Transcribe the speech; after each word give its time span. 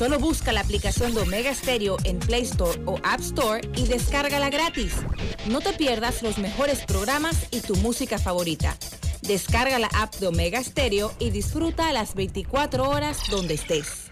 Solo 0.00 0.18
busca 0.18 0.50
la 0.50 0.62
aplicación 0.62 1.12
de 1.12 1.20
Omega 1.20 1.54
Stereo 1.54 1.98
en 2.04 2.20
Play 2.20 2.40
Store 2.44 2.80
o 2.86 2.96
App 3.02 3.20
Store 3.20 3.60
y 3.76 3.86
descárgala 3.86 4.48
gratis. 4.48 4.94
No 5.46 5.60
te 5.60 5.74
pierdas 5.74 6.22
los 6.22 6.38
mejores 6.38 6.86
programas 6.86 7.48
y 7.50 7.60
tu 7.60 7.76
música 7.76 8.18
favorita. 8.18 8.78
Descarga 9.20 9.78
la 9.78 9.88
app 9.88 10.14
de 10.14 10.28
Omega 10.28 10.64
Stereo 10.64 11.12
y 11.18 11.28
disfruta 11.28 11.90
a 11.90 11.92
las 11.92 12.14
24 12.14 12.88
horas 12.88 13.18
donde 13.30 13.52
estés. 13.52 14.10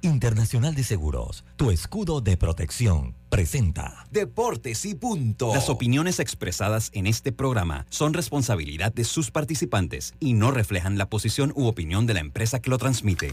Internacional 0.00 0.74
de 0.74 0.84
Seguros, 0.84 1.44
tu 1.56 1.70
escudo 1.70 2.22
de 2.22 2.38
protección, 2.38 3.14
presenta 3.28 4.06
Deportes 4.10 4.86
y 4.86 4.94
punto. 4.94 5.52
Las 5.52 5.68
opiniones 5.68 6.18
expresadas 6.18 6.88
en 6.94 7.06
este 7.06 7.30
programa 7.30 7.84
son 7.90 8.14
responsabilidad 8.14 8.94
de 8.94 9.04
sus 9.04 9.30
participantes 9.30 10.14
y 10.18 10.32
no 10.32 10.50
reflejan 10.50 10.96
la 10.96 11.10
posición 11.10 11.52
u 11.54 11.66
opinión 11.66 12.06
de 12.06 12.14
la 12.14 12.20
empresa 12.20 12.62
que 12.62 12.70
lo 12.70 12.78
transmite. 12.78 13.32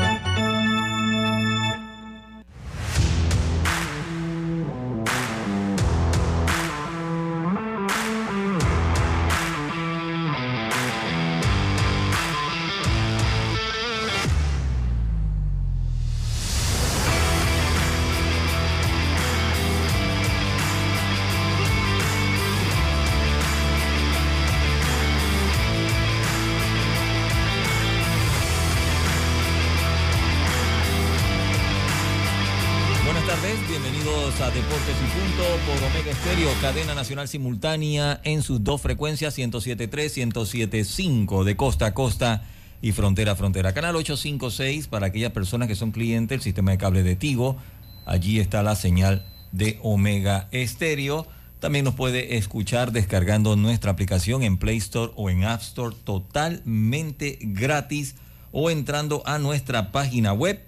Nacional 37.01 37.27
simultánea 37.27 38.21
en 38.23 38.43
sus 38.43 38.63
dos 38.63 38.79
frecuencias 38.79 39.35
107.3, 39.35 40.31
107.5 40.31 41.43
de 41.43 41.55
costa 41.55 41.87
a 41.87 41.93
costa 41.95 42.43
y 42.79 42.91
frontera 42.91 43.31
a 43.31 43.35
frontera. 43.35 43.73
Canal 43.73 43.95
856 43.95 44.85
para 44.85 45.07
aquellas 45.07 45.31
personas 45.31 45.67
que 45.67 45.73
son 45.73 45.91
clientes 45.91 46.29
del 46.29 46.41
sistema 46.43 46.69
de 46.69 46.77
cable 46.77 47.01
de 47.01 47.15
Tigo. 47.15 47.57
Allí 48.05 48.39
está 48.39 48.61
la 48.61 48.75
señal 48.75 49.25
de 49.51 49.79
Omega 49.81 50.47
Estéreo. 50.51 51.25
También 51.59 51.85
nos 51.85 51.95
puede 51.95 52.37
escuchar 52.37 52.91
descargando 52.91 53.55
nuestra 53.55 53.89
aplicación 53.89 54.43
en 54.43 54.59
Play 54.59 54.77
Store 54.77 55.11
o 55.15 55.31
en 55.31 55.43
App 55.43 55.61
Store 55.61 55.95
totalmente 56.03 57.39
gratis 57.41 58.13
o 58.51 58.69
entrando 58.69 59.23
a 59.25 59.39
nuestra 59.39 59.91
página 59.91 60.33
web 60.33 60.61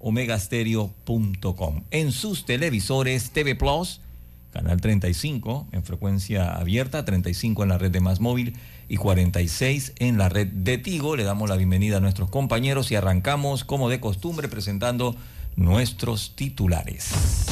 omegastereo.com. 0.00 1.84
En 1.92 2.10
sus 2.10 2.44
televisores 2.46 3.30
TV 3.30 3.54
Plus, 3.54 4.00
canal 4.58 4.80
35 4.80 5.68
en 5.70 5.84
frecuencia 5.84 6.52
abierta, 6.52 7.04
35 7.04 7.62
en 7.62 7.68
la 7.68 7.78
red 7.78 7.92
de 7.92 8.00
Más 8.00 8.18
Móvil 8.18 8.56
y 8.88 8.96
46 8.96 9.92
en 9.98 10.18
la 10.18 10.28
red 10.28 10.48
de 10.48 10.78
Tigo. 10.78 11.14
Le 11.14 11.22
damos 11.22 11.48
la 11.48 11.54
bienvenida 11.54 11.98
a 11.98 12.00
nuestros 12.00 12.28
compañeros 12.28 12.90
y 12.90 12.96
arrancamos 12.96 13.62
como 13.62 13.88
de 13.88 14.00
costumbre 14.00 14.48
presentando 14.48 15.14
nuestros 15.54 16.34
titulares. 16.34 17.46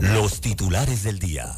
Los 0.00 0.40
titulares 0.40 1.02
del 1.02 1.18
día. 1.18 1.52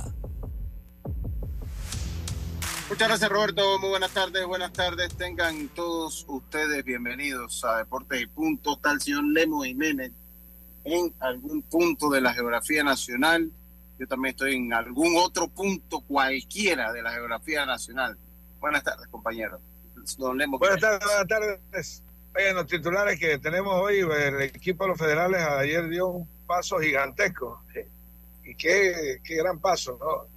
Muchas 2.88 3.08
gracias 3.08 3.30
Roberto, 3.30 3.78
muy 3.78 3.90
buenas 3.90 4.10
tardes, 4.10 4.44
buenas 4.46 4.72
tardes, 4.72 5.14
tengan 5.14 5.68
todos 5.68 6.24
ustedes 6.26 6.84
bienvenidos 6.84 7.64
a 7.64 7.78
Deportes 7.78 8.22
y 8.22 8.26
Punto. 8.26 8.80
El 8.84 9.00
señor 9.00 9.24
Lemo 9.26 9.62
Jiménez 9.62 10.10
en 10.82 11.14
algún 11.20 11.62
punto 11.62 12.10
de 12.10 12.20
la 12.20 12.34
geografía 12.34 12.82
nacional. 12.82 13.52
Yo 13.98 14.06
también 14.06 14.34
estoy 14.34 14.56
en 14.56 14.72
algún 14.72 15.16
otro 15.16 15.48
punto 15.48 16.00
cualquiera 16.00 16.92
de 16.92 17.02
la 17.02 17.12
geografía 17.12 17.64
nacional. 17.64 18.16
Buenas 18.60 18.82
tardes, 18.82 19.06
compañeros. 19.08 19.60
Don 20.18 20.36
Lemo, 20.36 20.58
buenas 20.58 20.80
tardes, 20.80 21.04
buenas 21.04 21.28
tardes. 21.28 22.02
Oye, 22.36 22.52
los 22.52 22.66
titulares 22.66 23.18
que 23.18 23.38
tenemos 23.38 23.72
hoy, 23.74 24.00
el 24.00 24.42
equipo 24.42 24.84
de 24.84 24.90
los 24.90 24.98
federales 24.98 25.40
ayer 25.42 25.88
dio 25.88 26.08
un 26.08 26.28
paso 26.46 26.78
gigantesco. 26.78 27.62
Y 28.44 28.54
qué, 28.56 29.20
qué 29.24 29.36
gran 29.36 29.58
paso, 29.60 29.96
¿no? 30.00 30.34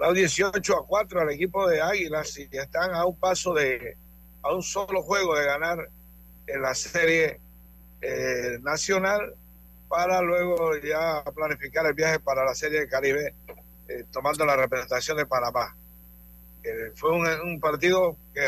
dado 0.00 0.12
18 0.12 0.76
a 0.76 0.86
4 0.86 1.20
al 1.20 1.30
equipo 1.30 1.66
de 1.66 1.80
Águilas 1.80 2.38
y 2.38 2.48
están 2.52 2.94
a 2.94 3.06
un 3.06 3.16
paso 3.16 3.54
de, 3.54 3.96
a 4.42 4.54
un 4.54 4.62
solo 4.62 5.02
juego 5.02 5.34
de 5.36 5.46
ganar 5.46 5.88
en 6.46 6.62
la 6.62 6.74
serie 6.74 7.40
eh, 8.00 8.58
nacional 8.60 9.34
para 9.88 10.20
luego 10.20 10.76
ya 10.76 11.24
planificar 11.34 11.86
el 11.86 11.94
viaje 11.94 12.20
para 12.20 12.44
la 12.44 12.54
serie 12.54 12.80
de 12.80 12.88
Caribe 12.88 13.34
eh, 13.88 14.04
tomando 14.12 14.44
la 14.44 14.56
representación 14.56 15.16
de 15.16 15.26
Panamá. 15.26 15.74
Eh, 16.62 16.92
fue 16.94 17.10
un, 17.12 17.58
partido 17.58 18.16
que 18.34 18.46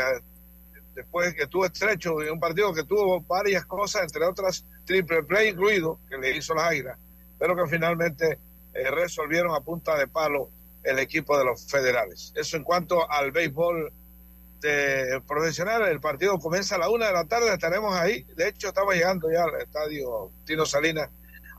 después 0.93 1.33
que 1.33 1.47
tuvo 1.47 1.65
estrecho, 1.65 2.15
un 2.15 2.39
partido 2.39 2.73
que 2.73 2.83
tuvo 2.83 3.21
varias 3.21 3.65
cosas, 3.65 4.03
entre 4.03 4.25
otras 4.25 4.65
triple 4.85 5.23
play 5.23 5.49
incluido, 5.49 5.99
que 6.09 6.17
le 6.17 6.37
hizo 6.37 6.53
las 6.53 6.65
Águilas, 6.65 6.97
pero 7.39 7.55
que 7.55 7.67
finalmente 7.67 8.37
resolvieron 8.73 9.53
a 9.53 9.61
punta 9.61 9.97
de 9.97 10.07
palo 10.07 10.49
el 10.83 10.99
equipo 10.99 11.37
de 11.37 11.45
los 11.45 11.67
federales. 11.69 12.33
Eso 12.35 12.57
en 12.57 12.63
cuanto 12.63 13.09
al 13.09 13.31
béisbol 13.31 13.91
profesional, 15.27 15.87
el 15.87 15.99
partido 15.99 16.37
comienza 16.37 16.75
a 16.75 16.79
la 16.79 16.89
una 16.89 17.07
de 17.07 17.13
la 17.13 17.25
tarde, 17.25 17.51
estaremos 17.51 17.95
ahí. 17.95 18.23
De 18.35 18.49
hecho, 18.49 18.67
estamos 18.67 18.93
llegando 18.93 19.31
ya 19.31 19.43
al 19.43 19.61
estadio 19.61 20.29
Tino 20.45 20.65
Salinas 20.65 21.09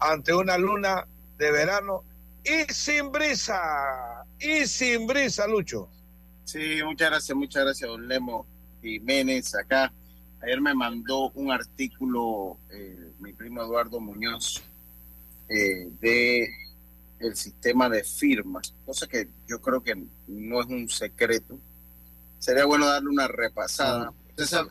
ante 0.02 0.34
una 0.34 0.58
luna 0.58 1.06
de 1.38 1.52
verano 1.52 2.04
y 2.44 2.72
sin 2.72 3.12
brisa, 3.12 4.24
y 4.38 4.66
sin 4.66 5.06
brisa, 5.06 5.46
Lucho. 5.46 5.88
Sí, 6.44 6.80
muchas 6.84 7.10
gracias, 7.10 7.36
muchas 7.36 7.64
gracias, 7.64 7.88
don 7.88 8.08
Lemo 8.08 8.46
Jiménez. 8.82 9.54
Acá, 9.54 9.92
ayer 10.42 10.60
me 10.60 10.74
mandó 10.74 11.30
un 11.30 11.52
artículo 11.52 12.58
eh, 12.70 13.12
mi 13.20 13.32
primo 13.32 13.62
Eduardo 13.62 14.00
Muñoz 14.00 14.62
eh, 15.48 15.88
de 16.00 16.48
el 17.20 17.36
sistema 17.36 17.88
de 17.88 18.02
firmas, 18.02 18.74
cosa 18.84 19.06
que 19.06 19.28
yo 19.46 19.60
creo 19.60 19.80
que 19.80 19.94
no 20.26 20.60
es 20.60 20.66
un 20.66 20.88
secreto. 20.88 21.56
Sería 22.40 22.64
bueno 22.64 22.88
darle 22.88 23.08
una 23.08 23.28
repasada. 23.28 24.12
Usted 24.30 24.46
sabe, 24.46 24.70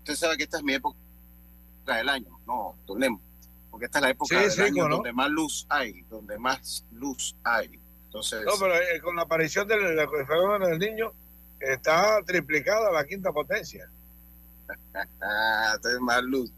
usted 0.00 0.14
sabe 0.14 0.36
que 0.36 0.42
esta 0.42 0.58
es 0.58 0.64
mi 0.64 0.74
época 0.74 0.98
del 1.84 2.08
año, 2.08 2.38
no, 2.46 2.76
Tolemo, 2.86 3.20
porque 3.70 3.86
esta 3.86 3.98
es 3.98 4.02
la 4.02 4.10
época 4.10 4.40
del 4.40 4.60
año 4.60 4.88
donde 4.88 5.12
más 5.12 5.30
luz 5.30 5.66
hay, 5.68 6.02
donde 6.10 6.38
más 6.38 6.84
luz 6.92 7.34
hay. 7.42 7.78
Entonces, 8.06 8.44
no, 8.44 8.52
pero 8.58 8.74
eh, 8.76 9.00
con 9.02 9.16
la 9.16 9.22
aparición 9.22 9.66
del, 9.66 9.80
fenómeno 10.26 10.66
del 10.68 10.78
niño 10.78 11.12
está 11.58 12.22
triplicada 12.24 12.92
la 12.92 13.04
quinta 13.04 13.32
potencia. 13.32 13.88
entonces 15.74 16.00
más 16.00 16.22
luz. 16.22 16.50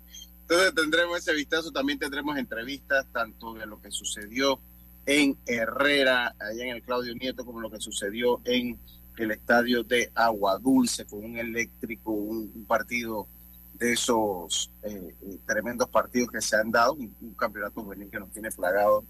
Entonces 0.43 0.75
tendremos 0.75 1.19
ese 1.19 1.35
vistazo, 1.35 1.73
también 1.73 1.99
tendremos 1.99 2.37
entrevistas 2.37 3.05
tanto 3.13 3.55
de 3.55 3.67
lo 3.67 3.81
que 3.81 3.91
sucedió 3.91 4.61
en 5.07 5.37
Herrera, 5.47 6.35
allá 6.39 6.65
en 6.65 6.77
el 6.77 6.83
Claudio 6.83 7.15
Nieto, 7.15 7.45
como 7.45 7.61
lo 7.61 7.71
que 7.71 7.81
sucedió 7.81 8.41
en 8.45 8.79
el 9.17 9.31
estadio 9.31 9.83
de 9.83 10.11
Agua 10.15 10.59
Dulce, 10.59 11.07
con 11.07 11.25
un 11.25 11.39
eléctrico, 11.39 12.11
un, 12.11 12.65
partido 12.67 13.27
de 13.79 13.93
esos 13.93 14.71
eh, 14.83 15.15
eh, 15.23 15.39
tremendos 15.47 15.89
partidos 15.89 16.31
que 16.31 16.41
se 16.41 16.57
han 16.57 16.71
dado, 16.71 16.95
un, 16.95 17.35
campeonato 17.39 17.83
juvenil 17.83 18.11
que 18.11 18.19
nos 18.19 18.31
tiene 18.33 18.51
plagado 18.51 19.05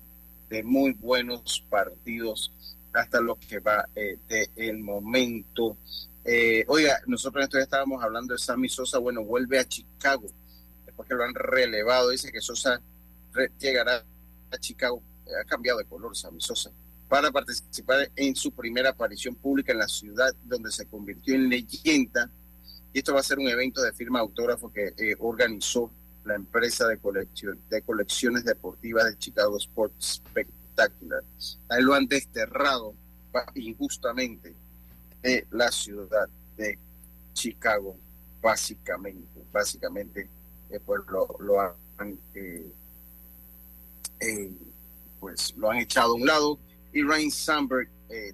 de 0.49 0.63
muy 0.63 0.93
buenos 0.93 1.65
partidos 1.69 2.53
hasta 2.93 3.21
lo 3.21 3.37
que 3.37 3.59
va 3.61 3.89
eh, 3.95 4.19
de 4.29 4.51
el 4.57 4.79
momento. 4.79 5.77
oiga, 6.67 7.01
nosotros 7.07 7.45
esto 7.45 7.59
ya 7.59 7.65
estábamos 7.65 8.03
hablando 8.03 8.35
de 8.35 8.39
Sammy 8.39 8.69
Sosa, 8.69 8.99
bueno, 8.99 9.25
vuelve 9.25 9.59
a 9.59 9.65
Chicago 9.65 10.27
porque 10.97 11.15
lo 11.15 11.25
han 11.25 11.35
relevado. 11.35 12.11
Dice 12.11 12.33
que 12.33 12.41
Sosa 12.41 12.81
llegará 13.61 14.03
a 14.51 14.59
Chicago, 14.59 15.03
ha 15.41 15.45
cambiado 15.45 15.79
de 15.79 15.85
color 15.85 16.17
Sammy 16.17 16.41
Sosa, 16.41 16.71
para 17.09 17.31
participar 17.31 18.11
en 18.17 18.35
su 18.35 18.51
primera 18.51 18.91
aparición 18.91 19.35
pública 19.35 19.73
en 19.73 19.79
la 19.79 19.89
ciudad 19.89 20.35
donde 20.45 20.73
se 20.73 20.87
convirtió 20.87 21.35
en 21.35 21.49
leyenda. 21.49 22.31
Y 22.97 23.01
esto 23.01 23.13
va 23.13 23.21
a 23.21 23.23
ser 23.23 23.39
un 23.39 23.47
evento 23.47 23.83
de 23.83 23.93
firma 23.93 24.21
autógrafo 24.21 24.73
que 24.73 24.95
eh, 24.97 25.15
organizó 25.19 25.91
la 26.25 26.35
empresa 26.35 26.89
de, 26.89 26.97
colección, 26.97 27.61
de 27.69 27.83
colecciones 27.83 28.43
deportivas 28.43 29.05
de 29.05 29.19
Chicago 29.19 29.59
Sports 29.59 30.15
Spectacular. 30.15 31.23
Ahí 31.69 31.83
lo 31.83 31.93
han 31.93 32.07
desterrado 32.07 32.95
injustamente 33.55 34.55
de 35.21 35.47
la 35.51 35.71
ciudad 35.71 36.27
de 36.57 36.79
Chicago, 37.35 37.99
básicamente, 38.41 39.45
básicamente 39.53 40.31
pues 40.87 41.03
lo, 41.39 41.61
han 41.61 41.75
pues 45.21 45.55
lo 45.55 45.71
han 45.71 45.77
echado 45.77 46.13
a 46.13 46.15
un 46.15 46.25
lado 46.25 46.59
y 46.95 47.03
Ryan 47.03 47.31
Sandberg 47.31 47.91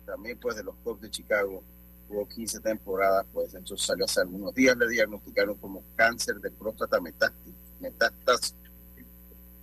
también 0.06 0.38
pues 0.38 0.54
de 0.54 0.62
los 0.62 0.76
Cubs 0.84 1.00
de 1.00 1.10
Chicago 1.10 1.64
jugó 2.12 2.28
15 2.28 2.60
temporadas 2.60 3.26
pues 3.32 3.54
entonces 3.54 3.86
salió 3.86 4.04
hace 4.04 4.20
algunos 4.20 4.54
días 4.54 4.76
le 4.76 4.86
diagnosticaron 4.88 5.56
como 5.56 5.82
cáncer 5.96 6.36
de 6.36 6.50
próstata 6.50 6.98
metástasis 7.00 8.54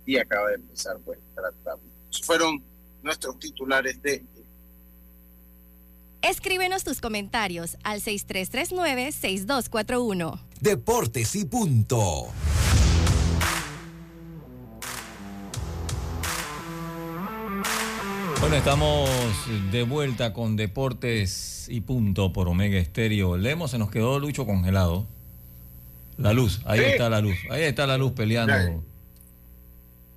y 0.04 0.18
acaba 0.18 0.48
de 0.48 0.56
empezar 0.56 0.98
pues 1.04 1.20
tratamiento 1.34 1.88
fueron 2.22 2.62
nuestros 3.02 3.38
titulares 3.38 4.02
de 4.02 4.24
Escríbenos 6.22 6.84
tus 6.84 7.00
comentarios 7.00 7.78
al 7.82 8.02
6339-6241. 8.02 10.38
Deportes 10.60 11.34
y 11.34 11.46
punto. 11.46 12.26
Bueno, 18.40 18.56
estamos 18.56 19.10
de 19.70 19.82
vuelta 19.82 20.32
con 20.32 20.56
Deportes 20.56 21.66
y 21.68 21.82
punto 21.82 22.32
por 22.32 22.48
Omega 22.48 22.78
Estéreo. 22.78 23.36
Lemos, 23.36 23.70
se 23.70 23.78
nos 23.78 23.90
quedó 23.90 24.18
Lucho 24.18 24.46
congelado. 24.46 25.06
La 26.16 26.32
luz, 26.32 26.62
ahí 26.64 26.80
está 26.80 27.10
la 27.10 27.20
luz, 27.20 27.36
ahí 27.50 27.64
está 27.64 27.86
la 27.86 27.98
luz 27.98 28.12
peleando. 28.12 28.82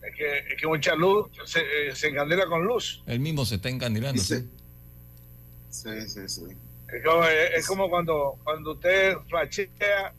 Es 0.01 0.15
que, 0.15 0.37
es 0.53 0.59
que 0.59 0.67
mucha 0.67 0.95
luz 0.95 1.27
se, 1.45 1.59
eh, 1.59 1.95
se 1.95 2.07
encandila 2.07 2.45
con 2.47 2.63
luz. 2.63 3.03
Él 3.07 3.19
mismo 3.19 3.45
se 3.45 3.55
está 3.55 3.67
encandilando. 3.67 4.21
Sí. 4.21 4.49
Sí, 5.69 5.89
sí, 6.07 6.21
sí. 6.27 6.43
Es 7.55 7.67
como, 7.67 7.89
cuando, 7.89 8.37
cuando 8.43 8.71
usted 8.71 9.17
flashea, 9.27 10.13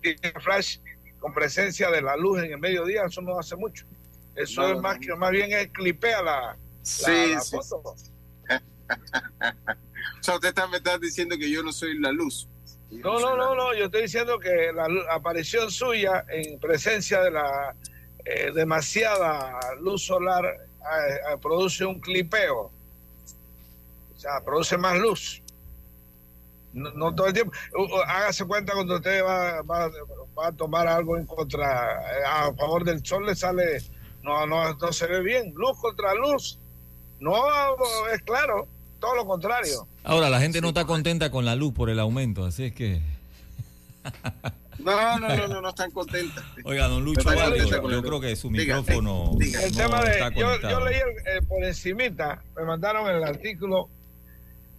tiene 0.00 0.40
flash 0.40 0.78
con 1.18 1.34
presencia 1.34 1.90
de 1.90 2.02
la 2.02 2.16
luz 2.16 2.42
en 2.42 2.52
el 2.52 2.58
mediodía, 2.58 3.06
eso 3.06 3.22
no 3.22 3.38
hace 3.38 3.56
mucho. 3.56 3.84
Eso 4.36 4.72
es 4.72 4.80
más 4.80 4.98
que 4.98 5.14
más 5.16 5.30
bien 5.30 5.50
es 5.52 5.68
clipea 5.68 6.22
la, 6.22 6.56
sí, 6.86 7.34
foto. 7.50 7.76
o 7.88 7.96
sea, 10.22 10.34
usted 10.34 10.48
está, 10.48 10.66
me 10.66 10.78
está 10.78 10.98
diciendo 10.98 11.36
que 11.36 11.50
yo 11.50 11.62
no 11.62 11.72
soy 11.72 11.98
la 11.98 12.12
luz. 12.12 12.48
No, 12.90 13.18
no, 13.18 13.36
no, 13.36 13.54
no, 13.54 13.74
yo 13.74 13.86
estoy 13.86 14.02
diciendo 14.02 14.38
que 14.38 14.72
la 14.72 14.86
aparición 15.10 15.70
suya 15.70 16.24
en 16.28 16.58
presencia 16.60 17.20
de 17.20 17.32
la 17.32 17.74
eh, 18.24 18.52
demasiada 18.54 19.58
luz 19.80 20.04
solar 20.04 20.44
eh, 20.44 21.18
eh, 21.32 21.36
produce 21.42 21.84
un 21.84 22.00
clipeo 22.00 22.70
o 24.16 24.18
sea, 24.18 24.40
produce 24.40 24.78
más 24.78 24.98
luz. 24.98 25.42
No, 26.72 27.14
todo 27.14 27.26
el 27.26 27.32
tiempo. 27.32 27.52
Hágase 28.06 28.44
cuenta 28.44 28.74
cuando 28.74 28.96
usted 28.96 29.24
va, 29.24 29.62
va, 29.62 29.90
a 30.44 30.52
tomar 30.52 30.86
algo 30.86 31.16
en 31.16 31.26
contra, 31.26 31.98
a 32.26 32.54
favor 32.54 32.84
del 32.84 33.04
sol, 33.04 33.24
le 33.24 33.34
sale, 33.34 33.78
no, 34.22 34.46
no, 34.46 34.74
no 34.74 34.92
se 34.92 35.06
ve 35.06 35.20
bien. 35.20 35.54
Luz 35.54 35.78
contra 35.80 36.14
luz. 36.14 36.58
No, 37.20 37.36
es 38.12 38.22
claro, 38.22 38.66
todo 39.00 39.16
lo 39.16 39.26
contrario. 39.26 39.86
Ahora, 40.04 40.30
la 40.30 40.40
gente 40.40 40.60
no 40.60 40.68
está 40.68 40.84
contenta 40.84 41.30
con 41.30 41.44
la 41.44 41.56
luz 41.56 41.72
por 41.72 41.90
el 41.90 41.98
aumento, 41.98 42.44
así 42.44 42.64
es 42.64 42.72
que. 42.74 43.00
No, 44.78 45.18
no, 45.18 45.28
no, 45.36 45.48
no, 45.48 45.60
no 45.62 45.68
están 45.70 45.90
contentas. 45.90 46.44
Oiga, 46.64 46.86
don 46.86 47.04
Lucho 47.04 47.22
yo 47.90 48.02
creo 48.02 48.20
que 48.20 48.36
su 48.36 48.50
micrófono. 48.50 49.32
el 49.40 49.76
tema 49.76 50.04
de. 50.04 50.32
Yo, 50.36 50.60
yo, 50.60 50.84
leí 50.84 51.00
por 51.48 51.64
encimita, 51.64 52.42
me 52.54 52.64
mandaron 52.64 53.08
el 53.08 53.24
artículo 53.24 53.88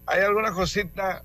hay 0.07 0.21
algunas 0.21 0.51
cositas. 0.51 1.21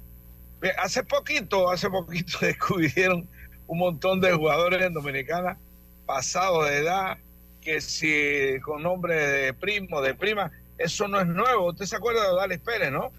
Hace 0.78 1.02
poquito, 1.04 1.70
hace 1.70 1.88
poquito 1.88 2.38
descubrieron 2.40 3.26
un 3.66 3.78
montón 3.78 4.20
de 4.20 4.32
jugadores 4.32 4.82
en 4.82 4.92
Dominicana 4.92 5.56
pasados 6.04 6.68
de 6.68 6.78
edad, 6.78 7.16
que 7.62 7.80
si 7.80 8.60
con 8.60 8.82
nombre 8.82 9.14
de 9.14 9.54
primo, 9.54 10.02
de 10.02 10.14
prima, 10.14 10.50
eso 10.82 11.08
no 11.08 11.20
es 11.20 11.26
nuevo. 11.26 11.70
Usted 11.70 11.86
se 11.86 11.96
acuerda 11.96 12.22
de 12.22 12.28
Odalis 12.28 12.60
Pérez, 12.60 12.90
¿no? 12.90 13.12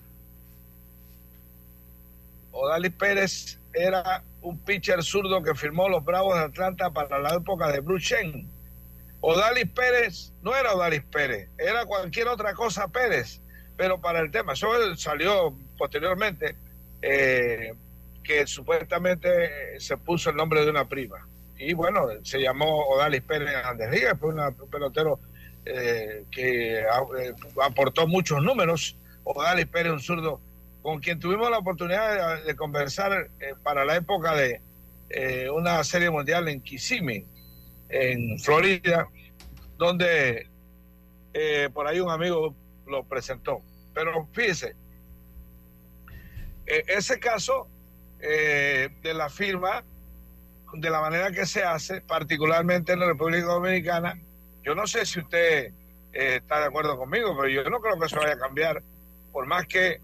Odalis 2.51 2.93
Pérez 2.93 3.59
era 3.73 4.23
un 4.41 4.59
pitcher 4.59 5.03
zurdo 5.03 5.41
que 5.41 5.55
firmó 5.55 5.89
los 5.89 6.03
Bravos 6.03 6.35
de 6.35 6.45
Atlanta 6.45 6.91
para 6.91 7.19
la 7.19 7.35
época 7.35 7.71
de 7.71 7.79
Bruce 7.79 8.15
Chen. 8.15 8.47
Odalis 9.21 9.69
Pérez 9.69 10.31
no 10.41 10.55
era 10.55 10.73
Odalis 10.73 11.03
Pérez, 11.03 11.49
era 11.57 11.85
cualquier 11.85 12.27
otra 12.27 12.53
cosa 12.53 12.87
Pérez 12.87 13.41
pero 13.75 13.99
para 13.99 14.19
el 14.19 14.31
tema, 14.31 14.53
eso 14.53 14.67
salió 14.95 15.53
posteriormente, 15.77 16.55
eh, 17.01 17.73
que 18.23 18.47
supuestamente 18.47 19.79
se 19.79 19.97
puso 19.97 20.29
el 20.29 20.35
nombre 20.35 20.63
de 20.63 20.69
una 20.69 20.87
prima. 20.87 21.27
Y 21.57 21.73
bueno, 21.73 22.07
se 22.23 22.39
llamó 22.39 22.87
Odalis 22.87 23.21
Pérez 23.21 23.53
Andrés 23.63 24.13
fue 24.19 24.33
un 24.33 24.69
pelotero 24.69 25.19
eh, 25.65 26.25
que 26.31 26.79
eh, 26.79 26.85
aportó 27.61 28.07
muchos 28.07 28.41
números. 28.41 28.97
Odalis 29.23 29.67
Pérez, 29.67 29.93
un 29.93 29.99
zurdo, 29.99 30.41
con 30.81 30.99
quien 30.99 31.19
tuvimos 31.19 31.49
la 31.49 31.59
oportunidad 31.59 32.43
de, 32.43 32.55
conversar 32.55 33.29
para 33.63 33.85
la 33.85 33.95
época 33.95 34.35
de 34.35 34.61
una 35.53 35.83
serie 35.83 36.09
mundial 36.09 36.49
en 36.49 36.59
Kissimmee, 36.59 37.25
en 37.87 38.37
Florida, 38.39 39.07
donde 39.77 40.49
por 41.73 41.87
ahí 41.87 42.01
un 42.01 42.09
amigo 42.09 42.53
lo 42.85 43.03
presentó. 43.05 43.61
Pero 43.93 44.27
fíjese, 44.33 44.75
eh, 46.65 46.83
ese 46.87 47.19
caso 47.19 47.67
eh, 48.19 48.89
de 49.01 49.13
la 49.13 49.29
firma, 49.29 49.83
de 50.73 50.89
la 50.89 51.01
manera 51.01 51.31
que 51.31 51.45
se 51.45 51.63
hace, 51.63 52.01
particularmente 52.01 52.93
en 52.93 52.99
la 52.99 53.07
República 53.07 53.45
Dominicana, 53.45 54.19
yo 54.63 54.75
no 54.75 54.87
sé 54.87 55.05
si 55.05 55.19
usted 55.19 55.73
eh, 56.13 56.35
está 56.37 56.59
de 56.59 56.65
acuerdo 56.65 56.97
conmigo, 56.97 57.35
pero 57.35 57.49
yo 57.49 57.69
no 57.69 57.79
creo 57.79 57.99
que 57.99 58.05
eso 58.05 58.17
vaya 58.17 58.33
a 58.33 58.39
cambiar, 58.39 58.81
por 59.31 59.45
más 59.45 59.67
que 59.67 59.99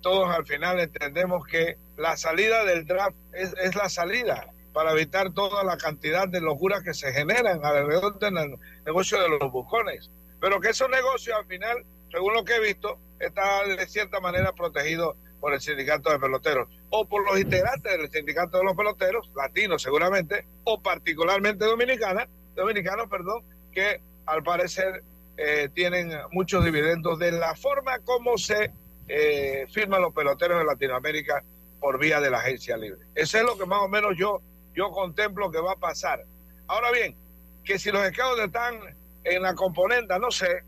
todos 0.00 0.28
al 0.32 0.46
final 0.46 0.78
entendemos 0.78 1.44
que 1.44 1.76
la 1.96 2.16
salida 2.16 2.64
del 2.64 2.86
draft 2.86 3.16
es, 3.32 3.74
la 3.74 3.88
salida 3.88 4.46
para 4.72 4.92
evitar 4.92 5.32
toda 5.32 5.64
la 5.64 5.76
cantidad 5.76 6.28
de 6.28 6.40
locuras 6.40 6.84
que 6.84 6.94
se 6.94 7.12
generan 7.12 7.64
alrededor 7.64 8.16
del 8.20 8.58
negocio 8.86 9.20
de 9.20 9.28
los 9.30 9.50
bucones. 9.50 10.08
Pero 10.40 10.60
que 10.60 10.68
esos 10.68 10.88
negocios 10.88 11.36
al 11.36 11.46
final 11.46 11.84
según 12.12 12.34
lo 12.34 12.44
que 12.44 12.56
he 12.56 12.60
visto, 12.60 12.98
está 13.18 13.64
de 13.64 13.86
cierta 13.86 14.20
manera 14.20 14.52
protegido 14.52 15.16
por 15.40 15.54
el 15.54 15.60
sindicato 15.60 16.10
de 16.10 16.18
peloteros 16.18 16.68
o 16.90 17.08
por 17.08 17.24
los 17.24 17.40
integrantes 17.40 17.90
del 17.90 18.10
sindicato 18.10 18.58
de 18.58 18.64
los 18.64 18.76
peloteros, 18.76 19.30
latinos 19.34 19.82
seguramente, 19.82 20.46
o 20.64 20.80
particularmente 20.80 21.64
dominicanas, 21.64 22.28
dominicanos, 22.54 23.08
perdón, 23.08 23.42
que 23.72 24.00
al 24.26 24.42
parecer 24.42 25.02
eh, 25.36 25.68
tienen 25.74 26.12
muchos 26.30 26.64
dividendos 26.64 27.18
de 27.18 27.32
la 27.32 27.54
forma 27.56 27.98
como 28.00 28.38
se 28.38 28.70
eh, 29.08 29.66
firman 29.70 30.02
los 30.02 30.14
peloteros 30.14 30.58
de 30.58 30.64
Latinoamérica 30.64 31.42
por 31.80 31.98
vía 31.98 32.20
de 32.20 32.30
la 32.30 32.38
agencia 32.38 32.76
libre. 32.76 33.00
Eso 33.14 33.38
es 33.38 33.44
lo 33.44 33.58
que 33.58 33.66
más 33.66 33.80
o 33.82 33.88
menos 33.88 34.12
yo, 34.16 34.40
yo 34.74 34.90
contemplo 34.90 35.50
que 35.50 35.60
va 35.60 35.72
a 35.72 35.76
pasar. 35.76 36.24
Ahora 36.68 36.92
bien, 36.92 37.16
que 37.64 37.78
si 37.78 37.90
los 37.90 38.06
scouts 38.08 38.40
están 38.40 38.78
en 39.24 39.42
la 39.42 39.54
componente, 39.54 40.16
no 40.18 40.30
sé, 40.30 40.62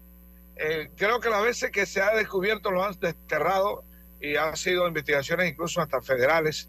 eh, 0.57 0.91
creo 0.97 1.21
que 1.21 1.31
las 1.31 1.43
veces 1.43 1.71
que 1.71 1.87
se 1.87 2.01
ha 2.01 2.15
descubierto 2.15 2.71
lo 2.71 2.85
han 2.85 2.99
desterrado 2.99 3.85
y 4.21 4.37
han 4.37 4.57
sido 4.57 4.87
investigaciones 4.87 5.51
incluso 5.51 5.81
hasta 5.81 6.01
federales. 6.01 6.69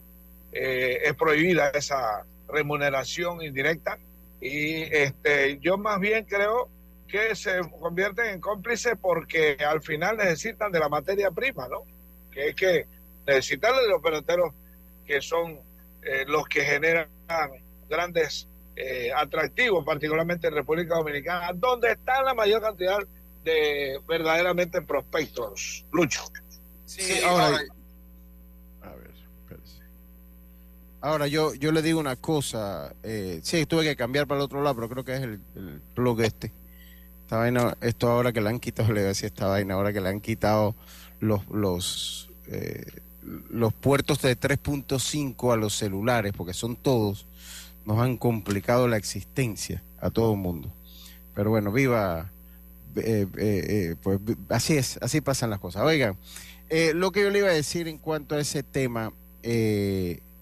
Eh, 0.51 1.01
es 1.04 1.13
prohibida 1.15 1.70
esa 1.70 2.25
remuneración 2.48 3.42
indirecta 3.42 3.98
y 4.46 4.84
este, 4.84 5.58
yo 5.60 5.78
más 5.78 6.00
bien 6.00 6.25
creo 6.25 6.70
que 7.08 7.36
se 7.36 7.60
convierten 7.80 8.25
en 8.25 8.42
cómplices 8.42 8.94
porque 9.00 9.58
al 9.60 9.82
final 9.82 10.18
necesitan 10.18 10.72
de 10.72 10.80
la 10.80 10.90
materia 10.90 11.32
prima, 11.32 11.68
¿no? 11.68 11.84
Que 12.32 12.50
es 12.50 12.56
que 12.56 12.88
necesitan 13.25 13.75
de 13.75 13.88
los 13.88 14.02
peloteros 14.02 14.54
que 15.06 15.22
son 15.22 15.60
eh, 16.04 16.25
los 16.28 16.48
que 16.48 16.62
generan 16.62 17.08
grandes 17.90 18.48
atractivos, 19.16 19.86
particularmente 19.86 20.48
en 20.48 20.54
República 20.54 20.96
Dominicana, 20.96 21.54
donde 21.54 21.94
está 21.94 22.22
la 22.22 22.34
mayor 22.34 22.62
cantidad 22.62 23.00
de 23.46 24.02
verdaderamente 24.06 24.82
prospectos. 24.82 25.86
Lucho. 25.94 26.24
Sí, 26.86 27.22
ahora, 27.24 27.52
ver, 27.52 27.68
Ahora 31.06 31.28
yo, 31.28 31.54
yo 31.54 31.72
le 31.72 31.84
digo 31.84 32.00
una 32.00 32.16
cosa, 32.16 32.92
eh, 33.04 33.40
sí, 33.44 33.68
tuve 33.68 33.84
que 33.84 33.96
cambiar 33.96 34.26
para 34.26 34.40
el 34.40 34.46
otro 34.46 34.64
lado, 34.64 34.76
pero 34.76 34.90
creo 34.90 35.06
que 35.06 35.14
es 35.14 35.22
el, 35.22 35.40
el 35.56 35.80
plug 35.94 36.22
este. 36.22 36.52
Esta 37.22 37.38
vaina, 37.38 37.78
esto 37.82 38.10
ahora 38.10 38.34
que 38.34 38.42
le 38.42 38.50
han 38.50 38.60
quitado, 38.60 38.92
le 38.94 39.04
decía 39.04 39.28
esta 39.28 39.46
vaina, 39.46 39.76
ahora 39.76 39.94
que 39.94 40.02
le 40.02 40.10
han 40.10 40.20
quitado 40.20 40.74
los, 41.20 41.48
los, 41.50 42.32
eh, 42.48 42.88
los 43.52 43.72
puertos 43.72 44.20
de 44.24 44.36
3.5 44.36 45.54
a 45.54 45.58
los 45.58 45.76
celulares, 45.76 46.34
porque 46.36 46.54
son 46.54 46.76
todos, 46.76 47.28
nos 47.86 48.00
han 48.00 48.18
complicado 48.18 48.88
la 48.88 48.98
existencia 48.98 49.84
a 50.00 50.10
todo 50.10 50.32
el 50.34 50.40
mundo. 50.40 50.74
Pero 51.36 51.52
bueno, 51.52 51.72
viva 51.72 52.32
eh, 52.96 53.28
eh, 53.38 53.66
eh, 53.68 53.96
pues 54.02 54.20
así 54.50 54.76
es, 54.76 54.98
así 55.04 55.22
pasan 55.22 55.52
las 55.52 55.60
cosas. 55.60 55.84
Oigan, 55.84 56.18
lo 56.96 57.12
que 57.12 57.22
yo 57.22 57.30
le 57.30 57.40
iba 57.40 57.50
a 57.50 57.54
decir 57.54 57.88
en 57.88 58.00
cuanto 58.00 58.34
a 58.34 58.40
ese 58.40 58.64
tema, 58.64 59.14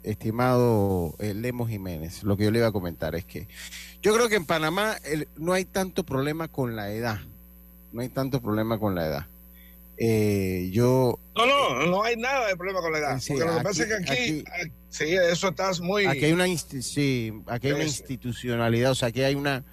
estimado 0.03 1.15
eh, 1.19 1.33
Lemos 1.33 1.69
Jiménez, 1.69 2.23
lo 2.23 2.37
que 2.37 2.45
yo 2.45 2.51
le 2.51 2.59
iba 2.59 2.67
a 2.67 2.71
comentar 2.71 3.15
es 3.15 3.25
que 3.25 3.47
yo 4.01 4.13
creo 4.13 4.29
que 4.29 4.35
en 4.35 4.45
Panamá 4.45 4.97
no 5.37 5.53
hay 5.53 5.65
tanto 5.65 6.03
problema 6.03 6.47
con 6.47 6.75
la 6.75 6.91
edad. 6.91 7.19
No 7.91 8.01
hay 8.01 8.09
tanto 8.09 8.41
problema 8.41 8.79
con 8.79 8.95
la 8.95 9.05
edad. 9.05 9.27
Eh, 9.97 10.69
yo. 10.71 11.19
No, 11.35 11.45
no, 11.45 11.85
no 11.85 12.03
hay 12.03 12.15
nada 12.17 12.47
de 12.47 12.57
problema 12.57 12.81
con 12.81 12.91
la 12.91 12.97
edad. 12.97 13.21
porque 13.27 13.45
lo 13.45 13.57
que 13.57 13.63
pasa 13.63 13.83
es 13.83 13.87
que 13.87 13.93
aquí, 13.95 14.43
sí, 14.89 15.05
eso 15.13 15.49
está 15.49 15.71
muy. 15.81 16.05
Aquí 16.05 16.25
hay 16.25 16.33
una, 16.33 16.45
sí, 16.57 17.33
aquí 17.47 17.67
hay 17.67 17.73
una 17.73 17.83
institucionalidad, 17.83 18.91
o 18.91 18.95
sea, 18.95 19.09
aquí 19.09 19.21
hay 19.21 19.35
una, 19.35 19.63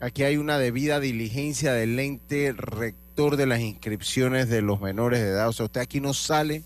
aquí 0.00 0.24
hay 0.24 0.36
una 0.36 0.58
debida 0.58 1.00
diligencia 1.00 1.72
del 1.72 1.98
ente 1.98 2.52
rector 2.52 3.36
de 3.36 3.46
las 3.46 3.60
inscripciones 3.60 4.48
de 4.48 4.62
los 4.62 4.80
menores 4.80 5.20
de 5.20 5.28
edad. 5.28 5.48
O 5.48 5.52
sea, 5.52 5.66
usted 5.66 5.80
aquí 5.80 6.00
no 6.00 6.12
sale 6.12 6.64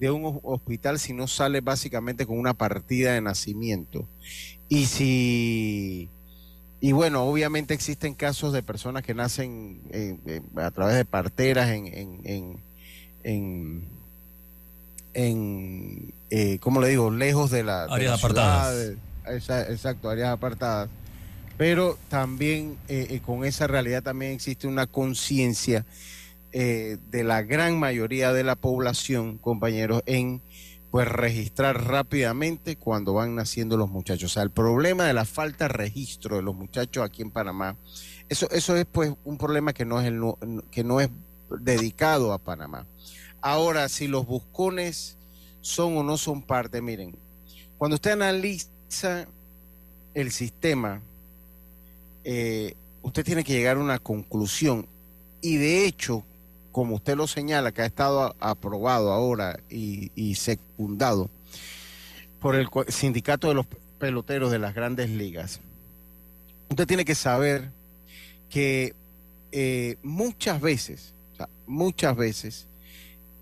de 0.00 0.10
un 0.10 0.40
hospital 0.42 0.98
si 0.98 1.12
no 1.12 1.28
sale 1.28 1.60
básicamente 1.60 2.26
con 2.26 2.38
una 2.38 2.54
partida 2.54 3.12
de 3.12 3.20
nacimiento. 3.20 4.08
Y 4.68 4.86
si 4.86 6.10
y 6.80 6.92
bueno, 6.92 7.24
obviamente 7.24 7.74
existen 7.74 8.14
casos 8.14 8.54
de 8.54 8.62
personas 8.62 9.02
que 9.02 9.12
nacen 9.12 9.82
eh, 9.90 10.16
eh, 10.26 10.40
a 10.56 10.70
través 10.70 10.96
de 10.96 11.04
parteras 11.04 11.68
en, 11.68 11.86
en, 11.86 12.62
en, 13.22 13.84
en, 15.12 16.14
eh, 16.30 16.58
¿cómo 16.60 16.80
le 16.80 16.88
digo? 16.88 17.10
Lejos 17.10 17.50
de 17.50 17.64
la... 17.64 17.84
Áreas 17.84 18.18
apartadas. 18.18 18.92
exacto, 19.26 20.08
áreas 20.08 20.30
apartadas. 20.30 20.88
Pero 21.58 21.98
también 22.08 22.78
con 23.26 23.44
esa 23.44 23.66
realidad 23.66 24.02
también 24.02 24.32
existe 24.32 24.66
una 24.66 24.86
conciencia 24.86 25.84
de 26.52 27.24
la 27.24 27.42
gran 27.42 27.78
mayoría 27.78 28.32
de 28.32 28.44
la 28.44 28.56
población, 28.56 29.38
compañeros, 29.38 30.02
en 30.06 30.42
pues 30.90 31.06
registrar 31.06 31.86
rápidamente 31.86 32.76
cuando 32.76 33.14
van 33.14 33.36
naciendo 33.36 33.76
los 33.76 33.90
muchachos. 33.90 34.32
O 34.32 34.34
sea, 34.34 34.42
el 34.42 34.50
problema 34.50 35.04
de 35.04 35.12
la 35.12 35.24
falta 35.24 35.66
de 35.66 35.68
registro 35.68 36.36
de 36.36 36.42
los 36.42 36.56
muchachos 36.56 37.04
aquí 37.04 37.22
en 37.22 37.30
Panamá, 37.30 37.76
eso, 38.28 38.50
eso 38.50 38.76
es 38.76 38.86
pues 38.86 39.12
un 39.24 39.38
problema 39.38 39.72
que 39.72 39.84
no 39.84 40.00
es, 40.00 40.12
que 40.70 40.82
no 40.84 41.00
es 41.00 41.08
dedicado 41.60 42.32
a 42.32 42.38
Panamá. 42.38 42.86
Ahora, 43.40 43.88
si 43.88 44.08
los 44.08 44.26
buscones 44.26 45.16
son 45.60 45.96
o 45.96 46.02
no 46.02 46.16
son 46.16 46.42
parte, 46.42 46.82
miren, 46.82 47.16
cuando 47.78 47.94
usted 47.94 48.10
analiza 48.10 49.26
el 50.14 50.32
sistema, 50.32 51.00
eh, 52.24 52.74
usted 53.02 53.24
tiene 53.24 53.44
que 53.44 53.52
llegar 53.52 53.76
a 53.76 53.80
una 53.80 53.98
conclusión. 53.98 54.86
Y 55.40 55.56
de 55.56 55.86
hecho, 55.86 56.24
como 56.72 56.96
usted 56.96 57.16
lo 57.16 57.26
señala, 57.26 57.72
que 57.72 57.82
ha 57.82 57.86
estado 57.86 58.34
aprobado 58.40 59.12
ahora 59.12 59.60
y, 59.68 60.34
secundado 60.34 61.30
por 62.40 62.54
el 62.54 62.68
sindicato 62.88 63.48
de 63.48 63.54
los 63.54 63.66
peloteros 63.98 64.50
de 64.50 64.58
las 64.58 64.74
grandes 64.74 65.10
ligas, 65.10 65.60
usted 66.68 66.86
tiene 66.86 67.04
que 67.04 67.14
saber 67.14 67.70
que 68.48 68.94
eh, 69.52 69.96
muchas 70.02 70.60
veces, 70.60 71.14
muchas 71.66 72.16
veces, 72.16 72.66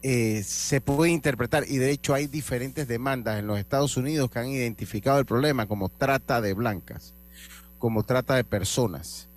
eh, 0.03 0.45
se 0.45 0.81
puede 0.81 1.11
interpretar, 1.11 1.65
y 1.67 1.79
de 1.79 1.91
hecho 1.91 2.15
hay 2.15 2.29
diferentes 2.29 2.87
demandas 2.87 3.39
en 3.39 3.49
los 3.49 3.59
Estados 3.59 3.97
Unidos 3.97 4.31
que 4.31 4.39
han 4.39 4.49
identificado 4.49 5.19
el 5.19 5.27
problema 5.27 5.67
como 5.67 5.89
trata 5.89 6.41
de 6.41 6.55
blancas, 6.55 7.15
como 7.79 8.05
trata 8.05 8.37
de 8.37 8.45
personas. 8.45 9.29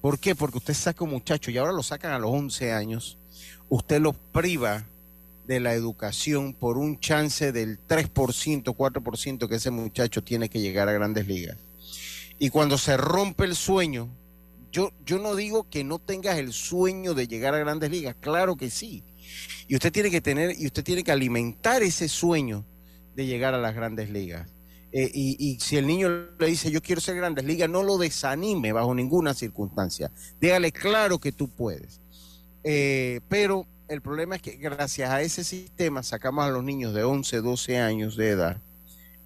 ¿Por 0.00 0.18
qué? 0.18 0.34
Porque 0.34 0.58
usted 0.58 0.74
saca 0.74 1.04
un 1.04 1.10
muchacho 1.10 1.50
y 1.50 1.58
ahora 1.58 1.72
lo 1.72 1.82
sacan 1.82 2.12
a 2.12 2.18
los 2.18 2.30
11 2.30 2.72
años 2.72 3.18
usted 3.68 4.00
los 4.00 4.16
priva 4.16 4.84
de 5.46 5.60
la 5.60 5.74
educación 5.74 6.52
por 6.52 6.76
un 6.76 7.00
chance 7.00 7.52
del 7.52 7.78
3%, 7.86 8.62
4% 8.64 9.48
que 9.48 9.54
ese 9.54 9.70
muchacho 9.70 10.22
tiene 10.22 10.48
que 10.48 10.60
llegar 10.60 10.88
a 10.88 10.92
grandes 10.92 11.26
ligas. 11.26 11.56
Y 12.38 12.50
cuando 12.50 12.78
se 12.78 12.96
rompe 12.96 13.44
el 13.44 13.56
sueño, 13.56 14.08
yo, 14.70 14.92
yo 15.04 15.18
no 15.18 15.34
digo 15.34 15.68
que 15.68 15.84
no 15.84 15.98
tengas 15.98 16.38
el 16.38 16.52
sueño 16.52 17.14
de 17.14 17.26
llegar 17.26 17.54
a 17.54 17.58
grandes 17.58 17.90
ligas, 17.90 18.14
claro 18.20 18.56
que 18.56 18.70
sí. 18.70 19.02
Y 19.66 19.74
usted 19.74 19.90
tiene 19.90 20.10
que 20.10 20.20
tener, 20.20 20.54
y 20.58 20.66
usted 20.66 20.84
tiene 20.84 21.02
que 21.02 21.12
alimentar 21.12 21.82
ese 21.82 22.08
sueño 22.08 22.64
de 23.14 23.26
llegar 23.26 23.54
a 23.54 23.58
las 23.58 23.74
grandes 23.74 24.10
ligas. 24.10 24.48
Eh, 24.90 25.10
y, 25.12 25.36
y, 25.38 25.60
si 25.60 25.76
el 25.76 25.86
niño 25.86 26.08
le 26.38 26.46
dice 26.46 26.70
yo 26.70 26.80
quiero 26.80 27.00
ser 27.00 27.16
grandes 27.16 27.44
ligas, 27.44 27.68
no 27.68 27.82
lo 27.82 27.98
desanime 27.98 28.72
bajo 28.72 28.94
ninguna 28.94 29.34
circunstancia. 29.34 30.10
Dígale 30.40 30.72
claro 30.72 31.18
que 31.18 31.32
tú 31.32 31.48
puedes. 31.48 32.00
Eh, 32.64 33.20
pero 33.28 33.66
el 33.88 34.02
problema 34.02 34.36
es 34.36 34.42
que 34.42 34.56
gracias 34.56 35.10
a 35.10 35.22
ese 35.22 35.44
sistema 35.44 36.02
sacamos 36.02 36.44
a 36.44 36.50
los 36.50 36.64
niños 36.64 36.94
de 36.94 37.04
11, 37.04 37.40
12 37.40 37.78
años 37.78 38.16
de 38.16 38.28
edad, 38.30 38.56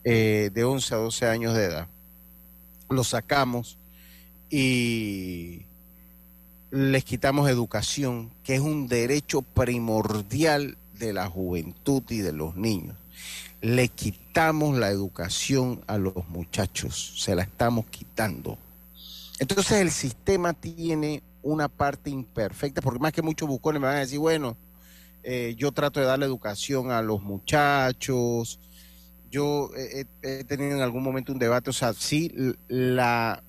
eh, 0.04 0.50
de 0.52 0.64
11 0.64 0.94
a 0.94 0.98
12 0.98 1.26
años 1.26 1.54
de 1.54 1.64
edad, 1.64 1.88
los 2.88 3.08
sacamos 3.08 3.78
y 4.50 5.62
les 6.70 7.04
quitamos 7.04 7.48
educación, 7.48 8.30
que 8.44 8.54
es 8.54 8.60
un 8.60 8.86
derecho 8.86 9.42
primordial 9.42 10.76
de 10.98 11.12
la 11.12 11.28
juventud 11.28 12.02
y 12.08 12.18
de 12.18 12.32
los 12.32 12.54
niños. 12.56 12.96
Le 13.62 13.88
quitamos 13.88 14.76
la 14.76 14.90
educación 14.90 15.82
a 15.86 15.96
los 15.96 16.28
muchachos, 16.28 17.14
se 17.16 17.34
la 17.34 17.42
estamos 17.42 17.86
quitando. 17.86 18.58
Entonces 19.38 19.80
el 19.80 19.90
sistema 19.90 20.52
tiene 20.52 21.22
una 21.42 21.68
parte 21.68 22.10
imperfecta, 22.10 22.82
porque 22.82 23.00
más 23.00 23.12
que 23.12 23.22
muchos 23.22 23.48
bucones 23.48 23.80
me 23.80 23.86
van 23.86 23.96
a 23.96 24.00
decir, 24.00 24.18
bueno, 24.18 24.56
eh, 25.22 25.54
yo 25.56 25.72
trato 25.72 26.00
de 26.00 26.06
darle 26.06 26.26
educación 26.26 26.90
a 26.90 27.02
los 27.02 27.22
muchachos, 27.22 28.60
yo 29.30 29.70
he, 29.74 30.44
tenido 30.44 30.76
en 30.76 30.82
algún 30.82 31.02
momento 31.02 31.32
un 31.32 31.38
debate, 31.38 31.70
o 31.70 31.72
sea, 31.72 31.94
sí, 31.94 32.30
la, 32.68 33.42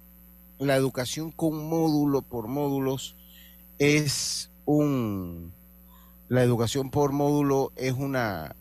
la 0.57 0.75
educación 0.75 1.31
con 1.31 1.67
módulo 1.67 2.21
por 2.21 2.47
módulos 2.47 3.17
es 3.79 4.49
un, 4.65 5.53
la 6.29 6.41
educación 6.41 6.89
por 6.89 7.11
módulo 7.11 7.73
es 7.75 7.93
una, 7.93 8.55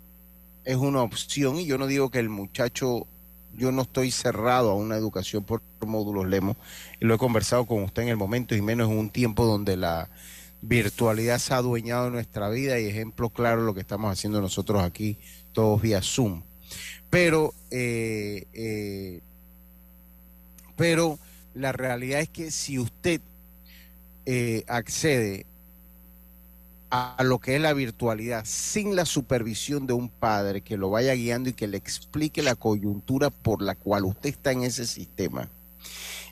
es 0.64 0.76
una 0.76 1.02
opción 1.02 1.59
y 1.59 1.66
yo 1.66 1.78
no 1.78 1.87
digo 1.87 2.11
que 2.11 2.19
el 2.19 2.28
muchacho 2.28 3.07
yo 3.54 3.73
no 3.73 3.83
estoy 3.83 4.11
cerrado 4.11 4.71
a 4.71 4.75
una 4.75 4.97
educación 4.97 5.45
por 5.45 5.62
módulos 5.81 6.26
Lemo, 6.26 6.57
y 7.00 7.04
lo 7.04 7.14
he 7.14 7.19
conversado 7.19 7.66
con 7.66 7.83
usted 7.83 8.02
en 8.02 8.09
el 8.09 8.16
momento, 8.16 8.54
y 8.54 8.62
menos 8.62 8.90
en 8.90 8.99
un 8.99 9.11
tiempo 9.11 9.45
donde 9.45 9.76
la 9.76 10.09
virtualidad 10.62 11.38
se 11.38 11.54
ha 11.54 11.59
adueñado 11.59 12.07
de 12.07 12.12
nuestra 12.12 12.49
vida, 12.49 12.78
y 12.78 12.87
ejemplo 12.87 13.31
claro 13.31 13.62
lo 13.62 13.75
que 13.75 13.81
estamos 13.81 14.12
haciendo 14.12 14.40
nosotros 14.40 14.83
aquí, 14.83 15.19
todos 15.52 15.83
vía 15.83 16.00
Zoom. 16.02 16.42
Pero, 17.11 17.52
eh, 17.71 18.47
eh, 18.54 19.21
pero 20.76 21.19
la 21.54 21.73
realidad 21.73 22.21
es 22.21 22.28
que 22.28 22.50
si 22.50 22.78
usted 22.78 23.21
eh, 24.25 24.64
accede 24.69 25.47
a 26.93 27.23
lo 27.25 27.39
que 27.39 27.57
es 27.57 27.61
la 27.61 27.73
virtualidad 27.73 28.45
sin 28.45 28.95
la 28.95 29.07
supervisión 29.07 29.87
de 29.87 29.95
un 29.95 30.11
padre 30.11 30.61
que 30.61 30.77
lo 30.77 30.91
vaya 30.91 31.15
guiando 31.15 31.49
y 31.49 31.55
que 31.55 31.67
le 31.67 31.79
explique 31.79 32.43
la 32.43 32.55
coyuntura 32.55 33.31
por 33.31 33.63
la 33.63 33.75
cual 33.75 34.05
usted 34.05 34.29
está 34.29 34.53
en 34.53 34.63
ese 34.63 34.87
sistema 34.87 35.49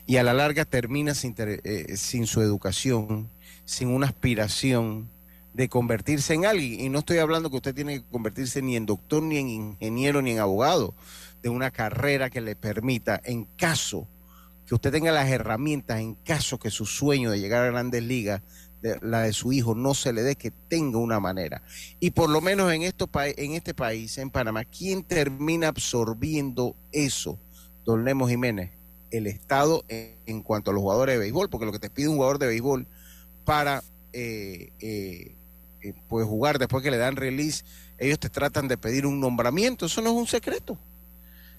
y 0.05 0.17
a 0.17 0.23
la 0.23 0.33
larga 0.33 0.65
termina 0.65 1.15
sin, 1.15 1.35
eh, 1.37 1.95
sin 1.97 2.27
su 2.27 2.41
educación, 2.41 3.29
sin 3.65 3.89
una 3.89 4.07
aspiración 4.07 5.09
de 5.53 5.69
convertirse 5.69 6.33
en 6.33 6.45
alguien. 6.45 6.79
Y 6.79 6.89
no 6.89 6.99
estoy 6.99 7.17
hablando 7.19 7.49
que 7.49 7.57
usted 7.57 7.75
tiene 7.75 7.99
que 7.99 8.05
convertirse 8.09 8.61
ni 8.61 8.75
en 8.75 8.85
doctor, 8.85 9.23
ni 9.23 9.37
en 9.37 9.49
ingeniero, 9.49 10.21
ni 10.21 10.31
en 10.31 10.39
abogado, 10.39 10.93
de 11.41 11.49
una 11.49 11.71
carrera 11.71 12.29
que 12.29 12.41
le 12.41 12.55
permita, 12.55 13.19
en 13.23 13.45
caso 13.57 14.07
que 14.67 14.75
usted 14.75 14.91
tenga 14.91 15.11
las 15.11 15.29
herramientas, 15.29 15.99
en 15.99 16.15
caso 16.15 16.59
que 16.59 16.71
su 16.71 16.85
sueño 16.85 17.31
de 17.31 17.39
llegar 17.39 17.63
a 17.63 17.71
grandes 17.71 18.03
ligas 18.03 18.41
la 19.01 19.21
de 19.21 19.33
su 19.33 19.53
hijo 19.53 19.75
no 19.75 19.93
se 19.93 20.13
le 20.13 20.23
dé, 20.23 20.35
que 20.35 20.51
tenga 20.51 20.97
una 20.97 21.19
manera. 21.19 21.61
Y 21.99 22.11
por 22.11 22.29
lo 22.29 22.41
menos 22.41 22.71
en, 22.73 22.83
esto, 22.83 23.09
en 23.13 23.53
este 23.53 23.73
país, 23.73 24.17
en 24.17 24.29
Panamá, 24.29 24.65
¿quién 24.65 25.03
termina 25.03 25.67
absorbiendo 25.67 26.75
eso? 26.91 27.39
Don 27.85 28.05
Lemos 28.05 28.29
Jiménez, 28.29 28.71
el 29.11 29.27
Estado 29.27 29.83
en, 29.87 30.41
cuanto 30.43 30.71
a 30.71 30.73
los 30.73 30.81
jugadores 30.81 31.15
de 31.15 31.19
béisbol, 31.19 31.49
porque 31.49 31.65
lo 31.65 31.71
que 31.71 31.79
te 31.79 31.89
pide 31.89 32.07
un 32.07 32.15
jugador 32.15 32.39
de 32.39 32.47
béisbol 32.47 32.87
para 33.45 33.83
eh, 34.13 34.71
eh, 34.79 35.35
eh, 35.81 35.93
pues 36.07 36.25
jugar 36.27 36.59
después 36.59 36.83
que 36.83 36.91
le 36.91 36.97
dan 36.97 37.15
release, 37.15 37.63
ellos 37.97 38.19
te 38.19 38.29
tratan 38.29 38.67
de 38.67 38.77
pedir 38.77 39.05
un 39.05 39.19
nombramiento, 39.19 39.85
eso 39.85 40.01
no 40.01 40.09
es 40.09 40.15
un 40.15 40.27
secreto. 40.27 40.77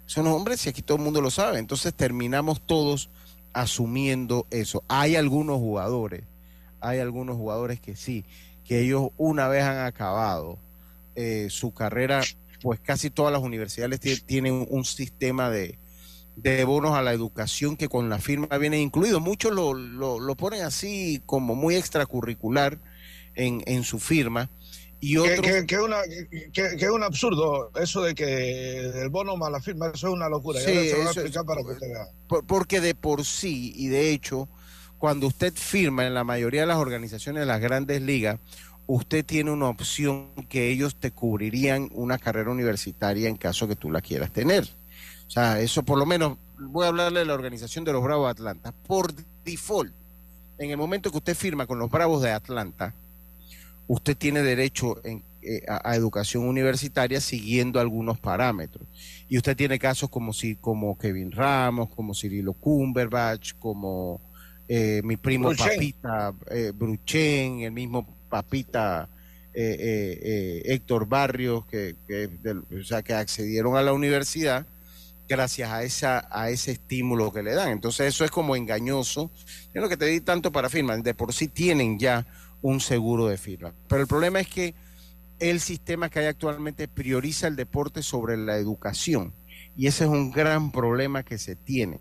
Eso 0.06 0.22
no 0.22 0.30
es 0.30 0.36
hombre, 0.36 0.56
si 0.56 0.68
aquí 0.68 0.82
todo 0.82 0.98
el 0.98 1.04
mundo 1.04 1.20
lo 1.20 1.30
sabe. 1.30 1.58
Entonces 1.58 1.94
terminamos 1.94 2.60
todos 2.60 3.08
asumiendo 3.52 4.46
eso. 4.50 4.82
Hay 4.88 5.14
algunos 5.14 5.58
jugadores 5.58 6.24
hay 6.82 6.98
algunos 6.98 7.36
jugadores 7.36 7.80
que 7.80 7.96
sí, 7.96 8.24
que 8.64 8.80
ellos 8.80 9.10
una 9.16 9.48
vez 9.48 9.62
han 9.62 9.78
acabado 9.86 10.58
eh, 11.14 11.48
su 11.50 11.72
carrera, 11.72 12.22
pues 12.60 12.80
casi 12.80 13.10
todas 13.10 13.32
las 13.32 13.42
universidades 13.42 14.00
tienen 14.26 14.66
un 14.68 14.84
sistema 14.84 15.50
de, 15.50 15.78
bonos 16.64 16.94
a 16.94 17.02
la 17.02 17.12
educación 17.12 17.76
que 17.76 17.88
con 17.88 18.08
la 18.08 18.18
firma 18.18 18.46
viene 18.58 18.80
incluido. 18.80 19.20
Muchos 19.20 19.52
lo, 19.52 19.74
lo, 19.74 20.34
ponen 20.36 20.62
así 20.62 21.22
como 21.26 21.54
muy 21.54 21.76
extracurricular 21.76 22.78
en, 23.34 23.62
en 23.66 23.84
su 23.84 23.98
firma, 23.98 24.50
Y 25.00 25.16
otros... 25.16 25.40
que, 25.40 25.66
que, 25.66 25.78
una, 25.78 25.98
que, 26.52 26.74
es 26.76 26.90
un 26.90 27.02
absurdo 27.02 27.70
eso 27.80 28.02
de 28.02 28.14
que 28.14 29.02
el 29.02 29.08
bono 29.08 29.36
más 29.36 29.50
la 29.50 29.60
firma, 29.60 29.88
eso 29.88 30.08
es 30.08 30.14
una 30.14 30.28
locura. 30.28 30.60
Sí, 30.60 30.92
para 31.46 31.62
que 31.62 32.42
Porque 32.46 32.80
de 32.80 32.94
por 32.94 33.24
sí, 33.24 33.72
y 33.76 33.88
de 33.88 34.10
hecho, 34.10 34.48
cuando 35.02 35.26
usted 35.26 35.52
firma 35.52 36.06
en 36.06 36.14
la 36.14 36.22
mayoría 36.22 36.60
de 36.60 36.68
las 36.68 36.76
organizaciones 36.76 37.40
de 37.40 37.46
las 37.46 37.60
grandes 37.60 38.00
ligas, 38.00 38.38
usted 38.86 39.24
tiene 39.24 39.50
una 39.50 39.68
opción 39.68 40.28
que 40.48 40.70
ellos 40.70 40.94
te 40.94 41.10
cubrirían 41.10 41.90
una 41.92 42.18
carrera 42.18 42.52
universitaria 42.52 43.28
en 43.28 43.36
caso 43.36 43.66
que 43.66 43.74
tú 43.74 43.90
la 43.90 44.00
quieras 44.00 44.32
tener. 44.32 44.62
O 45.26 45.30
sea, 45.30 45.58
eso 45.58 45.82
por 45.82 45.98
lo 45.98 46.06
menos, 46.06 46.38
voy 46.56 46.84
a 46.84 46.90
hablarle 46.90 47.18
de 47.18 47.26
la 47.26 47.34
organización 47.34 47.84
de 47.84 47.92
los 47.92 48.00
Bravos 48.00 48.26
de 48.26 48.30
Atlanta. 48.30 48.72
Por 48.86 49.12
default, 49.44 49.92
en 50.58 50.70
el 50.70 50.76
momento 50.76 51.10
que 51.10 51.18
usted 51.18 51.34
firma 51.34 51.66
con 51.66 51.80
los 51.80 51.90
Bravos 51.90 52.22
de 52.22 52.30
Atlanta, 52.30 52.94
usted 53.88 54.16
tiene 54.16 54.40
derecho 54.42 55.02
eh, 55.02 55.64
a, 55.66 55.96
educación 55.96 56.44
universitaria 56.44 57.20
siguiendo 57.20 57.80
algunos 57.80 58.20
parámetros. 58.20 58.86
Y 59.28 59.36
usted 59.36 59.56
tiene 59.56 59.80
casos 59.80 60.08
como, 60.10 60.32
si, 60.32 60.54
como 60.54 60.96
Kevin 60.96 61.32
Ramos, 61.32 61.88
como 61.88 62.14
Cirilo 62.14 62.52
Cumberbatch, 62.52 63.54
como 63.58 64.20
eh, 64.74 65.02
mi 65.04 65.16
primo 65.16 65.52
Papita 65.54 66.34
eh, 66.50 66.72
Bruchen, 66.74 67.60
el 67.60 67.72
mismo 67.72 68.06
Papita 68.28 69.08
Héctor 69.54 71.06
Barrios, 71.06 71.66
que, 71.66 71.94
o 72.80 72.82
sea, 72.84 73.02
que 73.02 73.12
accedieron 73.12 73.76
a 73.76 73.82
la 73.82 73.92
universidad 73.92 74.66
gracias 75.28 75.70
a 75.70 75.82
esa 75.82 76.26
a 76.30 76.48
ese 76.48 76.72
estímulo 76.72 77.32
que 77.32 77.42
le 77.42 77.52
dan. 77.52 77.68
Entonces 77.70 78.06
eso 78.06 78.24
es 78.24 78.30
como 78.30 78.56
engañoso. 78.56 79.30
Es 79.74 79.82
lo 79.82 79.90
que 79.90 79.98
te 79.98 80.06
di 80.06 80.20
tanto 80.20 80.52
para 80.52 80.70
firmar. 80.70 81.02
De 81.02 81.12
por 81.12 81.34
sí 81.34 81.48
tienen 81.48 81.98
ya 81.98 82.26
un 82.62 82.80
seguro 82.80 83.26
de 83.26 83.36
firma. 83.36 83.74
Pero 83.88 84.00
el 84.00 84.08
problema 84.08 84.40
es 84.40 84.48
que 84.48 84.74
el 85.38 85.60
sistema 85.60 86.08
que 86.08 86.20
hay 86.20 86.26
actualmente 86.26 86.88
prioriza 86.88 87.46
el 87.46 87.56
deporte 87.56 88.02
sobre 88.02 88.38
la 88.38 88.56
educación. 88.56 89.34
Y 89.76 89.86
ese 89.86 90.04
es 90.04 90.10
un 90.10 90.30
gran 90.30 90.70
problema 90.72 91.24
que 91.24 91.36
se 91.36 91.56
tiene. 91.56 92.00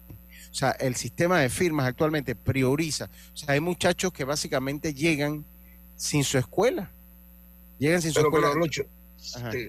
O 0.51 0.53
sea, 0.53 0.71
el 0.71 0.95
sistema 0.95 1.39
de 1.39 1.49
firmas 1.49 1.87
actualmente 1.87 2.35
prioriza. 2.35 3.09
O 3.33 3.37
sea, 3.37 3.53
hay 3.53 3.61
muchachos 3.61 4.11
que 4.11 4.25
básicamente 4.25 4.93
llegan 4.93 5.45
sin 5.95 6.23
su 6.23 6.37
escuela. 6.37 6.91
Llegan 7.79 8.01
sin 8.01 8.11
su 8.11 8.19
escuela. 8.19 8.51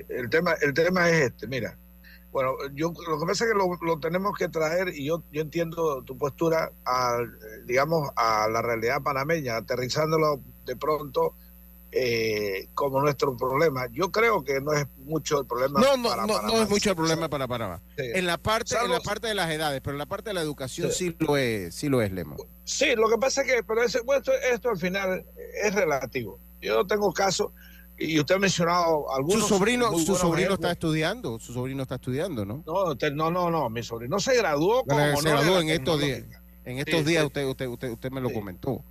el, 0.09 0.29
tema, 0.29 0.55
el 0.61 0.75
tema 0.75 1.09
es 1.09 1.27
este, 1.27 1.47
mira. 1.47 1.79
Bueno, 2.33 2.57
yo 2.75 2.95
lo 3.09 3.21
que 3.21 3.27
pasa 3.27 3.45
es 3.45 3.53
que 3.53 3.87
lo, 3.87 4.01
tenemos 4.01 4.37
que 4.37 4.49
traer, 4.49 4.89
y 4.89 5.05
yo, 5.05 5.23
yo 5.31 5.43
entiendo 5.43 6.03
tu 6.03 6.17
postura, 6.17 6.73
a, 6.87 7.19
digamos, 7.67 8.09
a 8.17 8.49
la 8.49 8.63
realidad 8.63 9.03
panameña, 9.03 9.59
aterrizándolo 9.59 10.41
de 10.65 10.75
pronto 10.75 11.35
eh, 11.93 12.69
como 12.75 13.01
nuestro 13.03 13.37
problema. 13.37 13.87
Yo 13.93 14.11
creo 14.11 14.43
que 14.43 14.61
no 14.61 14.73
es 14.73 14.87
mucho 15.05 15.41
el 15.41 15.47
problema 15.47 15.79
no, 15.79 15.97
no, 15.99 16.09
para 16.09 16.23
no, 16.23 16.35
Panamá. 16.35 16.55
No 16.55 16.63
es 16.63 16.71
mucho 16.71 16.91
el 16.91 16.97
problema 16.97 17.29
para 17.29 17.47
Panamá. 17.47 17.83
En 17.99 18.27
la 18.27 18.39
parte, 18.39 18.75
en 18.83 18.91
la 18.91 19.01
parte 19.01 19.29
de 19.29 19.35
las 19.35 19.51
edades, 19.51 19.81
pero 19.83 19.95
en 19.95 19.99
la 19.99 20.07
parte 20.07 20.31
de 20.31 20.35
la 20.35 20.41
educación 20.41 20.91
sí, 20.91 21.15
lo 21.19 21.37
es, 21.37 21.75
sí 21.75 21.91
lo 21.91 22.01
es, 22.01 22.11
Lemo. 22.11 22.37
Sí, 22.65 22.95
lo 22.97 23.11
que 23.11 23.19
pasa 23.19 23.43
es 23.43 23.47
que, 23.53 23.63
pero 23.63 23.83
ese, 23.83 24.01
esto, 24.51 24.71
al 24.71 24.79
final 24.79 25.27
es 25.63 25.75
relativo. 25.75 26.41
Yo 26.63 26.87
tengo 26.87 27.13
casos 27.13 27.53
y 27.99 28.19
usted 28.19 28.37
ha 28.37 28.39
mencionado 28.39 29.13
algunos. 29.13 29.43
Su 29.43 29.49
sobrino, 29.49 29.99
su 29.99 30.17
sobrino 30.17 30.55
está 30.55 30.73
estudiando, 30.73 31.39
su 31.39 31.53
sobrino 31.53 31.83
está 31.83 31.97
estudiando, 31.97 32.47
¿no? 32.47 32.65
No, 32.67 32.95
no, 32.95 33.31
no, 33.31 33.51
no, 33.51 33.69
mi 33.69 33.83
sobrino 33.83 34.19
se 34.19 34.35
graduó 34.37 34.85
se 34.89 35.29
graduó 35.29 35.61
en 35.61 35.69
estos 35.69 36.01
días. 36.01 36.25
En 36.65 36.79
estos 36.79 37.05
días 37.05 37.25
usted, 37.25 37.45
usted, 37.45 37.67
usted, 37.67 37.91
usted 37.91 38.11
me 38.11 38.21
lo 38.21 38.33
comentó. 38.33 38.83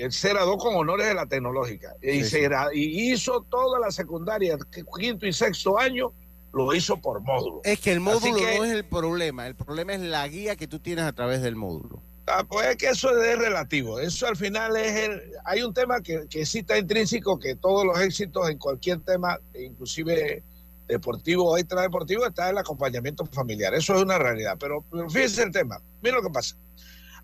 Él 0.00 0.12
se 0.12 0.30
graduó 0.30 0.58
con 0.58 0.74
honores 0.74 1.06
de 1.06 1.14
la 1.14 1.26
tecnológica 1.26 1.94
y, 2.02 2.24
se 2.24 2.48
y 2.74 3.12
hizo 3.12 3.42
toda 3.42 3.78
la 3.78 3.90
secundaria, 3.90 4.56
quinto 4.98 5.26
y 5.26 5.32
sexto 5.32 5.78
año, 5.78 6.12
lo 6.52 6.74
hizo 6.74 6.96
por 7.00 7.20
módulo. 7.20 7.60
Es 7.64 7.80
que 7.80 7.92
el 7.92 8.00
módulo 8.00 8.38
no 8.38 8.64
es 8.64 8.72
el 8.72 8.84
problema, 8.84 9.46
el 9.46 9.54
problema 9.54 9.94
es 9.94 10.00
la 10.00 10.26
guía 10.28 10.56
que 10.56 10.66
tú 10.66 10.78
tienes 10.78 11.04
a 11.04 11.12
través 11.12 11.42
del 11.42 11.56
módulo. 11.56 12.02
Ah, 12.26 12.44
pues 12.48 12.68
es 12.68 12.76
que 12.76 12.86
eso 12.86 13.10
es 13.22 13.38
relativo. 13.38 14.00
Eso 14.00 14.26
al 14.26 14.36
final 14.36 14.76
es 14.76 14.92
el. 14.92 15.22
Hay 15.44 15.62
un 15.62 15.74
tema 15.74 16.00
que, 16.00 16.26
que 16.30 16.46
sí 16.46 16.60
está 16.60 16.78
intrínseco, 16.78 17.38
que 17.38 17.54
todos 17.54 17.84
los 17.84 18.00
éxitos 18.00 18.48
en 18.48 18.56
cualquier 18.56 19.00
tema, 19.00 19.38
inclusive 19.54 20.42
deportivo 20.88 21.50
o 21.50 21.58
extradeportivo, 21.58 22.26
está 22.26 22.48
el 22.48 22.58
acompañamiento 22.58 23.26
familiar. 23.26 23.74
Eso 23.74 23.94
es 23.94 24.02
una 24.02 24.18
realidad. 24.18 24.56
Pero, 24.58 24.82
pero 24.90 25.10
fíjense 25.10 25.42
el 25.42 25.52
tema. 25.52 25.80
Mira 26.02 26.16
lo 26.16 26.22
que 26.22 26.30
pasa. 26.30 26.56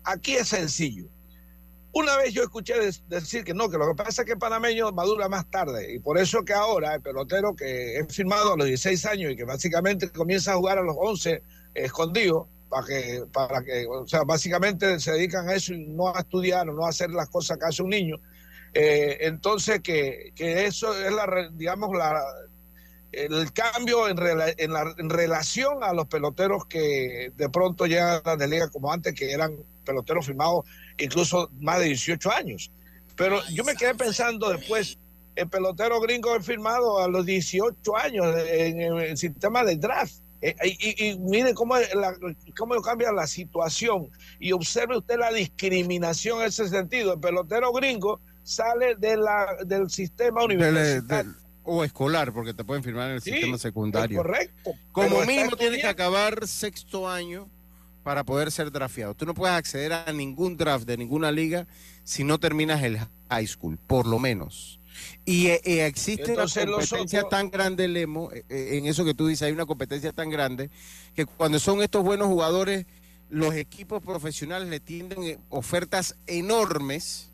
Aquí 0.03 0.33
es 0.33 0.49
sencillo. 0.49 1.07
Una 1.93 2.15
vez 2.17 2.33
yo 2.33 2.43
escuché 2.43 2.73
decir 3.07 3.43
que 3.43 3.53
no, 3.53 3.69
que 3.69 3.77
lo 3.77 3.87
que 3.89 3.95
pasa 3.95 4.21
es 4.21 4.25
que 4.25 4.33
el 4.33 4.39
panameño 4.39 4.91
madura 4.91 5.27
más 5.27 5.49
tarde 5.49 5.93
y 5.93 5.99
por 5.99 6.17
eso 6.17 6.43
que 6.43 6.53
ahora 6.53 6.95
el 6.95 7.01
pelotero 7.01 7.53
que 7.53 7.97
es 7.97 8.15
firmado 8.15 8.53
a 8.53 8.57
los 8.57 8.67
16 8.67 9.05
años 9.07 9.31
y 9.33 9.35
que 9.35 9.43
básicamente 9.43 10.09
comienza 10.09 10.53
a 10.53 10.55
jugar 10.55 10.77
a 10.77 10.83
los 10.83 10.95
11 10.97 11.43
escondido, 11.73 12.47
para 12.69 12.87
que, 12.87 13.23
para 13.33 13.63
que, 13.63 13.85
o 13.85 14.07
sea, 14.07 14.23
básicamente 14.23 14.99
se 14.99 15.11
dedican 15.11 15.47
a 15.49 15.53
eso 15.53 15.73
y 15.73 15.85
no 15.87 16.15
a 16.15 16.21
estudiar 16.21 16.69
o 16.69 16.73
no 16.73 16.85
a 16.85 16.89
hacer 16.89 17.09
las 17.11 17.29
cosas 17.29 17.57
que 17.57 17.65
hace 17.65 17.83
un 17.83 17.89
niño. 17.89 18.15
Eh, 18.73 19.17
entonces, 19.21 19.81
que, 19.81 20.31
que, 20.33 20.65
eso 20.65 20.93
es 20.93 21.11
la, 21.11 21.49
digamos, 21.51 21.95
la, 21.95 22.23
el 23.11 23.51
cambio 23.51 24.07
en, 24.07 24.17
en, 24.57 24.73
la, 24.73 24.93
en 24.97 25.09
relación 25.09 25.83
a 25.83 25.93
los 25.93 26.07
peloteros 26.07 26.65
que 26.65 27.31
de 27.35 27.49
pronto 27.49 27.85
llegan 27.85 28.21
a 28.23 28.35
la 28.35 28.47
liga 28.47 28.69
como 28.69 28.91
antes, 28.91 29.13
que 29.13 29.31
eran 29.31 29.57
peloteros 29.85 30.25
firmados 30.25 30.65
incluso 30.97 31.49
más 31.59 31.79
de 31.79 31.85
18 31.85 32.31
años. 32.31 32.71
Pero 33.15 33.39
yo 33.49 33.63
me 33.63 33.75
quedé 33.75 33.93
pensando 33.95 34.49
después, 34.49 34.97
el 35.35 35.49
pelotero 35.49 35.99
gringo 35.99 36.35
es 36.35 36.45
firmado 36.45 36.99
a 36.99 37.07
los 37.07 37.25
18 37.25 37.97
años 37.97 38.25
en 38.47 38.81
el 38.81 39.17
sistema 39.17 39.63
de 39.63 39.75
draft. 39.75 40.15
Eh, 40.41 40.55
y, 40.79 41.19
mire 41.19 41.53
cómo, 41.53 41.75
cómo 42.57 42.81
cambia 42.81 43.11
la 43.11 43.27
situación 43.27 44.09
y 44.39 44.53
observe 44.53 44.97
usted 44.97 45.19
la 45.19 45.31
discriminación 45.31 46.41
en 46.41 46.47
ese 46.47 46.67
sentido. 46.67 47.13
El 47.13 47.19
pelotero 47.19 47.71
gringo 47.71 48.19
sale 48.43 48.95
de 48.95 49.17
la, 49.17 49.57
del 49.65 49.89
sistema 49.89 50.43
universitario. 50.43 51.40
O 51.63 51.83
escolar, 51.83 52.33
porque 52.33 52.53
te 52.53 52.63
pueden 52.63 52.83
firmar 52.83 53.09
en 53.09 53.15
el 53.15 53.21
sistema 53.21 53.57
secundario. 53.57 54.17
correcto. 54.17 54.73
Como 54.91 55.25
mínimo 55.25 55.55
tiene 55.55 55.79
que 55.79 55.87
acabar 55.87 56.47
sexto 56.47 57.09
año 57.09 57.47
para 58.03 58.23
poder 58.23 58.51
ser 58.51 58.71
drafteado. 58.71 59.13
Tú 59.13 59.25
no 59.25 59.33
puedes 59.33 59.55
acceder 59.55 59.93
a 59.93 60.11
ningún 60.11 60.57
draft 60.57 60.85
de 60.85 60.97
ninguna 60.97 61.31
liga 61.31 61.67
si 62.03 62.23
no 62.23 62.39
terminas 62.39 62.81
el 62.83 62.99
high 63.29 63.47
school, 63.47 63.77
por 63.87 64.07
lo 64.07 64.19
menos. 64.19 64.79
Y 65.25 65.47
eh, 65.47 65.61
eh, 65.63 65.85
existe 65.85 66.33
una 66.33 66.45
competencia 66.47 67.23
tan 67.23 67.49
grande, 67.49 67.87
Lemo, 67.87 68.31
eh, 68.31 68.43
en 68.49 68.85
eso 68.85 69.05
que 69.05 69.13
tú 69.13 69.27
dices, 69.27 69.43
hay 69.43 69.51
una 69.51 69.65
competencia 69.65 70.11
tan 70.11 70.29
grande, 70.29 70.69
que 71.15 71.25
cuando 71.25 71.59
son 71.59 71.81
estos 71.81 72.03
buenos 72.03 72.27
jugadores, 72.27 72.85
los 73.29 73.55
equipos 73.55 74.01
profesionales 74.01 74.67
le 74.67 74.79
tienden 74.79 75.39
ofertas 75.49 76.17
enormes 76.27 77.31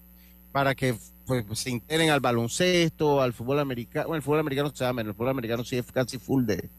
para 0.51 0.75
que 0.75 0.95
pues, 1.27 1.59
se 1.59 1.69
integren 1.69 2.09
al 2.09 2.21
baloncesto, 2.21 3.21
al 3.21 3.33
fútbol 3.33 3.59
americano. 3.59 4.07
Bueno, 4.07 4.17
el 4.17 4.23
fútbol 4.23 4.39
americano 4.39 4.71
se 4.73 4.83
llama, 4.83 5.01
el 5.01 5.13
fútbol 5.13 5.29
americano 5.29 5.63
sí 5.63 5.77
es 5.77 5.91
casi 5.91 6.17
full 6.17 6.45
de, 6.45 6.69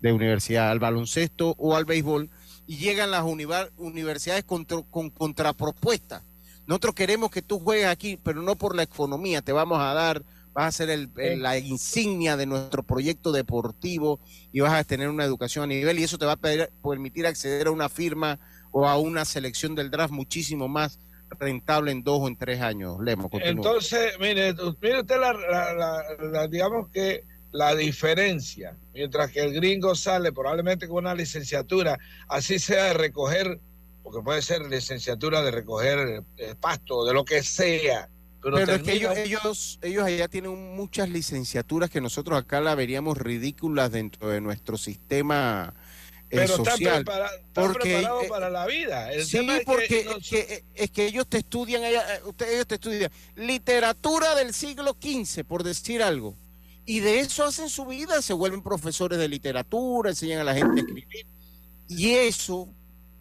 de 0.00 0.12
universidad, 0.12 0.70
al 0.70 0.78
baloncesto 0.78 1.54
o 1.58 1.76
al 1.76 1.84
béisbol 1.84 2.30
y 2.66 2.76
llegan 2.76 3.10
las 3.10 3.24
universidades 3.24 4.44
con 4.44 4.64
contrapropuestas. 5.10 6.22
Nosotros 6.66 6.94
queremos 6.94 7.30
que 7.30 7.42
tú 7.42 7.58
juegues 7.58 7.86
aquí, 7.86 8.18
pero 8.22 8.42
no 8.42 8.56
por 8.56 8.76
la 8.76 8.82
economía, 8.82 9.40
te 9.40 9.52
vamos 9.52 9.80
a 9.80 9.94
dar, 9.94 10.22
vas 10.52 10.66
a 10.66 10.86
ser 10.86 11.08
la 11.38 11.58
insignia 11.58 12.36
de 12.36 12.44
nuestro 12.44 12.82
proyecto 12.82 13.32
deportivo 13.32 14.20
y 14.52 14.60
vas 14.60 14.74
a 14.74 14.84
tener 14.84 15.08
una 15.08 15.24
educación 15.24 15.64
a 15.64 15.68
nivel 15.68 15.98
y 15.98 16.02
eso 16.02 16.18
te 16.18 16.26
va 16.26 16.32
a 16.32 16.36
permitir 16.36 17.26
acceder 17.26 17.68
a 17.68 17.70
una 17.70 17.88
firma 17.88 18.38
o 18.70 18.86
a 18.86 18.98
una 18.98 19.24
selección 19.24 19.74
del 19.74 19.90
draft 19.90 20.12
muchísimo 20.12 20.68
más 20.68 20.98
rentable 21.38 21.92
en 21.92 22.02
dos 22.02 22.20
o 22.22 22.28
en 22.28 22.36
tres 22.36 22.60
años. 22.60 22.98
Lemo, 23.00 23.28
Entonces, 23.32 24.12
mire, 24.20 24.54
mire 24.80 25.00
usted 25.00 25.16
la, 25.18 26.48
digamos 26.48 26.88
que 26.90 27.24
la 27.52 27.74
diferencia, 27.74 28.76
mientras 28.92 29.30
que 29.30 29.40
el 29.40 29.54
gringo 29.54 29.94
sale 29.94 30.32
probablemente 30.32 30.86
con 30.86 30.98
una 30.98 31.14
licenciatura, 31.14 31.98
así 32.28 32.58
sea 32.58 32.84
de 32.84 32.94
recoger, 32.94 33.60
porque 34.02 34.20
puede 34.22 34.42
ser 34.42 34.62
licenciatura 34.62 35.42
de 35.42 35.50
recoger 35.50 36.24
eh, 36.36 36.54
pasto, 36.60 37.04
de 37.04 37.14
lo 37.14 37.24
que 37.24 37.42
sea. 37.42 38.08
Pero, 38.40 38.58
es 38.58 38.82
que 38.82 38.92
ellos, 38.92 39.16
ellos, 39.16 39.78
ellos 39.82 40.04
allá 40.04 40.28
tienen 40.28 40.76
muchas 40.76 41.08
licenciaturas 41.08 41.90
que 41.90 42.00
nosotros 42.00 42.38
acá 42.38 42.60
la 42.60 42.74
veríamos 42.74 43.18
ridículas 43.18 43.90
dentro 43.90 44.28
de 44.28 44.40
nuestro 44.40 44.76
sistema 44.76 45.74
eh, 46.30 46.36
pero 46.36 46.56
social. 46.56 47.00
Están, 47.00 47.28
porque, 47.52 47.78
preparados 47.78 48.24
eh, 48.24 48.28
para 48.28 48.50
la 48.50 48.66
vida. 48.66 49.10
sí, 49.24 49.46
porque 49.64 50.06
es, 50.74 50.90
que, 50.90 51.06
ellos 51.06 51.26
te 51.26 51.38
estudian, 51.38 51.82
ellos 51.84 52.66
te 52.66 52.74
estudian 52.74 53.10
literatura 53.36 54.34
del 54.34 54.52
siglo 54.54 54.96
XV, 55.00 55.44
por 55.44 55.62
decir 55.62 56.02
algo 56.02 56.34
y 56.88 57.00
de 57.00 57.20
eso 57.20 57.44
hacen 57.44 57.68
su 57.68 57.84
vida, 57.84 58.22
se 58.22 58.32
vuelven 58.32 58.62
profesores 58.62 59.18
de 59.18 59.28
literatura, 59.28 60.08
enseñan 60.08 60.40
a 60.40 60.44
la 60.44 60.54
gente 60.54 60.80
a 60.80 60.84
escribir. 60.84 61.26
Y 61.86 62.12
eso 62.12 62.66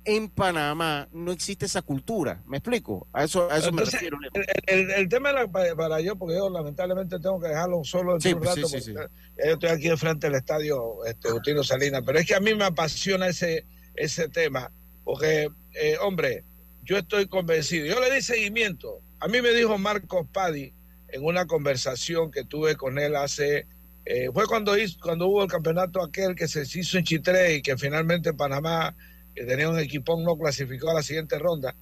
en 0.08 0.30
Panamá 0.30 1.08
no 1.12 1.32
existe 1.32 1.66
esa 1.66 1.82
cultura. 1.82 2.42
¿Me 2.48 2.58
explico? 2.58 3.08
A 3.12 3.26
eso, 3.26 3.52
a 3.52 3.58
eso 3.58 3.72
me 3.72 3.84
refiero. 3.84 4.18
El, 4.66 5.10
tema 5.10 5.32
para, 5.52 6.02
yo, 6.02 6.16
porque 6.16 6.36
yo 6.36 6.50
lamentablemente 6.50 7.20
tengo 7.20 7.40
que 7.40 7.50
dejarlo 7.50 7.84
solo 7.84 8.18
en 8.18 8.36
un 8.36 8.42
pues, 8.42 8.56
rato, 8.56 8.68
porque 8.70 8.94
yo 8.94 9.02
estoy 9.36 9.70
aquí 9.70 9.90
enfrente 9.90 10.28
del 10.28 10.38
estadio 10.38 11.06
este, 11.06 11.30
Justino 11.30 11.64
Salinas, 11.64 12.02
pero 12.06 12.20
es 12.20 12.26
que 12.26 12.36
a 12.36 12.40
mí 12.40 12.56
me 12.56 12.64
apasiona 12.64 13.28
ese, 13.28 13.66
ese 13.96 14.30
tema, 14.30 14.72
porque, 15.04 15.50
eh, 15.74 15.98
hombre, 16.02 16.46
yo 16.84 16.98
estoy 16.98 17.28
convencido. 17.28 17.86
Yo 17.86 18.00
le 18.00 18.16
di 18.16 18.22
seguimiento. 18.22 19.02
A 19.20 19.28
mí 19.28 19.42
me 19.42 19.52
dijo 19.52 19.78
Marcos 19.78 20.26
Padi 20.32 20.74
en 21.10 21.24
una 21.24 21.46
conversación 21.46 22.32
que 22.32 22.46
tuve 22.46 22.76
con 22.76 22.98
él 22.98 23.16
hace 23.16 23.68
eh, 24.10 24.30
fue 24.34 24.48
cuando, 24.48 24.78
hizo, 24.78 24.98
cuando 25.02 25.28
hubo 25.28 25.44
el 25.44 25.50
campeonato 25.50 26.02
aquel 26.02 26.34
que 26.34 26.48
se 26.48 26.62
hizo 26.62 26.98
en 26.98 27.04
Chitré 27.04 27.56
y 27.56 27.62
que 27.62 27.78
finalmente 27.78 28.34
Panamá, 28.34 28.96
que 29.38 29.46
tenía 29.46 29.70
un 29.70 29.78
equipón, 29.78 30.24
no 30.24 30.36
clasificó 30.36 30.90
a 30.90 30.96
la 30.96 31.04
siguiente 31.04 31.38
ronda. 31.38 31.76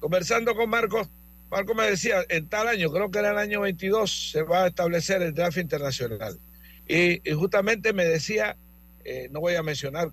Conversando 0.00 0.54
con 0.54 0.70
Marcos, 0.70 1.08
Marcos 1.50 1.76
me 1.76 1.90
decía, 1.90 2.24
en 2.30 2.48
tal 2.48 2.68
año, 2.68 2.90
creo 2.90 3.10
que 3.10 3.18
era 3.18 3.32
el 3.32 3.38
año 3.38 3.60
22, 3.60 4.30
se 4.32 4.42
va 4.42 4.64
a 4.64 4.66
establecer 4.68 5.20
el 5.20 5.34
draft 5.34 5.58
internacional. 5.58 6.38
Y, 6.88 7.20
justamente 7.32 7.92
me 7.92 8.06
decía, 8.06 8.56
eh, 9.04 9.28
no 9.30 9.40
voy 9.40 9.56
a 9.56 9.62
mencionar 9.62 10.10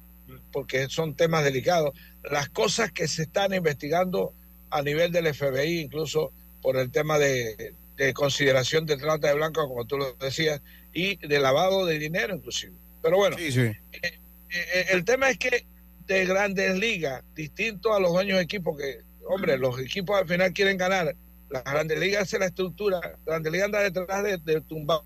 porque 0.52 0.90
son 0.90 1.16
temas 1.16 1.44
delicados, 1.44 1.92
las 2.30 2.50
cosas 2.50 2.92
que 2.92 3.08
se 3.08 3.24
están 3.24 3.54
investigando 3.54 4.34
a 4.70 4.82
nivel 4.82 5.12
del 5.12 5.34
FBI, 5.34 5.80
incluso 5.80 6.32
por 6.62 6.78
el 6.78 6.92
tema 6.92 7.18
de, 7.18 7.74
de 7.96 8.14
consideración 8.14 8.86
de 8.86 8.98
trata 8.98 9.30
de 9.30 9.36
blanco, 9.36 9.68
como 9.68 9.86
tú 9.86 9.98
lo 9.98 10.14
decías, 10.14 10.62
y 10.94 11.16
de 11.26 11.40
lavado 11.40 11.86
de 11.86 11.98
dinero 12.00 12.36
inclusive. 12.36 12.74
Pero 13.02 13.18
bueno, 13.18 13.38
eh, 13.38 13.76
eh, 14.02 14.86
el 14.92 15.06
tema 15.06 15.30
es 15.30 15.38
que 15.38 15.66
de 16.08 16.26
grandes 16.26 16.78
ligas, 16.78 17.24
distinto 17.36 17.94
a 17.94 18.00
los 18.00 18.12
dueños 18.12 18.38
de 18.38 18.44
equipos 18.44 18.78
que, 18.78 19.02
hombre, 19.28 19.58
los 19.58 19.80
equipos 19.80 20.20
al 20.20 20.28
final 20.28 20.54
quieren 20.54 20.78
ganar, 20.78 21.16
las 21.50 21.64
grandes 21.64 22.00
ligas 22.00 22.24
hace 22.24 22.40
la 22.40 22.48
estructura, 22.48 23.00
las 23.02 23.26
grandes 23.26 23.52
ligas 23.52 23.66
anda 23.66 23.80
detrás 23.80 24.24
de, 24.24 24.62
tumbar 24.62 25.02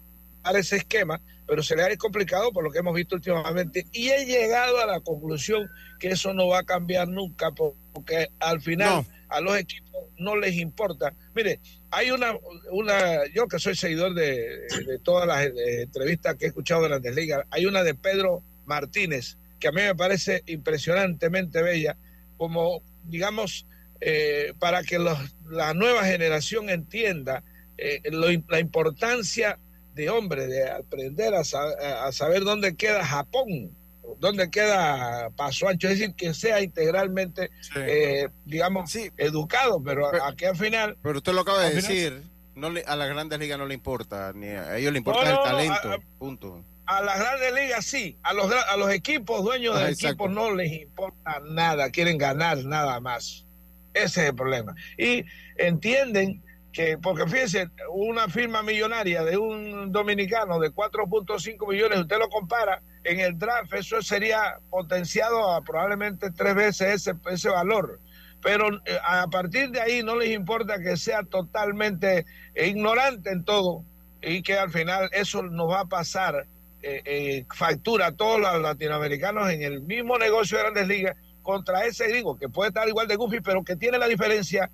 ese 0.55 0.77
esquema, 0.77 1.19
pero 1.45 1.61
se 1.61 1.75
le 1.75 1.83
ha 1.83 1.97
complicado 1.97 2.51
por 2.51 2.63
lo 2.63 2.71
que 2.71 2.79
hemos 2.79 2.95
visto 2.95 3.15
últimamente 3.15 3.85
y 3.91 4.09
he 4.09 4.25
llegado 4.25 4.79
a 4.79 4.85
la 4.85 4.99
conclusión 5.01 5.69
que 5.99 6.09
eso 6.09 6.33
no 6.33 6.47
va 6.47 6.59
a 6.59 6.63
cambiar 6.63 7.07
nunca 7.07 7.51
porque 7.51 8.29
al 8.39 8.61
final 8.61 9.05
a 9.29 9.41
los 9.41 9.57
equipos 9.57 9.87
no 10.17 10.37
les 10.37 10.55
importa. 10.55 11.13
Mire, 11.35 11.59
hay 11.91 12.11
una, 12.11 12.33
una 12.71 13.25
yo 13.33 13.47
que 13.47 13.59
soy 13.59 13.75
seguidor 13.75 14.13
de, 14.13 14.67
todas 15.03 15.27
las 15.27 15.45
eh, 15.45 15.81
entrevistas 15.81 16.35
que 16.35 16.45
he 16.45 16.47
escuchado 16.47 16.83
de 16.83 16.89
Grandes 16.89 17.15
Ligas, 17.15 17.45
hay 17.51 17.65
una 17.65 17.83
de 17.83 17.93
Pedro 17.93 18.41
Martínez, 18.65 19.37
que 19.59 19.67
a 19.67 19.71
mí 19.71 19.81
me 19.81 19.95
parece 19.95 20.43
impresionantemente 20.45 21.61
bella, 21.61 21.97
como, 22.37 22.81
digamos, 23.03 23.65
eh, 23.99 24.53
para 24.59 24.83
que 24.83 24.99
la 24.99 25.73
nueva 25.73 26.05
generación 26.05 26.69
entienda 26.69 27.43
eh, 27.77 28.01
la 28.11 28.59
importancia 28.59 29.59
de 29.93 30.09
hombre, 30.09 30.47
de 30.47 30.69
aprender 30.69 31.33
a, 31.33 31.41
a 31.41 32.11
saber 32.11 32.43
dónde 32.43 32.75
queda 32.75 33.03
Japón 33.03 33.71
dónde 34.19 34.49
queda 34.49 35.29
paso 35.31 35.67
ancho, 35.67 35.87
es 35.87 35.99
decir, 35.99 36.15
que 36.15 36.33
sea 36.33 36.61
integralmente, 36.61 37.51
eh, 37.75 38.29
digamos, 38.45 38.95
educado, 39.17 39.81
pero, 39.83 40.09
aquí 40.23 40.45
al 40.45 40.55
final... 40.55 40.97
Pero 41.01 41.17
usted 41.17 41.33
lo 41.33 41.41
acaba 41.41 41.63
de 41.63 41.75
decir, 41.75 42.23
no 42.55 42.67
a 42.67 42.95
las 42.95 43.09
grandes 43.09 43.39
ligas 43.39 43.57
no 43.57 43.65
le 43.65 43.73
importa, 43.73 44.31
ni 44.33 44.47
a 44.47 44.77
ellos 44.77 44.91
le 44.91 44.99
importa 44.99 45.29
el 45.29 45.37
talento, 45.37 46.03
punto. 46.17 46.63
A 46.87 47.01
las 47.01 47.19
grandes 47.19 47.53
ligas 47.53 47.85
sí, 47.85 48.17
a 48.23 48.33
los, 48.33 48.49
a 48.49 48.77
los 48.77 48.89
equipos, 48.91 49.43
dueños 49.43 49.77
de 49.77 49.91
equipos 49.91 50.31
no 50.31 50.55
les 50.55 50.71
importa 50.71 51.41
nada, 51.45 51.89
quieren 51.91 52.17
ganar 52.17 52.63
nada 52.63 53.01
más. 53.01 53.45
Ese 53.93 54.21
es 54.21 54.29
el 54.29 54.35
problema. 54.35 54.73
Y 54.97 55.25
entienden 55.57 56.41
que, 56.71 56.97
porque 56.97 57.25
fíjense, 57.27 57.69
una 57.91 58.29
firma 58.29 58.63
millonaria 58.63 59.23
de 59.23 59.35
un 59.37 59.91
dominicano 59.91 60.59
de 60.59 60.71
4.5 60.71 61.67
millones, 61.67 61.99
usted 61.99 62.19
lo 62.19 62.29
compara 62.29 62.81
en 63.03 63.19
el 63.19 63.37
draft, 63.37 63.73
eso 63.73 64.01
sería 64.01 64.59
potenciado 64.69 65.51
a 65.51 65.61
probablemente 65.63 66.31
tres 66.31 66.55
veces 66.55 67.07
ese, 67.07 67.13
ese 67.29 67.49
valor. 67.49 67.99
Pero 68.41 68.69
eh, 68.85 68.97
a 69.03 69.27
partir 69.27 69.71
de 69.71 69.81
ahí 69.81 70.03
no 70.03 70.15
les 70.15 70.29
importa 70.29 70.79
que 70.79 70.95
sea 70.95 71.23
totalmente 71.23 72.25
ignorante 72.55 73.31
en 73.31 73.43
todo 73.43 73.83
y 74.21 74.41
que 74.41 74.57
al 74.57 74.69
final 74.69 75.09
eso 75.11 75.43
nos 75.43 75.69
va 75.69 75.81
a 75.81 75.85
pasar 75.85 76.47
eh, 76.81 77.01
eh, 77.05 77.45
factura 77.53 78.07
a 78.07 78.11
todos 78.11 78.39
los 78.39 78.61
latinoamericanos 78.61 79.49
en 79.49 79.63
el 79.63 79.81
mismo 79.81 80.17
negocio 80.17 80.57
de 80.57 80.63
grandes 80.63 80.87
ligas 80.87 81.17
contra 81.41 81.85
ese 81.85 82.07
gringo 82.07 82.37
que 82.37 82.49
puede 82.49 82.69
estar 82.69 82.87
igual 82.87 83.07
de 83.07 83.15
goofy, 83.15 83.39
pero 83.39 83.63
que 83.63 83.75
tiene 83.75 83.97
la 83.97 84.07
diferencia 84.07 84.69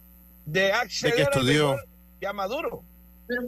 de 0.45 0.73
acceder 0.73 1.15
de 1.15 1.17
que 1.17 1.23
estudió. 1.23 1.77
ya 2.19 2.33
maduro. 2.33 2.83
Pero 3.27 3.41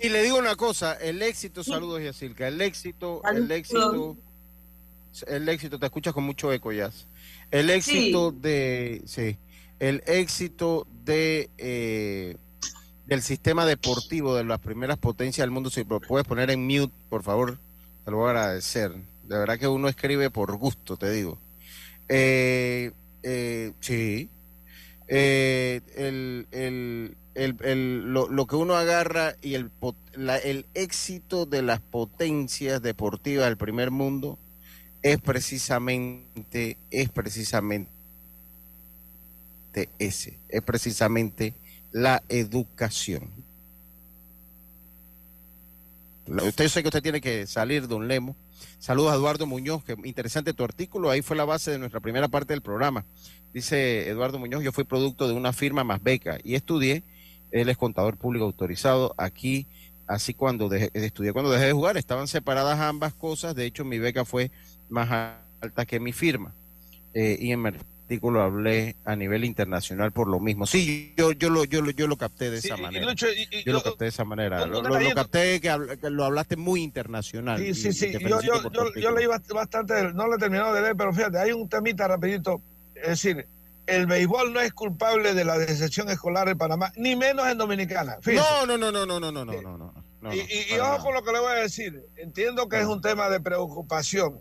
y 0.00 0.10
le 0.10 0.22
digo 0.22 0.38
una 0.38 0.54
cosa, 0.54 0.94
el 0.94 1.20
éxito, 1.22 1.64
saludos 1.64 2.00
Yacilca, 2.00 2.46
el 2.46 2.60
éxito, 2.60 3.20
el 3.24 3.50
éxito, 3.50 4.16
el 5.26 5.48
éxito, 5.48 5.78
te 5.80 5.86
escuchas 5.86 6.14
con 6.14 6.22
mucho 6.22 6.52
eco, 6.52 6.70
ya. 6.70 6.92
El 7.50 7.68
éxito 7.68 8.30
de, 8.30 9.02
sí, 9.06 9.36
el 9.80 10.04
éxito 10.06 10.86
de 11.04 11.50
eh, 11.58 12.36
del 13.08 13.22
sistema 13.22 13.66
deportivo 13.66 14.36
de 14.36 14.44
las 14.44 14.60
primeras 14.60 14.98
potencias 14.98 15.44
del 15.44 15.50
mundo, 15.50 15.70
si 15.70 15.82
lo 15.82 15.98
puedes 15.98 16.26
poner 16.26 16.50
en 16.50 16.64
mute, 16.64 16.94
por 17.08 17.22
favor, 17.22 17.58
te 18.04 18.10
lo 18.10 18.18
voy 18.18 18.28
a 18.28 18.30
agradecer. 18.30 18.92
De 19.24 19.38
verdad 19.38 19.58
que 19.58 19.66
uno 19.66 19.88
escribe 19.88 20.30
por 20.30 20.56
gusto, 20.56 20.96
te 20.96 21.10
digo. 21.10 21.38
Eh, 22.08 22.92
eh, 23.22 23.72
sí. 23.80 24.30
el, 25.08 26.46
el 26.52 27.16
el, 27.38 28.12
lo, 28.12 28.28
lo, 28.28 28.46
que 28.46 28.56
uno 28.56 28.74
agarra 28.74 29.36
y 29.42 29.54
el, 29.54 29.70
el 30.44 30.66
éxito 30.74 31.46
de 31.46 31.62
las 31.62 31.80
potencias 31.80 32.82
deportivas 32.82 33.46
del 33.46 33.56
primer 33.56 33.90
mundo 33.90 34.38
es 35.02 35.20
precisamente, 35.20 36.76
es 36.90 37.08
precisamente 37.10 37.88
ese, 39.98 40.38
es 40.48 40.62
precisamente 40.62 41.54
la 41.92 42.22
educación. 42.28 43.30
Usted 46.26 46.68
sé 46.68 46.82
que 46.82 46.88
usted 46.88 47.02
tiene 47.02 47.20
que 47.20 47.46
salir, 47.46 47.88
don 47.88 48.06
Lemo. 48.06 48.36
Saludos 48.78 49.12
a 49.12 49.16
Eduardo 49.16 49.46
Muñoz, 49.46 49.82
que 49.82 49.96
interesante 50.04 50.52
tu 50.52 50.62
artículo, 50.62 51.10
ahí 51.10 51.22
fue 51.22 51.36
la 51.36 51.44
base 51.44 51.70
de 51.70 51.78
nuestra 51.78 52.00
primera 52.00 52.28
parte 52.28 52.52
del 52.52 52.62
programa. 52.62 53.04
Dice 53.52 54.08
Eduardo 54.08 54.38
Muñoz, 54.38 54.62
yo 54.62 54.72
fui 54.72 54.84
producto 54.84 55.26
de 55.26 55.34
una 55.34 55.52
firma 55.52 55.84
más 55.84 56.02
beca 56.02 56.38
y 56.44 56.54
estudié 56.54 57.02
él 57.50 57.68
es 57.68 57.76
contador 57.76 58.16
público 58.16 58.44
autorizado. 58.44 59.14
Aquí, 59.16 59.66
así 60.06 60.34
cuando 60.34 60.68
dejé, 60.68 60.90
estudié 60.94 61.32
cuando 61.32 61.50
dejé 61.50 61.66
de 61.66 61.72
jugar, 61.72 61.96
estaban 61.96 62.28
separadas 62.28 62.78
ambas 62.80 63.14
cosas. 63.14 63.54
De 63.54 63.64
hecho, 63.64 63.84
mi 63.84 63.98
beca 63.98 64.24
fue 64.24 64.50
más 64.88 65.36
alta 65.60 65.86
que 65.86 66.00
mi 66.00 66.12
firma. 66.12 66.54
Eh, 67.14 67.38
y 67.40 67.52
en 67.52 67.62
artículo 68.08 68.40
hablé 68.40 68.96
a 69.04 69.14
nivel 69.16 69.44
internacional 69.44 70.12
por 70.12 70.28
lo 70.28 70.40
mismo. 70.40 70.66
Sí, 70.66 71.12
yo, 71.18 71.32
yo, 71.32 71.50
lo, 71.50 71.64
yo, 71.64 71.84
yo 71.90 72.06
lo 72.06 72.16
capté 72.16 72.50
de 72.50 72.56
esa 72.56 72.78
manera. 72.78 73.12
yo 73.14 73.72
lo 73.74 73.82
capté 73.82 74.04
de 74.06 74.08
esa 74.08 74.24
manera. 74.24 74.64
Lo, 74.64 74.82
capté 75.14 75.60
que, 75.60 75.70
lo 76.08 76.24
hablaste 76.24 76.56
muy 76.56 76.82
internacional. 76.82 77.58
Sí, 77.58 77.74
sí, 77.74 77.92
sí. 77.92 78.12
Yo, 78.18 78.40
yo, 78.40 78.94
yo, 78.94 79.10
leí 79.10 79.26
bastante, 79.26 80.14
no 80.14 80.26
lo 80.26 80.36
he 80.36 80.38
terminado 80.38 80.72
de 80.72 80.80
leer, 80.80 80.96
pero 80.96 81.12
fíjate, 81.12 81.38
hay 81.38 81.52
un 81.52 81.68
temita 81.68 82.08
rapidito. 82.08 82.62
Es 82.94 83.08
decir, 83.08 83.46
el 83.86 84.06
béisbol 84.06 84.54
no 84.54 84.60
es 84.62 84.72
culpable 84.72 85.34
de 85.34 85.44
la 85.44 85.58
decepción 85.58 86.08
escolar 86.08 86.48
en 86.48 86.56
Panamá, 86.56 86.90
ni 86.96 87.14
menos 87.14 87.46
en 87.46 87.58
Dominicana. 87.58 88.16
No, 88.24 88.64
no, 88.64 88.78
no, 88.78 88.90
no, 88.90 89.04
no, 89.04 89.20
no, 89.20 89.30
no, 89.30 89.44
no, 89.44 89.60
no, 89.60 89.76
no. 90.22 90.34
Y, 90.34 90.78
ojo 90.78 91.04
con 91.04 91.14
lo 91.14 91.22
que 91.22 91.32
le 91.32 91.40
voy 91.40 91.52
a 91.52 91.56
decir. 91.56 92.02
Entiendo 92.16 92.70
que 92.70 92.80
es 92.80 92.86
un 92.86 93.02
tema 93.02 93.28
de 93.28 93.38
preocupación, 93.38 94.40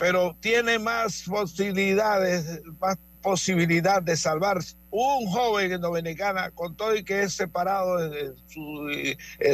pero 0.00 0.34
tiene 0.40 0.78
más 0.78 1.24
posibilidades, 1.28 2.62
más 2.80 2.96
posibilidad 3.20 4.02
de 4.02 4.16
salvar 4.16 4.56
un 4.90 5.26
joven 5.26 5.72
en 5.72 5.82
Dominicana 5.82 6.50
con 6.52 6.74
todo 6.74 6.96
y 6.96 7.04
que 7.04 7.22
es 7.22 7.34
separado 7.34 8.08
de 8.08 8.32
su, 8.46 8.90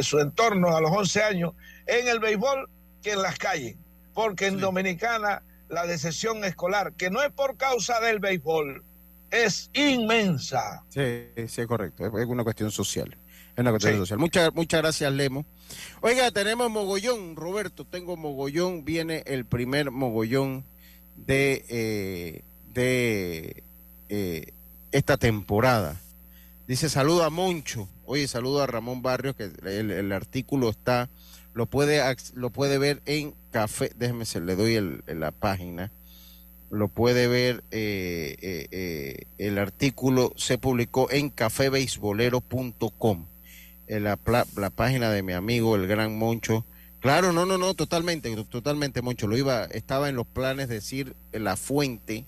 su 0.03 0.19
entorno 0.19 0.73
a 0.75 0.79
los 0.79 0.89
11 0.89 1.21
años 1.21 1.53
en 1.85 2.07
el 2.07 2.19
béisbol 2.19 2.69
que 3.03 3.11
en 3.11 3.21
las 3.21 3.37
calles. 3.37 3.75
Porque 4.13 4.47
en 4.47 4.61
Dominicana 4.61 5.43
la 5.67 5.85
decepción 5.85 6.45
escolar, 6.45 6.93
que 6.93 7.09
no 7.09 7.21
es 7.21 7.31
por 7.33 7.57
causa 7.57 7.99
del 7.99 8.19
béisbol, 8.19 8.85
es 9.29 9.69
inmensa. 9.73 10.85
Sí, 10.87 11.27
sí, 11.47 11.61
es 11.61 11.67
correcto. 11.67 12.05
Es 12.05 12.25
una 12.25 12.45
cuestión 12.45 12.71
social. 12.71 13.17
Es 13.53 13.59
una 13.59 13.71
cuestión 13.71 13.97
social. 13.97 14.17
Muchas, 14.17 14.53
muchas 14.55 14.81
gracias, 14.81 15.11
Lemo. 15.11 15.45
Oiga, 16.01 16.31
tenemos 16.31 16.69
mogollón, 16.69 17.35
Roberto. 17.35 17.85
Tengo 17.85 18.17
mogollón. 18.17 18.85
Viene 18.85 19.23
el 19.25 19.45
primer 19.45 19.91
mogollón 19.91 20.63
de, 21.15 21.65
eh, 21.69 22.41
de 22.73 23.63
eh, 24.09 24.53
esta 24.91 25.17
temporada. 25.17 25.99
Dice, 26.67 26.89
saluda 26.89 27.27
a 27.27 27.29
Moncho. 27.29 27.87
Oye, 28.05 28.27
saludo 28.27 28.61
a 28.61 28.67
Ramón 28.67 29.01
Barrios, 29.01 29.35
que 29.35 29.51
el, 29.65 30.11
artículo 30.11 30.69
está, 30.69 31.09
lo 31.53 31.65
puede, 31.65 32.01
lo 32.35 32.49
puede 32.51 32.77
ver 32.77 33.01
en 33.05 33.33
Café, 33.51 33.91
déjeme 33.95 34.25
se 34.25 34.39
le 34.39 34.55
doy 34.55 35.01
la 35.07 35.31
página 35.31 35.91
lo 36.69 36.89
puede 36.89 37.27
ver, 37.27 37.63
eh, 37.71 39.25
el 39.37 39.57
artículo 39.57 40.33
se 40.35 40.57
publicó 40.57 41.09
en 41.09 41.29
cafebeisbolero.com, 41.29 43.25
la, 43.87 44.17
la 44.55 44.69
página 44.69 45.11
de 45.11 45.23
mi 45.23 45.33
amigo 45.33 45.75
el 45.75 45.87
gran 45.87 46.17
Moncho. 46.17 46.65
Claro, 46.99 47.31
no, 47.31 47.45
no, 47.45 47.57
no, 47.57 47.73
totalmente, 47.73 48.35
totalmente, 48.45 49.01
Moncho. 49.01 49.27
Lo 49.27 49.37
iba, 49.37 49.65
estaba 49.65 50.09
en 50.09 50.15
los 50.15 50.27
planes 50.27 50.67
decir 50.67 51.15
la 51.31 51.55
fuente 51.55 52.25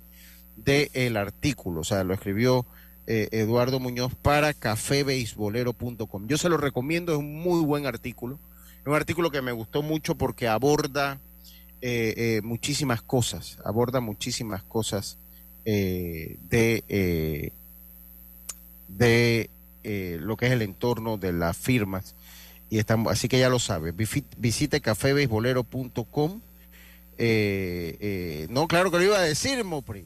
del 0.56 1.18
artículo, 1.18 1.82
o 1.82 1.84
sea, 1.84 2.04
lo 2.04 2.14
escribió 2.14 2.66
Eduardo 3.08 3.80
Muñoz 3.80 4.14
para 4.14 4.54
cafebeisbolero.com. 4.54 6.28
Yo 6.28 6.38
se 6.38 6.50
lo 6.50 6.58
recomiendo, 6.58 7.14
es 7.14 7.18
un 7.18 7.34
muy 7.34 7.66
buen 7.66 7.88
artículo, 7.88 8.38
es 8.82 8.88
un 8.88 8.94
artículo 8.94 9.32
que 9.32 9.42
me 9.42 9.52
gustó 9.52 9.82
mucho 9.82 10.16
porque 10.16 10.48
aborda 10.48 11.20
eh, 11.82 12.14
eh, 12.18 12.42
muchísimas 12.44 13.02
cosas, 13.02 13.58
aborda 13.64 14.02
muchísimas 14.02 14.64
cosas 14.64 15.18
eh, 15.64 16.38
de, 16.50 17.54
de 19.90 20.18
lo 20.20 20.38
que 20.38 20.48
es 20.48 20.52
el 20.52 20.62
entorno 20.62 21.18
de 21.18 21.34
las 21.34 21.58
firmas. 21.58 22.16
Y 22.70 22.78
estamos, 22.78 23.12
así 23.12 23.28
que 23.28 23.40
ya 23.40 23.50
lo 23.50 23.60
sabe, 23.60 23.92
visite 23.92 24.82
cafebeisbolero.com. 24.82 26.42
no, 28.50 28.68
claro 28.68 28.92
que 28.92 28.98
lo 28.98 29.04
iba 29.04 29.18
a 29.18 29.22
decir, 29.22 29.64
Mopri. 29.64 30.06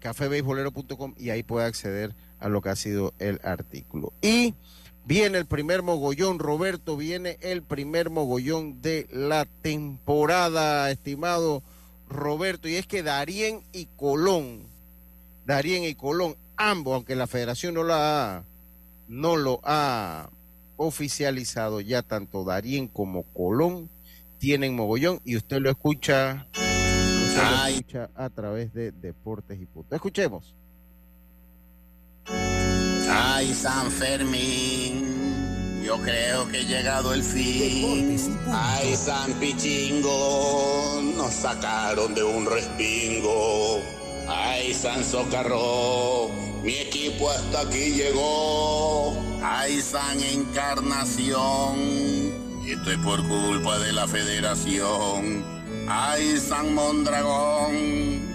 cafebeisbolero.com 0.00 1.14
y 1.18 1.30
ahí 1.30 1.42
puede 1.42 1.66
acceder 1.66 2.14
a 2.38 2.48
lo 2.48 2.60
que 2.60 2.68
ha 2.68 2.76
sido 2.76 3.14
el 3.18 3.40
artículo. 3.42 4.12
Y 4.20 4.54
Viene 5.04 5.38
el 5.38 5.46
primer 5.46 5.82
mogollón, 5.82 6.38
Roberto, 6.38 6.96
viene 6.96 7.38
el 7.40 7.62
primer 7.62 8.10
mogollón 8.10 8.80
de 8.82 9.08
la 9.10 9.44
temporada, 9.44 10.90
estimado 10.90 11.62
Roberto, 12.08 12.68
y 12.68 12.76
es 12.76 12.86
que 12.86 13.02
Darien 13.02 13.62
y 13.72 13.86
Colón, 13.96 14.60
Darien 15.46 15.84
y 15.84 15.94
Colón, 15.94 16.36
ambos, 16.56 16.94
aunque 16.94 17.16
la 17.16 17.26
federación 17.26 17.74
no, 17.74 17.82
la 17.82 18.44
no 19.10 19.36
lo 19.36 19.60
ha 19.64 20.30
oficializado, 20.76 21.80
ya 21.80 22.00
tanto 22.00 22.44
Darien 22.44 22.86
como 22.86 23.24
Colón 23.24 23.90
tienen 24.38 24.76
mogollón 24.76 25.20
y 25.24 25.36
usted 25.36 25.58
lo 25.58 25.68
escucha, 25.68 26.46
lo 26.54 27.68
escucha 27.68 28.08
a 28.14 28.30
través 28.30 28.72
de 28.72 28.92
Deportes 28.92 29.60
y 29.60 29.66
Punto. 29.66 29.96
Escuchemos. 29.96 30.54
Ay, 33.10 33.52
San 33.52 33.90
Fermín, 33.90 35.82
yo 35.84 36.00
creo 36.00 36.48
que 36.48 36.60
he 36.60 36.64
llegado 36.64 37.12
el 37.12 37.24
fin. 37.24 38.16
Ay, 38.46 38.94
San 38.94 39.32
Pichingo, 39.40 41.00
nos 41.16 41.32
sacaron 41.32 42.14
de 42.14 42.22
un 42.22 42.46
respingo. 42.46 43.99
Ay, 44.32 44.72
San 44.72 45.04
Socarro, 45.04 46.30
mi 46.62 46.74
equipo 46.74 47.30
hasta 47.30 47.62
aquí 47.62 47.90
llegó. 47.90 49.16
Ay, 49.42 49.80
San 49.80 50.22
Encarnación, 50.22 51.76
esto 52.64 52.90
es 52.92 52.98
por 52.98 53.26
culpa 53.26 53.78
de 53.80 53.92
la 53.92 54.06
federación. 54.06 55.44
Ay, 55.88 56.38
San 56.38 56.72
Mondragón 56.74 58.30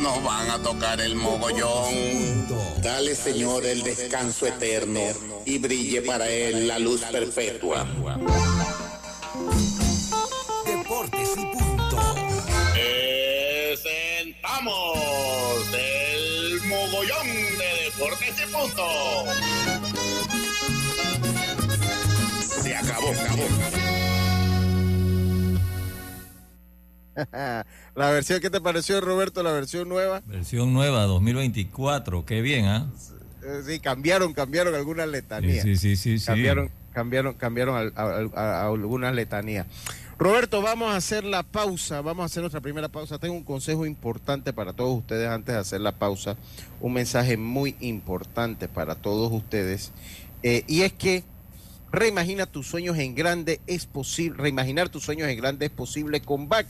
nos 0.00 0.22
van 0.22 0.50
a 0.50 0.62
tocar 0.62 1.00
el 1.00 1.16
mogollón. 1.16 2.46
Dale, 2.82 3.16
Señor, 3.16 3.66
el 3.66 3.82
descanso 3.82 4.46
eterno 4.46 5.00
y 5.44 5.58
brille 5.58 6.02
para 6.02 6.28
él 6.28 6.68
la 6.68 6.78
luz 6.78 7.00
perpetua. 7.02 7.86
Deportes 18.00 18.28
y 18.30 18.46
punto. 18.50 18.82
Se 22.62 22.74
acabó, 22.74 23.10
acabó. 23.10 23.42
la 27.94 28.10
versión, 28.10 28.40
¿qué 28.40 28.48
te 28.48 28.62
pareció, 28.62 29.02
Roberto? 29.02 29.42
La 29.42 29.52
versión 29.52 29.86
nueva. 29.90 30.22
Versión 30.24 30.72
nueva, 30.72 31.02
2024, 31.02 32.24
qué 32.24 32.40
bien, 32.40 32.64
¿ah? 32.64 32.90
Sí, 33.66 33.80
cambiaron, 33.80 34.32
cambiaron 34.32 34.74
algunas 34.74 35.06
letanías. 35.06 35.62
Sí, 35.62 35.76
sí, 35.76 35.96
sí, 35.96 36.18
sí. 36.18 36.24
Cambiaron, 36.24 36.70
cambiaron, 36.94 37.34
cambiaron 37.34 37.92
algunas 37.94 39.14
letanías. 39.14 39.66
Roberto, 40.20 40.60
vamos 40.60 40.92
a 40.92 40.96
hacer 40.96 41.24
la 41.24 41.42
pausa, 41.42 42.02
vamos 42.02 42.24
a 42.24 42.26
hacer 42.26 42.42
nuestra 42.42 42.60
primera 42.60 42.90
pausa. 42.90 43.18
Tengo 43.18 43.34
un 43.34 43.42
consejo 43.42 43.86
importante 43.86 44.52
para 44.52 44.74
todos 44.74 44.98
ustedes 44.98 45.26
antes 45.26 45.54
de 45.54 45.58
hacer 45.58 45.80
la 45.80 45.92
pausa, 45.92 46.36
un 46.82 46.92
mensaje 46.92 47.38
muy 47.38 47.74
importante 47.80 48.68
para 48.68 48.96
todos 48.96 49.32
ustedes, 49.32 49.92
eh, 50.42 50.62
y 50.66 50.82
es 50.82 50.92
que 50.92 51.24
reimagina 51.90 52.44
tus 52.44 52.66
sueños 52.66 52.98
en 52.98 53.14
grande 53.14 53.62
es 53.66 53.86
posible, 53.86 54.36
reimaginar 54.36 54.90
tus 54.90 55.04
sueños 55.04 55.26
en 55.26 55.38
grande 55.38 55.64
es 55.64 55.72
posible 55.72 56.20
con 56.20 56.50
BAC. 56.50 56.66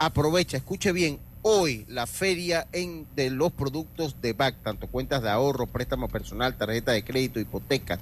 Aprovecha, 0.00 0.56
escuche 0.56 0.90
bien, 0.90 1.20
hoy 1.42 1.86
la 1.88 2.08
feria 2.08 2.66
en, 2.72 3.06
de 3.14 3.30
los 3.30 3.52
productos 3.52 4.20
de 4.20 4.32
BAC, 4.32 4.64
tanto 4.64 4.88
cuentas 4.88 5.22
de 5.22 5.30
ahorro, 5.30 5.68
préstamo 5.68 6.08
personal, 6.08 6.56
tarjeta 6.56 6.90
de 6.90 7.04
crédito, 7.04 7.38
hipoteca, 7.38 8.00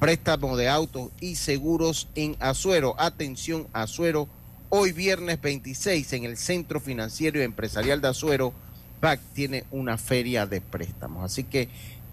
préstamo 0.00 0.56
de 0.56 0.68
autos 0.68 1.10
y 1.20 1.36
seguros 1.36 2.08
en 2.14 2.34
Azuero. 2.40 2.94
Atención, 2.98 3.68
Azuero, 3.74 4.28
hoy 4.70 4.92
viernes 4.92 5.40
26 5.42 6.14
en 6.14 6.24
el 6.24 6.38
Centro 6.38 6.80
Financiero 6.80 7.38
y 7.38 7.42
Empresarial 7.42 8.00
de 8.00 8.08
Azuero, 8.08 8.54
BAC 9.02 9.20
tiene 9.34 9.64
una 9.70 9.98
feria 9.98 10.46
de 10.46 10.62
préstamos. 10.62 11.22
Así 11.22 11.44
que 11.44 11.68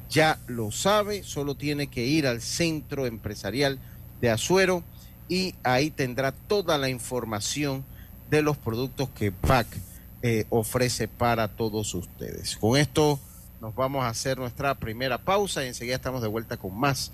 ya 0.10 0.38
lo 0.47 0.69
sabe, 0.71 1.23
solo 1.23 1.56
tiene 1.56 1.88
que 1.88 2.06
ir 2.06 2.28
al 2.28 2.41
Centro 2.41 3.06
Empresarial 3.06 3.80
de 4.19 4.32
Azuero 4.32 4.84
y 5.30 5.56
ahí 5.63 5.89
tendrá 5.89 6.34
toda 6.34 6.78
la 6.78 6.89
información 6.89 7.86
de 8.30 8.41
los 8.41 8.58
productos 8.58 9.08
que 9.12 9.32
PAC 9.32 9.65
eh, 10.23 10.45
ofrece 10.50 11.08
para 11.08 11.47
todos 11.47 11.93
ustedes. 11.93 12.58
Con 12.58 12.78
esto 12.78 13.17
nos 13.62 13.73
vamos 13.76 14.04
a 14.04 14.10
hacer 14.10 14.38
nuestra 14.38 14.76
primera 14.76 15.17
pausa 15.17 15.63
y 15.63 15.67
enseguida 15.67 15.95
estamos 15.95 16.21
de 16.21 16.28
vuelta 16.28 16.58
con 16.58 16.78
más. 16.78 17.13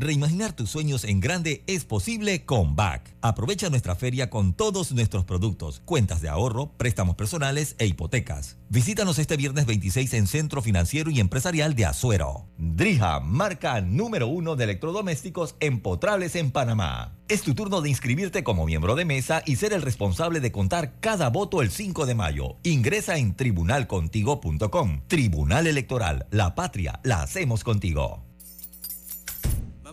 Reimaginar 0.00 0.52
tus 0.52 0.70
sueños 0.70 1.02
en 1.02 1.18
grande 1.18 1.64
es 1.66 1.84
posible 1.84 2.44
con 2.44 2.76
BAC. 2.76 3.16
Aprovecha 3.20 3.68
nuestra 3.68 3.96
feria 3.96 4.30
con 4.30 4.52
todos 4.52 4.92
nuestros 4.92 5.24
productos, 5.24 5.82
cuentas 5.84 6.22
de 6.22 6.28
ahorro, 6.28 6.70
préstamos 6.76 7.16
personales 7.16 7.74
e 7.78 7.86
hipotecas. 7.86 8.58
Visítanos 8.68 9.18
este 9.18 9.36
viernes 9.36 9.66
26 9.66 10.14
en 10.14 10.28
Centro 10.28 10.62
Financiero 10.62 11.10
y 11.10 11.18
Empresarial 11.18 11.74
de 11.74 11.86
Azuero. 11.86 12.46
Drija, 12.58 13.18
marca 13.18 13.80
número 13.80 14.28
uno 14.28 14.54
de 14.54 14.64
electrodomésticos 14.64 15.56
empotrables 15.58 16.36
en 16.36 16.52
Panamá. 16.52 17.16
Es 17.28 17.42
tu 17.42 17.56
turno 17.56 17.80
de 17.80 17.88
inscribirte 17.88 18.44
como 18.44 18.66
miembro 18.66 18.94
de 18.94 19.04
mesa 19.04 19.42
y 19.46 19.56
ser 19.56 19.72
el 19.72 19.82
responsable 19.82 20.38
de 20.38 20.52
contar 20.52 21.00
cada 21.00 21.28
voto 21.28 21.60
el 21.60 21.72
5 21.72 22.06
de 22.06 22.14
mayo. 22.14 22.56
Ingresa 22.62 23.18
en 23.18 23.34
tribunalcontigo.com. 23.34 25.00
Tribunal 25.08 25.66
Electoral, 25.66 26.28
la 26.30 26.54
patria, 26.54 27.00
la 27.02 27.22
hacemos 27.22 27.64
contigo. 27.64 28.27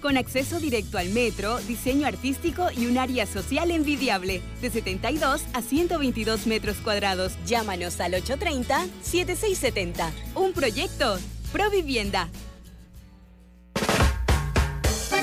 con 0.00 0.16
acceso 0.16 0.60
directo 0.60 0.98
al 0.98 1.08
metro, 1.10 1.58
diseño 1.60 2.06
artístico 2.06 2.68
y 2.76 2.86
un 2.86 2.98
área 2.98 3.26
social 3.26 3.70
envidiable 3.70 4.42
de 4.60 4.70
72 4.70 5.42
a 5.52 5.62
122 5.62 6.46
metros 6.46 6.76
cuadrados. 6.78 7.32
Llámanos 7.46 8.00
al 8.00 8.12
830-7670. 8.14 10.10
Un 10.34 10.52
proyecto. 10.52 11.18
Provivienda. 11.52 12.28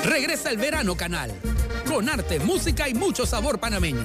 Regresa 0.04 0.50
el 0.50 0.56
verano 0.56 0.96
canal. 0.96 1.32
Con 1.86 2.08
arte, 2.08 2.40
música 2.40 2.88
y 2.88 2.94
mucho 2.94 3.26
sabor 3.26 3.58
panameño. 3.58 4.04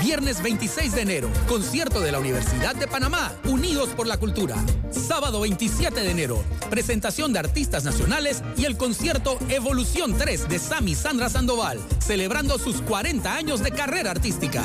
Viernes 0.00 0.42
26 0.42 0.94
de 0.94 1.02
enero, 1.02 1.28
concierto 1.46 2.00
de 2.00 2.10
la 2.10 2.18
Universidad 2.18 2.74
de 2.74 2.86
Panamá, 2.86 3.32
Unidos 3.44 3.90
por 3.90 4.06
la 4.06 4.16
Cultura. 4.16 4.56
Sábado 4.90 5.40
27 5.40 6.00
de 6.00 6.10
enero, 6.10 6.42
presentación 6.70 7.34
de 7.34 7.40
artistas 7.40 7.84
nacionales 7.84 8.42
y 8.56 8.64
el 8.64 8.78
concierto 8.78 9.38
Evolución 9.50 10.16
3 10.16 10.48
de 10.48 10.58
Sami 10.58 10.94
Sandra 10.94 11.28
Sandoval, 11.28 11.78
celebrando 11.98 12.58
sus 12.58 12.80
40 12.80 13.34
años 13.34 13.62
de 13.62 13.72
carrera 13.72 14.10
artística. 14.10 14.64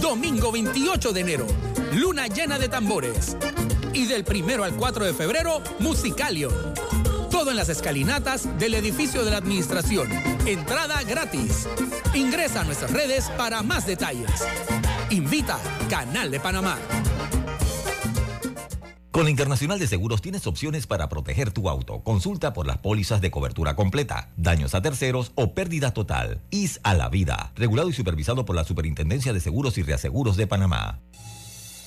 Domingo 0.00 0.52
28 0.52 1.12
de 1.12 1.20
enero, 1.20 1.46
luna 1.92 2.28
llena 2.28 2.56
de 2.56 2.68
tambores. 2.68 3.36
Y 3.92 4.06
del 4.06 4.22
primero 4.22 4.62
al 4.62 4.76
4 4.76 5.04
de 5.04 5.14
febrero, 5.14 5.62
Musicalio. 5.80 6.50
Todo 7.34 7.50
en 7.50 7.56
las 7.56 7.68
escalinatas 7.68 8.48
del 8.60 8.74
edificio 8.74 9.24
de 9.24 9.32
la 9.32 9.38
administración. 9.38 10.08
Entrada 10.46 11.02
gratis. 11.02 11.68
Ingresa 12.14 12.60
a 12.60 12.64
nuestras 12.64 12.92
redes 12.92 13.28
para 13.36 13.60
más 13.64 13.88
detalles. 13.88 14.30
Invita 15.10 15.58
Canal 15.90 16.30
de 16.30 16.38
Panamá. 16.38 16.78
Con 19.10 19.24
la 19.24 19.30
Internacional 19.30 19.80
de 19.80 19.88
Seguros 19.88 20.22
tienes 20.22 20.46
opciones 20.46 20.86
para 20.86 21.08
proteger 21.08 21.50
tu 21.50 21.68
auto. 21.68 22.04
Consulta 22.04 22.52
por 22.52 22.68
las 22.68 22.78
pólizas 22.78 23.20
de 23.20 23.32
cobertura 23.32 23.74
completa, 23.74 24.30
daños 24.36 24.76
a 24.76 24.80
terceros 24.80 25.32
o 25.34 25.54
pérdida 25.54 25.92
total. 25.92 26.40
IS 26.50 26.78
a 26.84 26.94
la 26.94 27.08
vida. 27.08 27.50
Regulado 27.56 27.90
y 27.90 27.94
supervisado 27.94 28.44
por 28.44 28.54
la 28.54 28.62
Superintendencia 28.62 29.32
de 29.32 29.40
Seguros 29.40 29.76
y 29.76 29.82
Reaseguros 29.82 30.36
de 30.36 30.46
Panamá. 30.46 31.00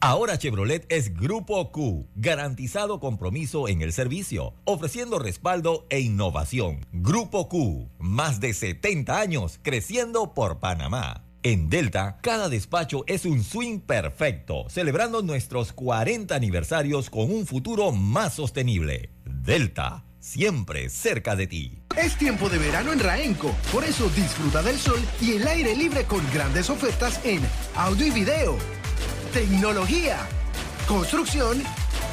Ahora 0.00 0.36
Chevrolet 0.36 0.84
es 0.90 1.14
Grupo 1.14 1.72
Q, 1.72 2.10
garantizado 2.14 3.00
compromiso 3.00 3.68
en 3.68 3.80
el 3.80 3.94
servicio, 3.94 4.52
ofreciendo 4.64 5.18
respaldo 5.18 5.86
e 5.88 6.00
innovación. 6.00 6.84
Grupo 6.92 7.48
Q, 7.48 7.88
más 7.98 8.38
de 8.38 8.52
70 8.52 9.18
años 9.18 9.58
creciendo 9.62 10.34
por 10.34 10.60
Panamá. 10.60 11.24
En 11.44 11.68
Delta, 11.68 12.18
cada 12.22 12.48
despacho 12.48 13.02
es 13.08 13.24
un 13.24 13.42
swing 13.42 13.80
perfecto, 13.80 14.66
celebrando 14.68 15.22
nuestros 15.22 15.72
40 15.72 16.32
aniversarios 16.36 17.10
con 17.10 17.32
un 17.32 17.48
futuro 17.48 17.90
más 17.90 18.34
sostenible. 18.34 19.10
Delta, 19.24 20.04
siempre 20.20 20.88
cerca 20.88 21.34
de 21.34 21.48
ti. 21.48 21.82
Es 21.96 22.16
tiempo 22.16 22.48
de 22.48 22.58
verano 22.58 22.92
en 22.92 23.00
Raenco, 23.00 23.56
por 23.72 23.82
eso 23.82 24.08
disfruta 24.10 24.62
del 24.62 24.78
sol 24.78 25.00
y 25.20 25.32
el 25.32 25.48
aire 25.48 25.74
libre 25.74 26.04
con 26.04 26.20
grandes 26.32 26.70
ofertas 26.70 27.20
en 27.24 27.40
audio 27.74 28.06
y 28.06 28.10
video, 28.10 28.56
tecnología, 29.32 30.18
construcción 30.86 31.60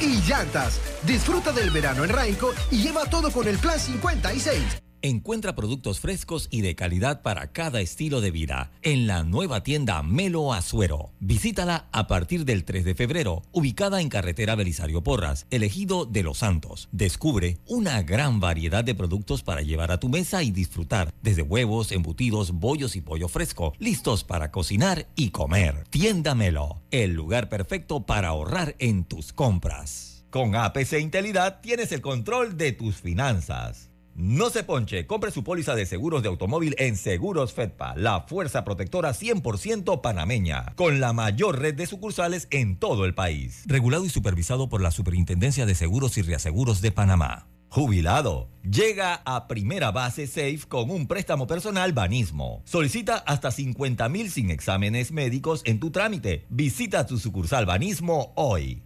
y 0.01 0.21
llantas. 0.27 0.81
Disfruta 1.05 1.51
del 1.51 1.69
verano 1.69 2.03
en 2.03 2.09
Raenco 2.09 2.51
y 2.71 2.81
lleva 2.81 3.05
todo 3.05 3.31
con 3.31 3.47
el 3.47 3.59
plan 3.59 3.79
56. 3.79 4.88
Encuentra 5.01 5.55
productos 5.55 6.01
frescos 6.01 6.49
y 6.51 6.59
de 6.59 6.75
calidad 6.75 7.21
para 7.21 7.53
cada 7.53 7.79
estilo 7.79 8.19
de 8.19 8.31
vida 8.31 8.71
en 8.81 9.07
la 9.07 9.23
nueva 9.23 9.63
tienda 9.63 10.03
Melo 10.03 10.51
Azuero. 10.51 11.13
Visítala 11.21 11.87
a 11.93 12.07
partir 12.07 12.43
del 12.43 12.65
3 12.65 12.83
de 12.83 12.95
febrero, 12.95 13.43
ubicada 13.53 14.01
en 14.01 14.09
carretera 14.09 14.55
Belisario 14.55 15.01
Porras, 15.01 15.47
elegido 15.51 16.05
de 16.05 16.23
Los 16.23 16.39
Santos. 16.39 16.89
Descubre 16.91 17.59
una 17.65 18.01
gran 18.03 18.41
variedad 18.41 18.83
de 18.83 18.93
productos 18.93 19.41
para 19.41 19.61
llevar 19.61 19.91
a 19.91 20.01
tu 20.01 20.09
mesa 20.09 20.43
y 20.43 20.51
disfrutar, 20.51 21.13
desde 21.21 21.43
huevos, 21.43 21.93
embutidos, 21.93 22.51
bollos 22.51 22.97
y 22.97 23.01
pollo 23.01 23.29
fresco, 23.29 23.71
listos 23.79 24.25
para 24.25 24.51
cocinar 24.51 25.07
y 25.15 25.29
comer. 25.29 25.85
Tienda 25.89 26.35
Melo, 26.35 26.81
el 26.91 27.13
lugar 27.13 27.47
perfecto 27.47 28.05
para 28.05 28.29
ahorrar 28.29 28.75
en 28.79 29.05
tus 29.05 29.31
compras. 29.31 30.25
Con 30.29 30.55
APC 30.55 30.99
Intelidad 30.99 31.61
tienes 31.61 31.93
el 31.93 32.01
control 32.01 32.57
de 32.57 32.73
tus 32.73 32.97
finanzas. 32.97 33.89
No 34.19 34.49
se 34.49 34.65
ponche, 34.65 35.07
compre 35.07 35.31
su 35.31 35.45
póliza 35.45 35.75
de 35.75 35.85
seguros 35.85 36.21
de 36.23 36.27
automóvil 36.27 36.75
en 36.77 36.97
Seguros 36.97 37.53
Fedpa, 37.53 37.95
la 37.95 38.25
fuerza 38.27 38.65
protectora 38.65 39.13
100% 39.13 40.01
panameña, 40.01 40.73
con 40.75 40.99
la 40.99 41.13
mayor 41.13 41.59
red 41.59 41.73
de 41.73 41.87
sucursales 41.87 42.49
en 42.51 42.75
todo 42.75 43.05
el 43.05 43.15
país. 43.15 43.63
Regulado 43.65 44.03
y 44.03 44.09
supervisado 44.09 44.67
por 44.67 44.81
la 44.81 44.91
Superintendencia 44.91 45.65
de 45.65 45.73
Seguros 45.73 46.17
y 46.17 46.21
Reaseguros 46.23 46.81
de 46.81 46.91
Panamá. 46.91 47.47
Jubilado. 47.69 48.49
Llega 48.69 49.21
a 49.23 49.47
primera 49.47 49.91
base 49.91 50.27
Safe 50.27 50.63
con 50.67 50.89
un 50.89 51.07
préstamo 51.07 51.47
personal 51.47 51.93
Banismo. 51.93 52.61
Solicita 52.65 53.19
hasta 53.19 53.51
50 53.51 54.09
mil 54.09 54.29
sin 54.31 54.49
exámenes 54.49 55.13
médicos 55.13 55.61
en 55.63 55.79
tu 55.79 55.91
trámite. 55.91 56.45
Visita 56.49 57.05
tu 57.05 57.17
sucursal 57.19 57.65
Banismo 57.65 58.33
hoy. 58.35 58.83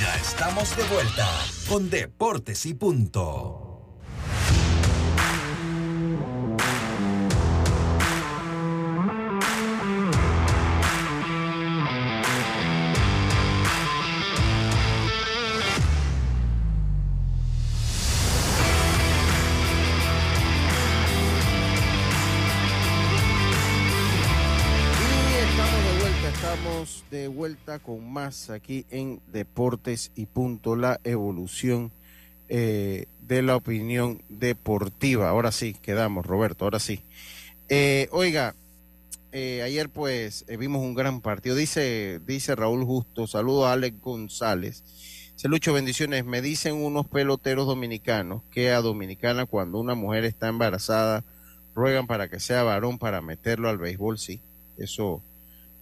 Ya 0.00 0.16
estamos 0.16 0.74
de 0.74 0.84
vuelta 0.84 1.28
con 1.68 1.90
Deportes 1.90 2.64
y 2.64 2.72
Punto. 2.72 3.63
Con 27.78 28.12
más 28.12 28.50
aquí 28.50 28.86
en 28.90 29.20
Deportes 29.32 30.12
y 30.14 30.26
Punto, 30.26 30.76
la 30.76 31.00
evolución 31.04 31.92
eh, 32.48 33.06
de 33.22 33.42
la 33.42 33.56
opinión 33.56 34.22
deportiva. 34.28 35.28
Ahora 35.28 35.52
sí, 35.52 35.74
quedamos, 35.74 36.26
Roberto, 36.26 36.64
ahora 36.64 36.78
sí. 36.78 37.00
Eh, 37.68 38.08
oiga, 38.12 38.54
eh, 39.32 39.62
ayer 39.62 39.88
pues 39.88 40.44
vimos 40.58 40.82
un 40.82 40.94
gran 40.94 41.20
partido. 41.20 41.56
Dice, 41.56 42.20
dice 42.26 42.54
Raúl 42.54 42.84
Justo, 42.84 43.26
saludo 43.26 43.66
a 43.66 43.72
Alex 43.72 44.00
González. 44.00 44.84
Se 45.36 45.48
lucho 45.48 45.72
bendiciones. 45.72 46.24
Me 46.24 46.42
dicen 46.42 46.74
unos 46.74 47.08
peloteros 47.08 47.66
dominicanos 47.66 48.42
que 48.50 48.70
a 48.70 48.80
Dominicana 48.80 49.46
cuando 49.46 49.80
una 49.80 49.94
mujer 49.94 50.24
está 50.24 50.48
embarazada 50.48 51.24
ruegan 51.74 52.06
para 52.06 52.28
que 52.28 52.38
sea 52.38 52.62
varón 52.62 52.98
para 52.98 53.20
meterlo 53.20 53.68
al 53.68 53.78
béisbol. 53.78 54.18
Sí, 54.18 54.40
eso 54.78 55.22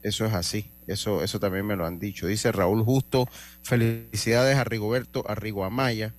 eso 0.02 0.26
es 0.26 0.34
así, 0.34 0.70
eso, 0.86 1.22
eso 1.22 1.40
también 1.40 1.66
me 1.66 1.76
lo 1.76 1.86
han 1.86 1.98
dicho. 1.98 2.26
Dice 2.26 2.52
Raúl 2.52 2.82
Justo, 2.82 3.28
felicidades 3.62 4.56
a 4.56 4.64
Rigoberto 4.64 5.24
Arrigo 5.28 5.64
Amaya, 5.64 6.14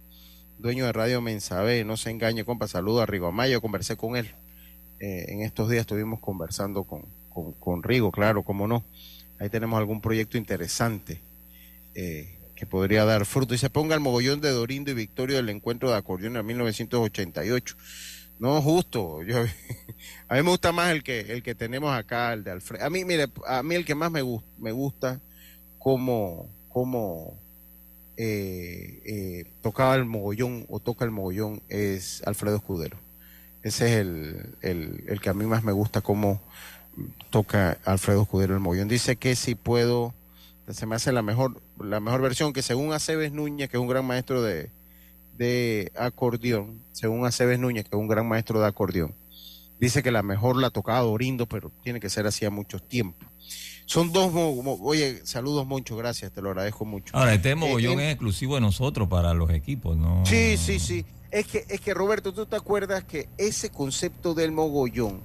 dueño 0.58 0.86
de 0.86 0.94
Radio 0.94 1.22
Mensabé, 1.22 1.84
no 1.84 1.98
se 1.98 2.10
engañe, 2.10 2.46
compa, 2.46 2.68
saludo 2.68 3.02
a 3.02 3.06
Rigo 3.06 3.28
Amaya, 3.28 3.60
conversé 3.60 3.98
con 3.98 4.16
él. 4.16 4.32
Eh, 5.00 5.26
en 5.30 5.42
estos 5.42 5.70
días 5.70 5.82
estuvimos 5.82 6.20
conversando 6.20 6.86
con, 6.86 7.04
con, 7.60 7.84
Rigo, 7.84 8.12
claro, 8.12 8.44
cómo 8.44 8.68
no. 8.68 8.86
Ahí 9.40 9.50
tenemos 9.50 9.78
algún 9.78 10.00
proyecto 10.00 10.38
interesante. 10.38 11.22
Eh, 11.96 12.40
que 12.56 12.66
podría 12.66 13.06
dar 13.06 13.26
fruto. 13.26 13.54
Y 13.54 13.58
se 13.58 13.70
ponga 13.70 13.96
el 13.96 14.02
mogollón 14.02 14.42
de 14.42 14.52
Dorindo 14.52 14.92
y 14.92 14.94
Victorio 14.94 15.38
del 15.38 15.50
encuentro 15.50 15.90
de 15.90 15.98
acordeón 15.98 16.38
en 16.38 16.46
1988. 16.46 17.76
No, 18.40 18.62
justo. 18.62 19.24
Yo, 19.24 19.38
a 20.28 20.36
mí 20.36 20.42
me 20.44 20.50
gusta 20.50 20.72
más 20.72 20.92
el 20.92 21.04
que, 21.04 21.22
el 21.22 21.44
que 21.44 21.56
tenemos 21.56 21.96
acá, 21.96 22.34
el 22.34 22.44
de 22.44 22.52
Alfredo. 22.52 22.86
A 22.86 22.90
mí, 22.90 23.06
mire, 23.06 23.28
a 23.48 23.64
mí 23.64 23.76
el 23.76 23.86
que 23.86 23.96
más 23.96 24.12
me, 24.12 24.22
me 24.58 24.72
gusta 24.72 25.20
como, 25.80 26.50
como 26.70 27.38
eh, 28.18 29.02
eh, 29.06 29.46
tocaba 29.62 29.96
el 29.96 30.06
mogollón 30.06 30.66
o 30.70 30.80
toca 30.80 31.04
el 31.06 31.12
mogollón 31.12 31.62
es 31.70 32.22
Alfredo 32.26 32.58
Escudero. 32.58 32.98
Ese 33.64 33.86
es 33.86 33.92
el, 34.02 34.56
el, 34.62 35.04
el 35.08 35.22
que 35.22 35.30
a 35.30 35.34
mí 35.34 35.46
más 35.46 35.64
me 35.64 35.72
gusta 35.72 36.02
como 36.02 36.42
toca 37.30 37.78
Alfredo 37.86 38.24
Escudero 38.24 38.54
el 38.54 38.60
mogollón. 38.60 38.88
Dice 38.88 39.16
que 39.16 39.36
si 39.36 39.56
puedo, 39.56 40.14
se 40.70 40.86
me 40.86 40.96
hace 40.96 41.12
la 41.12 41.22
mejor, 41.22 41.62
la 41.80 42.00
mejor 42.00 42.22
versión, 42.22 42.54
que 42.54 42.62
según 42.62 42.94
Aceves 42.94 43.32
Núñez, 43.32 43.70
que 43.70 43.78
es 43.78 43.82
un 43.82 43.88
gran 43.88 44.06
maestro 44.06 44.42
de, 44.42 44.70
de 45.38 45.92
acordeón, 45.96 46.80
según 46.92 47.26
Aceves 47.26 47.60
Núñez, 47.60 47.84
que 47.84 47.96
es 47.96 48.00
un 48.00 48.08
gran 48.08 48.28
maestro 48.28 48.60
de 48.60 48.68
acordeón, 48.68 49.14
dice 49.80 50.04
que 50.04 50.12
la 50.12 50.24
mejor 50.24 50.58
la 50.58 50.70
tocaba 50.70 51.02
Dorindo, 51.02 51.46
pero 51.46 51.72
tiene 51.84 52.00
que 52.00 52.10
ser 52.10 52.28
así 52.28 52.46
a 52.46 52.50
muchos 52.50 52.88
tiempos. 52.88 53.28
Son 53.86 54.14
dos, 54.14 54.32
oye, 54.34 55.26
saludos 55.26 55.68
mucho, 55.68 55.98
gracias, 55.98 56.32
te 56.32 56.42
lo 56.42 56.50
agradezco 56.50 56.86
mucho. 56.86 57.16
Ahora, 57.16 57.34
este 57.34 57.54
mogollón 57.54 58.00
es 58.00 58.14
exclusivo 58.14 58.56
de 58.56 58.62
nosotros 58.62 59.10
para 59.10 59.34
los 59.34 59.50
equipos, 59.52 59.98
¿no? 59.98 60.26
Sí, 60.26 60.56
sí, 60.58 60.80
sí. 60.80 61.06
Es 61.32 61.48
que, 61.48 61.66
es 61.68 61.82
que 61.82 61.94
Roberto, 61.94 62.34
tú 62.34 62.46
te 62.46 62.56
acuerdas 62.56 63.04
que 63.04 63.28
ese 63.38 63.72
concepto 63.72 64.34
del 64.34 64.52
mogollón 64.52 65.22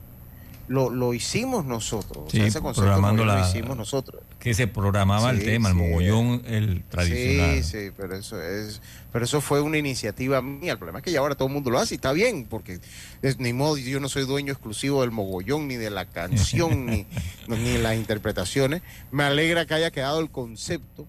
lo, 0.69 0.91
lo 0.91 1.15
hicimos 1.15 1.65
nosotros. 1.65 2.31
Sí, 2.31 2.41
ese 2.41 2.61
concepto 2.61 3.01
lo 3.01 3.41
hicimos 3.41 3.77
nosotros. 3.77 4.23
Que 4.39 4.55
se 4.55 4.67
programaba 4.67 5.31
el 5.31 5.43
tema, 5.43 5.71
el 5.71 5.75
mogollón, 5.75 6.43
el 6.47 6.85
tradicional. 6.85 7.57
Sí, 7.57 7.63
sí, 7.63 7.91
pero 7.97 8.15
eso 8.15 8.41
es, 8.41 8.81
pero 9.11 9.25
eso 9.25 9.41
fue 9.41 9.61
una 9.63 9.79
iniciativa 9.79 10.43
mía. 10.43 10.73
El 10.73 10.79
problema 10.79 10.99
es 10.99 11.05
que 11.05 11.11
ya 11.11 11.21
ahora 11.21 11.35
todo 11.35 11.49
el 11.49 11.55
mundo 11.55 11.71
lo 11.71 11.79
hace 11.79 11.95
y 11.95 11.97
está 11.97 12.13
bien, 12.13 12.47
porque 12.49 12.81
es, 13.23 13.39
ni 13.39 13.53
modo, 13.53 13.79
yo 13.79 13.99
no 13.99 14.09
soy 14.09 14.27
dueño 14.27 14.53
exclusivo 14.53 15.01
del 15.01 15.11
mogollón, 15.11 15.69
ni 15.69 15.77
de 15.77 15.91
la 15.91 16.05
canción, 16.05 16.87
ni, 16.87 17.07
ni 17.49 17.79
las 17.79 17.97
interpretaciones. 17.97 18.83
Me 19.11 19.25
alegra 19.25 19.65
que 19.65 19.75
haya 19.75 19.91
quedado 19.91 20.21
el 20.21 20.31
concepto, 20.31 21.07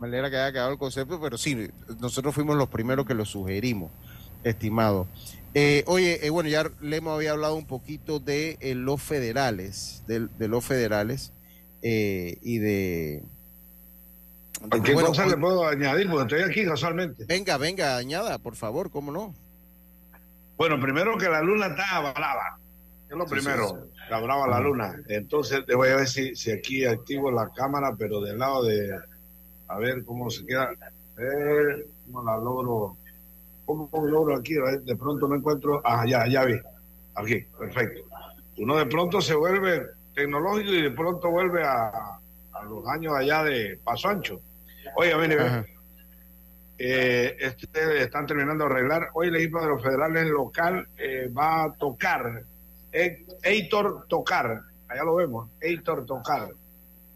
me 0.00 0.06
alegra 0.06 0.30
que 0.30 0.36
haya 0.36 0.52
quedado 0.52 0.72
el 0.72 0.78
concepto, 0.78 1.18
pero 1.20 1.38
sí, 1.38 1.70
nosotros 1.98 2.34
fuimos 2.34 2.56
los 2.56 2.68
primeros 2.68 3.06
que 3.06 3.14
lo 3.14 3.24
sugerimos, 3.24 3.90
estimado. 4.44 5.06
Eh, 5.60 5.82
oye, 5.88 6.24
eh, 6.24 6.30
bueno, 6.30 6.48
ya 6.48 6.70
le 6.80 6.98
hemos 6.98 7.16
había 7.16 7.32
hablado 7.32 7.56
un 7.56 7.66
poquito 7.66 8.20
de 8.20 8.58
eh, 8.60 8.76
los 8.76 9.02
federales, 9.02 10.04
de, 10.06 10.28
los 10.46 10.64
federales 10.64 11.32
y 11.82 12.58
de... 12.58 13.24
¿Qué 14.84 14.92
cosa 14.92 15.26
le 15.26 15.36
puedo 15.36 15.66
añadir? 15.66 16.08
Porque 16.08 16.36
estoy 16.36 16.48
aquí 16.48 16.64
casualmente. 16.64 17.24
Venga, 17.24 17.56
venga, 17.58 17.96
añada, 17.96 18.38
por 18.38 18.54
favor, 18.54 18.88
¿cómo 18.92 19.10
no? 19.10 19.34
Bueno, 20.56 20.78
primero 20.80 21.18
que 21.18 21.28
la 21.28 21.42
luna 21.42 21.66
está 21.66 22.12
brava. 22.12 22.60
Es 23.10 23.16
lo 23.16 23.26
primero, 23.26 23.88
la 24.10 24.20
brava 24.20 24.46
la 24.46 24.60
luna. 24.60 24.94
Entonces, 25.08 25.66
te 25.66 25.74
voy 25.74 25.88
a 25.88 25.96
ver 25.96 26.06
si, 26.06 26.36
si 26.36 26.52
aquí 26.52 26.84
activo 26.84 27.32
la 27.32 27.50
cámara, 27.52 27.96
pero 27.98 28.20
del 28.20 28.38
lado 28.38 28.62
de... 28.62 28.96
A 29.66 29.78
ver 29.78 30.04
cómo 30.04 30.30
se 30.30 30.46
queda. 30.46 30.70
A 31.16 31.20
ver 31.20 31.84
cómo 32.06 32.22
la 32.22 32.36
logro 32.36 32.96
¿cómo 33.68 34.06
logro 34.06 34.34
aquí? 34.34 34.54
De 34.82 34.96
pronto 34.96 35.28
no 35.28 35.34
encuentro, 35.34 35.82
ah, 35.84 36.06
ya, 36.06 36.26
ya 36.26 36.44
vi, 36.46 36.58
aquí, 37.14 37.44
perfecto. 37.58 38.00
Uno 38.56 38.78
de 38.78 38.86
pronto 38.86 39.20
se 39.20 39.34
vuelve 39.34 39.82
tecnológico 40.14 40.72
y 40.72 40.82
de 40.82 40.90
pronto 40.90 41.30
vuelve 41.30 41.62
a, 41.62 42.18
los 42.64 42.88
años 42.88 43.14
allá 43.14 43.44
de 43.44 43.78
Paso 43.84 44.08
Ancho. 44.08 44.40
Oye, 44.96 45.14
mire, 45.16 45.66
eh, 46.78 47.36
este, 47.38 48.02
están 48.02 48.26
terminando 48.26 48.64
de 48.64 48.70
arreglar. 48.70 49.10
Hoy 49.12 49.28
el 49.28 49.36
equipo 49.36 49.60
de 49.60 49.68
los 49.68 49.82
federales 49.82 50.26
local 50.26 50.88
eh, 50.96 51.28
va 51.28 51.64
a 51.64 51.72
tocar, 51.74 52.44
Eitor 52.90 54.06
Tocar, 54.08 54.62
allá 54.88 55.04
lo 55.04 55.16
vemos, 55.16 55.50
Eitor 55.60 56.06
Tocar, 56.06 56.48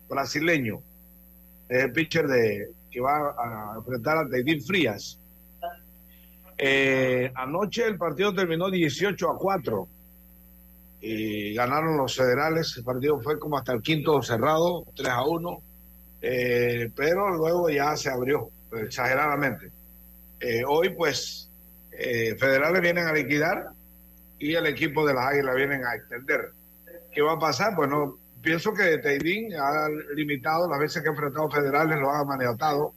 brasileño, 0.06 0.80
es 1.66 1.84
el 1.84 1.92
pitcher 1.92 2.28
de, 2.28 2.68
que 2.90 3.00
va 3.00 3.34
a 3.38 3.74
enfrentar 3.78 4.18
a 4.18 4.24
David 4.24 4.62
Frías 4.62 5.18
eh, 6.64 7.32
anoche 7.34 7.84
el 7.84 7.98
partido 7.98 8.32
terminó 8.32 8.70
18 8.70 9.30
a 9.30 9.36
4 9.36 9.88
y 11.00 11.54
ganaron 11.54 11.96
los 11.96 12.14
federales. 12.14 12.76
El 12.76 12.84
partido 12.84 13.20
fue 13.20 13.36
como 13.40 13.58
hasta 13.58 13.72
el 13.72 13.82
quinto 13.82 14.22
cerrado, 14.22 14.84
3 14.94 15.08
a 15.08 15.24
1, 15.24 15.62
eh, 16.20 16.88
pero 16.94 17.30
luego 17.30 17.68
ya 17.68 17.96
se 17.96 18.10
abrió 18.10 18.48
exageradamente. 18.80 19.72
Eh, 20.38 20.62
hoy, 20.64 20.90
pues, 20.90 21.50
federales 21.90 22.80
vienen 22.80 23.08
a 23.08 23.12
liquidar 23.12 23.66
y 24.38 24.54
el 24.54 24.66
equipo 24.66 25.04
de 25.04 25.14
las 25.14 25.32
Águilas 25.32 25.56
vienen 25.56 25.84
a 25.84 25.96
extender. 25.96 26.52
¿Qué 27.12 27.22
va 27.22 27.32
a 27.32 27.38
pasar? 27.40 27.74
Bueno, 27.74 28.18
pienso 28.40 28.72
que 28.72 28.98
Teidín 28.98 29.52
ha 29.54 29.88
limitado 30.14 30.70
las 30.70 30.78
veces 30.78 31.02
que 31.02 31.08
ha 31.08 31.12
enfrentado 31.12 31.50
federales, 31.50 31.98
lo 31.98 32.08
ha 32.08 32.24
manejado. 32.24 32.94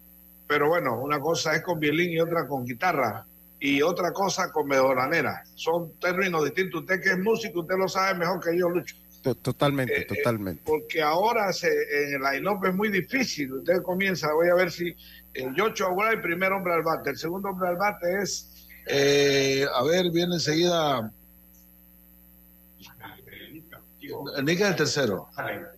Pero 0.47 0.69
bueno, 0.69 0.99
una 1.01 1.19
cosa 1.19 1.55
es 1.55 1.63
con 1.63 1.79
violín 1.79 2.11
y 2.11 2.19
otra 2.19 2.47
con 2.47 2.63
guitarra 2.63 3.25
y 3.59 3.81
otra 3.81 4.11
cosa 4.11 4.51
con 4.51 4.67
mejoranera. 4.67 5.43
Son 5.55 5.91
términos 5.99 6.43
distintos. 6.43 6.81
Usted 6.81 7.01
que 7.01 7.09
es 7.11 7.19
músico, 7.19 7.61
usted 7.61 7.75
lo 7.77 7.87
sabe 7.87 8.19
mejor 8.19 8.39
que 8.43 8.57
yo, 8.57 8.69
Lucho. 8.69 8.95
Totalmente, 9.41 9.97
eh, 9.97 10.01
eh, 10.01 10.05
totalmente. 10.05 10.61
porque 10.63 11.01
ahora 11.01 11.51
se, 11.51 11.67
en 11.67 12.13
el 12.15 12.21
line 12.21 12.59
es 12.67 12.75
muy 12.75 12.89
difícil. 12.89 13.53
Usted 13.53 13.81
comienza, 13.81 14.31
voy 14.33 14.49
a 14.49 14.53
ver 14.53 14.71
si 14.71 14.95
el 15.33 15.55
Yocho 15.55 15.87
Aguara, 15.87 16.11
el 16.11 16.21
primer 16.21 16.51
hombre 16.51 16.73
al 16.73 16.83
bate. 16.83 17.09
El 17.09 17.17
segundo 17.17 17.49
hombre 17.49 17.69
al 17.69 17.77
bate 17.77 18.21
es, 18.21 18.67
eh, 18.85 19.65
a 19.73 19.83
ver, 19.83 20.11
viene 20.11 20.35
enseguida. 20.35 21.11
Nica 24.43 24.65
es 24.65 24.69
el 24.69 24.75
tercero. 24.75 25.27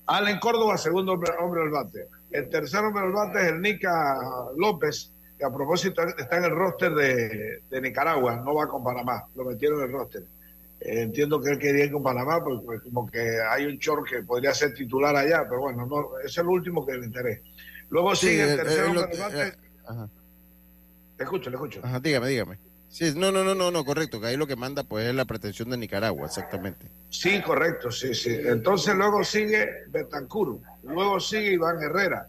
Allen 0.08 0.40
Córdoba, 0.40 0.78
segundo 0.78 1.14
hombre, 1.14 1.32
hombre 1.40 1.62
al 1.62 1.70
bate. 1.70 2.10
El 2.32 2.50
tercer 2.50 2.82
hombre 2.82 3.04
al 3.04 3.14
bate 3.14 3.40
es 3.40 3.48
el 3.48 3.62
Nica 3.62 4.20
López 4.58 5.14
que 5.38 5.46
a 5.46 5.52
propósito 5.52 6.02
está 6.04 6.38
en 6.38 6.46
el 6.46 6.52
roster 6.52 6.94
de, 6.94 7.82
Nicaragua, 7.82 8.38
no 8.38 8.56
va 8.56 8.68
con 8.68 8.84
Panamá, 8.84 9.26
lo 9.36 9.46
metieron 9.46 9.80
en 9.80 9.86
el 9.86 9.92
roster. 9.92 10.24
Eh, 10.80 11.02
entiendo 11.02 11.42
que 11.42 11.52
él 11.52 11.60
quería 11.60 11.86
ir 11.86 11.92
con 11.92 12.04
Panamá, 12.04 12.44
porque 12.44 12.66
pues, 12.66 12.82
como 12.82 13.08
que 13.08 13.40
hay 13.50 13.66
un 13.66 13.80
chor 13.80 14.04
que 14.04 14.24
podría 14.24 14.54
ser 14.54 14.74
titular 14.74 15.16
allá, 15.16 15.44
pero 15.48 15.62
bueno, 15.62 15.86
no, 15.86 16.20
es 16.24 16.38
el 16.38 16.48
último 16.48 16.86
que 16.86 16.98
le 16.98 17.06
interesa. 17.06 17.42
Luego 17.90 18.16
sigue 18.16 18.52
el 18.52 18.58
tercero. 18.58 19.10
Eh, 19.10 19.54
te 21.18 21.24
escucho, 21.24 21.50
escucho. 21.50 21.82
Ajá, 21.84 22.00
dígame, 22.00 22.30
dígame. 22.30 22.60
Sí, 22.90 23.14
no, 23.16 23.32
no, 23.32 23.44
no, 23.44 23.54
no, 23.54 23.70
no, 23.70 23.84
correcto, 23.84 24.20
que 24.20 24.28
ahí 24.28 24.38
lo 24.38 24.48
que 24.48 24.56
manda 24.56 24.84
pues 24.84 25.08
es 25.08 25.16
la 25.16 25.26
pretensión 25.26 25.70
de 25.70 25.78
Nicaragua, 25.78 26.26
exactamente. 26.26 26.88
Sí, 27.10 27.42
correcto, 27.42 27.92
sí, 27.92 28.14
sí. 28.14 28.34
Entonces 28.44 28.96
luego 28.96 29.24
sigue 29.24 29.68
Betancur, 29.90 30.60
luego 30.84 31.20
sigue 31.20 31.54
Iván 31.54 31.82
Herrera, 31.82 32.28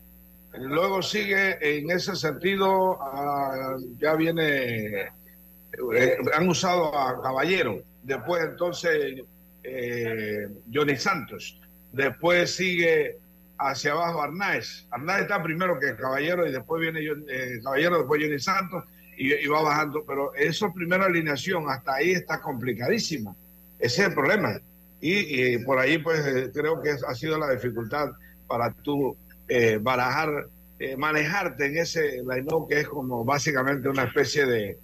Luego 0.61 1.03
sigue 1.03 1.57
en 1.61 1.91
ese 1.91 2.17
sentido, 2.17 2.99
ah, 3.01 3.77
ya 3.99 4.15
viene, 4.15 5.03
eh, 5.03 6.17
han 6.35 6.49
usado 6.49 6.97
a 6.97 7.21
Caballero, 7.23 7.83
después 8.03 8.45
entonces 8.45 9.23
eh, 9.63 10.49
Johnny 10.73 10.97
Santos, 10.97 11.61
después 11.93 12.55
sigue 12.55 13.19
hacia 13.59 13.93
abajo 13.93 14.23
Arnaez. 14.23 14.87
Arnaez 14.91 15.23
está 15.23 15.43
primero 15.43 15.79
que 15.79 15.97
Caballero 15.97 16.47
y 16.47 16.53
después 16.53 16.81
viene 16.81 17.01
eh, 17.29 17.61
Caballero, 17.63 17.99
después 17.99 18.23
Johnny 18.23 18.39
Santos 18.39 18.85
y, 19.17 19.47
va 19.49 19.63
bajando, 19.63 20.05
pero 20.07 20.35
esa 20.35 20.73
primera 20.73 21.07
alineación 21.07 21.69
hasta 21.69 21.95
ahí 21.95 22.13
está 22.13 22.41
complicadísima. 22.41 23.35
Ese 23.79 24.03
es 24.03 24.09
el 24.09 24.15
problema. 24.15 24.61
Y, 25.01 25.55
y 25.55 25.59
por 25.59 25.79
ahí 25.79 25.99
pues 25.99 26.51
creo 26.53 26.81
que 26.81 26.91
ha 26.91 27.15
sido 27.15 27.39
la 27.39 27.51
dificultad 27.51 28.11
para 28.47 28.73
tú 28.73 29.17
eh, 29.49 29.79
barajar, 29.81 30.49
eh, 30.79 30.97
manejarte 30.97 31.67
en 31.67 31.79
ese 31.79 32.23
line 32.23 32.47
que 32.69 32.81
es 32.81 32.89
como 32.89 33.25
básicamente 33.25 33.89
una 33.89 34.05
especie 34.05 34.47
de 34.47 34.79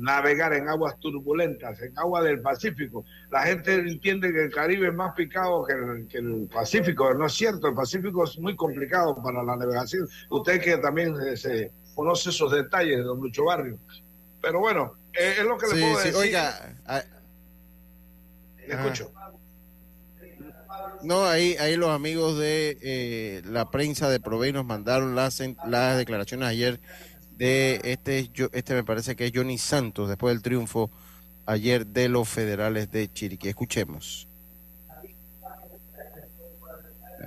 navegar 0.00 0.54
en 0.54 0.68
aguas 0.68 0.98
turbulentas, 0.98 1.80
en 1.82 1.96
agua 1.98 2.22
del 2.22 2.40
Pacífico. 2.40 3.04
La 3.30 3.42
gente 3.42 3.74
entiende 3.74 4.32
que 4.32 4.44
el 4.44 4.52
Caribe 4.52 4.88
es 4.88 4.94
más 4.94 5.14
picado 5.14 5.64
que 5.64 5.72
el, 5.74 6.08
que 6.08 6.18
el 6.18 6.48
Pacífico, 6.52 7.12
no 7.14 7.26
es 7.26 7.34
cierto, 7.34 7.68
el 7.68 7.74
Pacífico 7.74 8.24
es 8.24 8.38
muy 8.38 8.56
complicado 8.56 9.14
para 9.22 9.42
la 9.42 9.56
navegación. 9.56 10.08
Usted 10.30 10.60
que 10.60 10.78
también 10.78 11.14
eh, 11.20 11.36
se 11.36 11.70
conoce 11.94 12.30
esos 12.30 12.50
detalles, 12.50 13.04
don 13.04 13.20
Lucho 13.20 13.44
Barrio. 13.44 13.78
Pero 14.40 14.60
bueno, 14.60 14.94
es 15.12 15.44
lo 15.44 15.58
que 15.58 15.66
le 15.66 15.80
puedo 15.80 15.96
decir. 15.98 16.14
Oiga, 16.14 16.74
le 18.66 18.74
escucho. 18.74 19.12
No, 21.02 21.24
ahí, 21.24 21.56
ahí 21.60 21.76
los 21.76 21.90
amigos 21.90 22.38
de 22.38 22.76
eh, 22.82 23.42
la 23.44 23.70
prensa 23.70 24.08
de 24.08 24.20
Provey 24.20 24.52
nos 24.52 24.64
mandaron 24.64 25.14
las, 25.14 25.42
las 25.66 25.96
declaraciones 25.96 26.48
ayer 26.48 26.80
de 27.36 27.80
este, 27.84 28.30
este 28.52 28.74
me 28.74 28.82
parece 28.82 29.14
que 29.14 29.26
es 29.26 29.32
Johnny 29.32 29.58
Santos, 29.58 30.08
después 30.08 30.34
del 30.34 30.42
triunfo 30.42 30.90
ayer 31.46 31.86
de 31.86 32.08
los 32.08 32.28
federales 32.28 32.90
de 32.90 33.12
Chiriquí. 33.12 33.48
Escuchemos. 33.48 34.26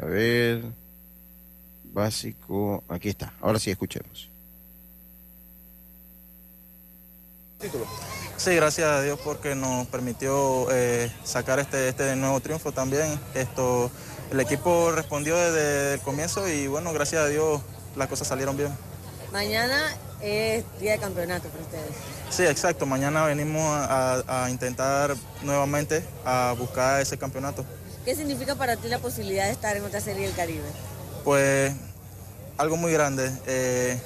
A 0.01 0.05
ver, 0.05 0.63
básico, 1.85 2.83
aquí 2.89 3.09
está, 3.09 3.33
ahora 3.39 3.59
sí 3.59 3.71
escuchemos. 3.71 4.30
Título. 7.61 7.85
Sí, 8.37 8.55
gracias 8.55 8.87
a 8.87 9.01
Dios 9.01 9.19
porque 9.23 9.53
nos 9.55 9.87
permitió 9.87 10.67
eh, 10.71 11.11
sacar 11.23 11.59
este, 11.59 11.89
este 11.89 12.15
nuevo 12.15 12.39
triunfo 12.39 12.71
también. 12.71 13.19
Esto, 13.35 13.91
el 14.31 14.39
equipo 14.39 14.91
respondió 14.91 15.37
desde 15.37 15.93
el 15.93 15.99
comienzo 16.01 16.47
y 16.47 16.67
bueno, 16.67 16.91
gracias 16.91 17.21
a 17.21 17.27
Dios 17.27 17.61
las 17.95 18.07
cosas 18.07 18.27
salieron 18.27 18.57
bien. 18.57 18.75
Mañana 19.31 19.95
es 20.21 20.63
día 20.79 20.93
de 20.93 20.99
campeonato 20.99 21.49
para 21.49 21.63
ustedes. 21.63 21.91
Sí, 22.29 22.43
exacto. 22.43 22.85
Mañana 22.85 23.25
venimos 23.25 23.63
a, 23.63 24.43
a 24.45 24.49
intentar 24.49 25.15
nuevamente 25.43 26.03
a 26.25 26.55
buscar 26.57 27.01
ese 27.01 27.17
campeonato. 27.17 27.63
¿Qué 28.03 28.15
significa 28.15 28.55
para 28.55 28.77
ti 28.77 28.87
la 28.87 28.97
posibilidad 28.97 29.45
de 29.45 29.51
estar 29.51 29.77
en 29.77 29.85
otra 29.85 30.01
serie 30.01 30.25
del 30.25 30.35
Caribe? 30.35 30.67
Pues 31.23 31.71
algo 32.57 32.77
muy 32.77 32.91
grande. 32.91 33.31
Eh, 33.45 33.99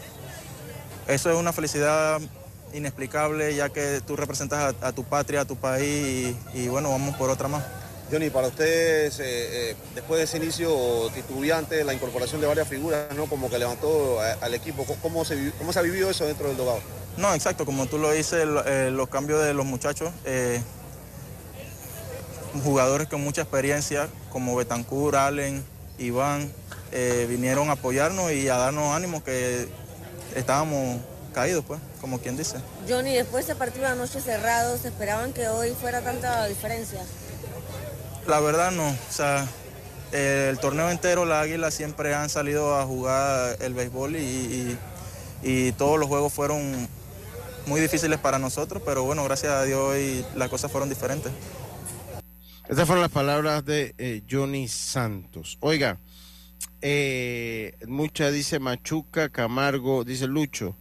eso 1.07 1.31
es 1.31 1.37
una 1.37 1.53
felicidad 1.53 2.19
inexplicable 2.75 3.55
ya 3.55 3.69
que 3.69 4.01
tú 4.05 4.15
representas 4.15 4.75
a, 4.81 4.91
tu 4.91 5.03
patria, 5.03 5.41
a 5.41 5.45
tu 5.45 5.55
país 5.55 6.35
y, 6.53 6.67
bueno, 6.67 6.89
vamos 6.89 7.15
por 7.15 7.29
otra 7.29 7.47
más. 7.47 7.63
Johnny, 8.11 8.29
para 8.29 8.49
ustedes, 8.49 9.19
eh, 9.19 9.23
eh, 9.71 9.75
después 9.95 10.19
de 10.19 10.25
ese 10.25 10.37
inicio 10.37 11.09
titubeante, 11.15 11.83
la 11.83 11.93
incorporación 11.93 12.39
de 12.39 12.45
varias 12.45 12.67
figuras, 12.67 13.15
¿no? 13.15 13.25
Como 13.25 13.49
que 13.49 13.57
levantó 13.57 14.19
al 14.19 14.53
equipo, 14.53 14.85
¿cómo 15.01 15.25
se, 15.25 15.51
¿cómo 15.57 15.73
se 15.73 15.79
ha 15.79 15.81
vivido 15.81 16.11
eso 16.11 16.25
dentro 16.25 16.47
del 16.47 16.57
dogado? 16.57 16.79
No, 17.17 17.33
exacto, 17.33 17.65
como 17.65 17.87
tú 17.87 17.97
lo 17.97 18.11
dices, 18.11 18.45
los 18.45 19.09
cambios 19.09 19.43
de 19.43 19.53
los 19.53 19.65
muchachos, 19.65 20.11
jugadores 22.63 23.07
con 23.07 23.21
mucha 23.21 23.41
experiencia, 23.41 24.07
como 24.29 24.55
Betancur, 24.55 25.15
Allen, 25.15 25.63
Iván, 25.97 26.51
vinieron 27.27 27.69
a 27.69 27.73
apoyarnos 27.73 28.31
y 28.33 28.49
a 28.49 28.57
darnos 28.57 28.95
ánimo 28.95 29.23
que 29.23 29.67
estábamos 30.35 30.99
caídos, 31.35 31.65
pues, 31.65 31.81
como 31.99 32.19
quien 32.19 32.37
dice. 32.37 32.57
Johnny, 32.87 33.13
después 33.13 33.45
de 33.45 33.51
ese 33.51 33.59
partido 33.59 33.83
de 33.83 33.91
anoche 33.91 34.21
cerrado, 34.21 34.77
¿se 34.77 34.87
esperaban 34.87 35.33
que 35.33 35.49
hoy 35.49 35.75
fuera 35.79 36.01
tanta 36.01 36.47
diferencia? 36.47 37.01
La 38.25 38.39
verdad 38.39 38.71
no, 38.71 38.87
o 38.87 39.11
sea, 39.11 39.45
el 40.13 40.57
torneo 40.59 40.89
entero 40.89 41.25
las 41.25 41.43
Águilas 41.43 41.73
siempre 41.73 42.15
han 42.15 42.29
salido 42.29 42.79
a 42.79 42.85
jugar 42.85 43.57
el 43.59 43.73
béisbol 43.73 44.15
y, 44.15 44.77
todos 45.77 45.99
los 45.99 46.07
juegos 46.07 46.33
fueron 46.33 46.87
muy 47.67 47.79
difíciles 47.79 48.17
para 48.17 48.39
nosotros, 48.39 48.81
pero 48.83 49.03
bueno, 49.03 49.23
gracias 49.25 49.51
a 49.51 49.63
Dios 49.63 49.79
hoy 49.79 50.25
las 50.35 50.49
cosas 50.49 50.71
fueron 50.71 50.89
diferentes. 50.89 51.31
Estas 52.67 52.87
fueron 52.87 53.03
las 53.03 53.11
palabras 53.11 53.63
de 53.63 53.93
eh, 53.99 54.23
Johnny 54.27 54.67
Santos. 54.67 55.57
Oiga, 55.59 55.99
eh, 56.81 57.77
mucha 57.87 58.31
dice 58.31 58.57
Machuca, 58.57 59.29
Camargo, 59.29 60.03
dice 60.03 60.25
Lucho. 60.25 60.75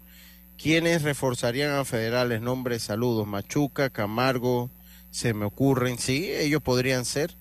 ¿Quiénes 0.59 1.02
reforzarían 1.02 1.72
a 1.72 1.84
federales? 1.84 2.40
Nombres, 2.40 2.82
saludos. 2.82 3.26
Machuca, 3.26 3.90
Camargo, 3.90 4.70
se 5.11 5.34
me 5.34 5.44
ocurren. 5.44 5.98
Sí, 5.98 6.30
ellos 6.32 6.62
podrían 6.62 7.05
ser. 7.05 7.34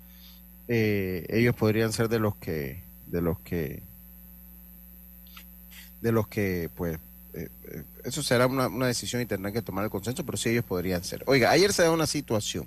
Eh, 0.68 1.26
ellos 1.30 1.56
podrían 1.56 1.94
ser 1.94 2.10
de 2.10 2.20
los 2.20 2.36
que, 2.36 2.84
de 3.08 3.22
los 3.22 3.40
que, 3.40 3.84
de 6.02 6.12
los 6.12 6.28
que, 6.28 6.70
pues, 6.76 7.00
eh, 7.34 7.50
eso 8.04 8.24
será 8.24 8.48
una, 8.48 8.68
una 8.68 8.88
decisión 8.88 9.22
y 9.22 9.26
que 9.26 9.62
tomar 9.62 9.84
el 9.84 9.90
consenso, 9.90 10.26
pero 10.26 10.38
sí 10.38 10.50
ellos 10.50 10.66
podrían 10.66 11.04
ser. 11.04 11.24
Oiga, 11.28 11.52
ayer 11.52 11.74
se 11.74 11.84
da 11.84 11.92
una 11.92 12.08
situación 12.08 12.66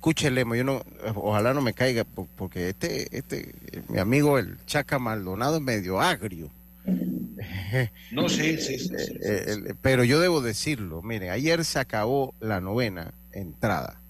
escúchele, 0.00 0.46
yo 0.56 0.64
no, 0.64 0.82
ojalá 1.14 1.52
no 1.52 1.60
me 1.60 1.74
caiga, 1.74 2.04
porque 2.04 2.70
este, 2.70 3.14
este, 3.14 3.54
mi 3.88 3.98
amigo 3.98 4.38
el 4.38 4.56
Chaca 4.64 4.98
Maldonado 4.98 5.56
es 5.56 5.62
medio 5.62 6.00
agrio. 6.00 6.48
No, 8.10 8.28
sí, 8.28 8.58
sí, 8.58 8.78
sí, 8.78 8.92
eh, 9.24 9.74
pero 9.80 10.02
yo 10.04 10.20
debo 10.20 10.40
decirlo, 10.40 11.02
mire, 11.02 11.30
ayer 11.30 11.64
se 11.64 11.78
acabó 11.78 12.34
la 12.40 12.60
novena 12.60 13.14
entrada. 13.32 14.00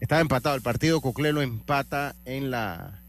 Estaba 0.00 0.20
empatado, 0.20 0.54
el 0.54 0.62
partido 0.62 1.00
Coclelo 1.00 1.42
empata 1.42 2.14
en 2.24 2.50
la, 2.50 3.00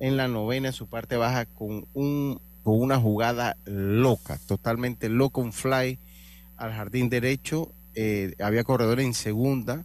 en 0.00 0.16
la 0.16 0.28
novena, 0.28 0.68
en 0.68 0.74
su 0.74 0.86
parte 0.88 1.16
baja, 1.16 1.46
con, 1.46 1.86
un, 1.94 2.40
con 2.62 2.80
una 2.80 2.98
jugada 2.98 3.56
loca, 3.64 4.38
totalmente 4.46 5.08
loca, 5.08 5.40
un 5.40 5.52
fly 5.52 5.98
al 6.56 6.72
jardín 6.72 7.08
derecho, 7.08 7.72
eh, 7.94 8.34
había 8.40 8.64
corredor 8.64 9.00
en 9.00 9.14
segunda, 9.14 9.84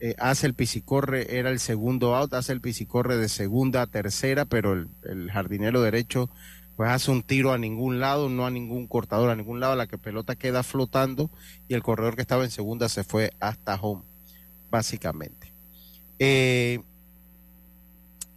eh, 0.00 0.14
hace 0.18 0.46
el 0.46 0.54
pisicorre, 0.54 1.38
era 1.38 1.50
el 1.50 1.60
segundo 1.60 2.16
out, 2.16 2.32
hace 2.32 2.52
el 2.52 2.60
pisicorre 2.60 3.18
de 3.18 3.28
segunda 3.28 3.82
a 3.82 3.86
tercera, 3.86 4.46
pero 4.46 4.72
el, 4.72 5.30
jardinero 5.30 5.82
derecho 5.82 6.30
pues 6.80 6.92
hace 6.92 7.10
un 7.10 7.22
tiro 7.22 7.52
a 7.52 7.58
ningún 7.58 8.00
lado, 8.00 8.30
no 8.30 8.46
a 8.46 8.50
ningún 8.50 8.86
cortador 8.86 9.28
a 9.28 9.36
ningún 9.36 9.60
lado, 9.60 9.76
la 9.76 9.86
que 9.86 9.98
pelota 9.98 10.34
queda 10.34 10.62
flotando 10.62 11.30
y 11.68 11.74
el 11.74 11.82
corredor 11.82 12.16
que 12.16 12.22
estaba 12.22 12.42
en 12.42 12.50
segunda 12.50 12.88
se 12.88 13.04
fue 13.04 13.34
hasta 13.38 13.74
home, 13.74 14.00
básicamente. 14.70 15.52
Eh, 16.18 16.80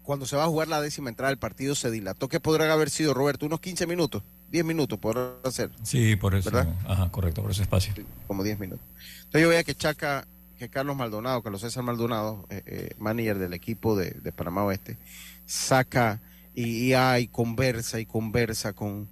cuando 0.01 0.25
se 0.25 0.35
va 0.35 0.43
a 0.43 0.47
jugar 0.47 0.67
la 0.67 0.81
décima 0.81 1.07
entrada 1.07 1.29
del 1.29 1.39
partido 1.39 1.73
se 1.73 1.89
dilató. 1.89 2.27
¿Qué 2.27 2.41
podrán 2.41 2.69
haber 2.69 2.89
sido, 2.89 3.13
Roberto? 3.13 3.45
¿Unos 3.45 3.61
15 3.61 3.87
minutos? 3.87 4.23
10 4.51 4.65
minutos 4.65 4.99
podrá 4.99 5.35
ser. 5.49 5.71
Sí, 5.83 6.17
por 6.17 6.35
eso. 6.35 6.51
Ajá, 6.85 7.09
correcto, 7.11 7.43
por 7.43 7.51
ese 7.51 7.61
espacio. 7.61 7.93
como 8.27 8.43
10 8.43 8.59
minutos. 8.59 8.85
Entonces 9.19 9.41
yo 9.41 9.47
veía 9.47 9.63
que 9.63 9.73
Chaca 9.73 10.27
que 10.59 10.67
Carlos 10.67 10.97
Maldonado, 10.97 11.41
Carlos 11.43 11.61
César 11.61 11.85
Maldonado, 11.85 12.45
eh, 12.49 12.61
eh, 12.65 12.89
manager 12.97 13.39
del 13.39 13.53
equipo 13.53 13.95
de, 13.95 14.33
Panamá 14.33 14.65
Oeste, 14.65 14.97
saca 15.45 16.19
y, 16.53 16.93
y, 16.93 17.27
conversa 17.27 17.99
y 17.99 18.05
conversa 18.05 18.73
con, 18.73 19.07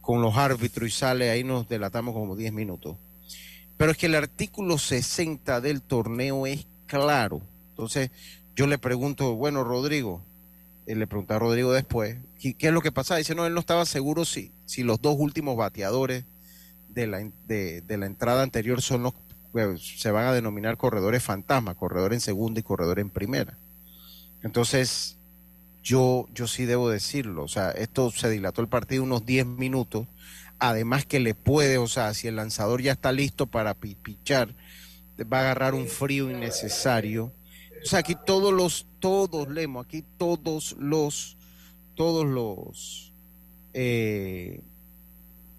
con 0.00 0.22
los 0.22 0.36
árbitros 0.36 0.88
y 0.88 0.92
sale, 0.92 1.30
ahí 1.30 1.44
nos 1.44 1.68
delatamos 1.68 2.14
como 2.14 2.36
10 2.36 2.52
minutos. 2.52 2.96
Pero 3.76 3.92
es 3.92 3.96
que 3.96 4.06
el 4.06 4.14
artículo 4.14 4.78
60 4.78 5.60
del 5.60 5.82
torneo 5.82 6.46
es 6.46 6.66
claro. 6.86 7.42
Entonces 7.70 8.10
yo 8.54 8.66
le 8.66 8.78
pregunto, 8.78 9.34
bueno, 9.34 9.64
Rodrigo, 9.64 10.22
eh, 10.86 10.94
le 10.94 11.06
pregunté 11.06 11.34
a 11.34 11.38
Rodrigo 11.38 11.72
después, 11.72 12.18
¿qué, 12.40 12.56
es 12.58 12.72
lo 12.72 12.80
que 12.80 12.92
pasa? 12.92 13.16
Dice, 13.16 13.34
no, 13.34 13.46
él 13.46 13.54
no 13.54 13.60
estaba 13.60 13.84
seguro 13.86 14.24
si, 14.24 14.52
si 14.64 14.82
los 14.82 15.00
dos 15.00 15.16
últimos 15.18 15.56
bateadores 15.56 16.24
de 16.88 17.06
la, 17.06 17.18
de, 17.46 17.80
de 17.80 17.98
la 17.98 18.06
entrada 18.06 18.42
anterior 18.42 18.80
son 18.80 19.02
los 19.02 19.14
pues, 19.54 20.00
se 20.00 20.10
van 20.10 20.26
a 20.26 20.32
denominar 20.32 20.76
corredores 20.76 21.22
fantasma, 21.22 21.76
corredor 21.76 22.12
en 22.12 22.20
segunda 22.20 22.58
y 22.58 22.64
corredor 22.64 22.98
en 22.98 23.08
primera. 23.08 23.56
Entonces, 24.42 25.16
yo, 25.84 26.26
yo 26.32 26.46
sí 26.46 26.64
debo 26.64 26.88
decirlo, 26.88 27.44
o 27.44 27.48
sea, 27.48 27.70
esto 27.70 28.10
se 28.10 28.30
dilató 28.30 28.62
el 28.62 28.68
partido 28.68 29.02
unos 29.02 29.26
10 29.26 29.46
minutos, 29.46 30.06
además 30.58 31.04
que 31.04 31.20
le 31.20 31.34
puede, 31.34 31.76
o 31.76 31.86
sea, 31.86 32.14
si 32.14 32.26
el 32.26 32.36
lanzador 32.36 32.80
ya 32.80 32.92
está 32.92 33.12
listo 33.12 33.46
para 33.46 33.74
pichar, 33.74 34.54
va 35.30 35.38
a 35.38 35.40
agarrar 35.42 35.74
un 35.74 35.86
frío 35.86 36.30
innecesario. 36.30 37.32
O 37.82 37.86
sea, 37.86 37.98
aquí 37.98 38.16
todos 38.24 38.50
los, 38.52 38.86
todos, 38.98 39.50
Lemo, 39.50 39.80
aquí 39.80 40.02
todos 40.16 40.74
los, 40.78 41.36
todos 41.94 42.24
los, 42.24 43.12
eh, 43.74 44.62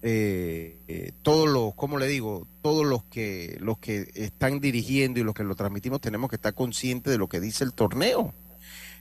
eh, 0.02 0.76
eh, 0.88 1.12
todos 1.22 1.48
los, 1.48 1.72
¿cómo 1.76 1.98
le 1.98 2.08
digo? 2.08 2.48
Todos 2.62 2.84
los 2.84 3.04
que, 3.04 3.58
los 3.60 3.78
que 3.78 4.10
están 4.14 4.58
dirigiendo 4.58 5.20
y 5.20 5.22
los 5.22 5.36
que 5.36 5.44
lo 5.44 5.54
transmitimos 5.54 6.00
tenemos 6.00 6.28
que 6.30 6.36
estar 6.36 6.52
conscientes 6.52 7.12
de 7.12 7.18
lo 7.18 7.28
que 7.28 7.38
dice 7.38 7.62
el 7.62 7.72
torneo. 7.72 8.34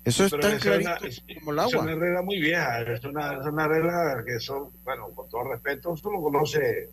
Eso 0.05 0.25
es 0.25 0.39
tan 0.39 0.59
clarito 0.59 0.91
como 1.39 1.51
el 1.51 1.59
agua. 1.59 1.69
Es 1.69 1.81
una 1.81 1.95
regla 1.95 2.21
muy 2.21 2.39
vieja, 2.39 2.81
es 2.81 3.03
una, 3.03 3.67
regla 3.67 4.23
que 4.25 4.39
son, 4.39 4.69
bueno, 4.83 5.09
con 5.09 5.27
todo 5.27 5.45
respeto, 5.45 5.95
eso 5.95 6.11
lo 6.11 6.21
conoce, 6.21 6.89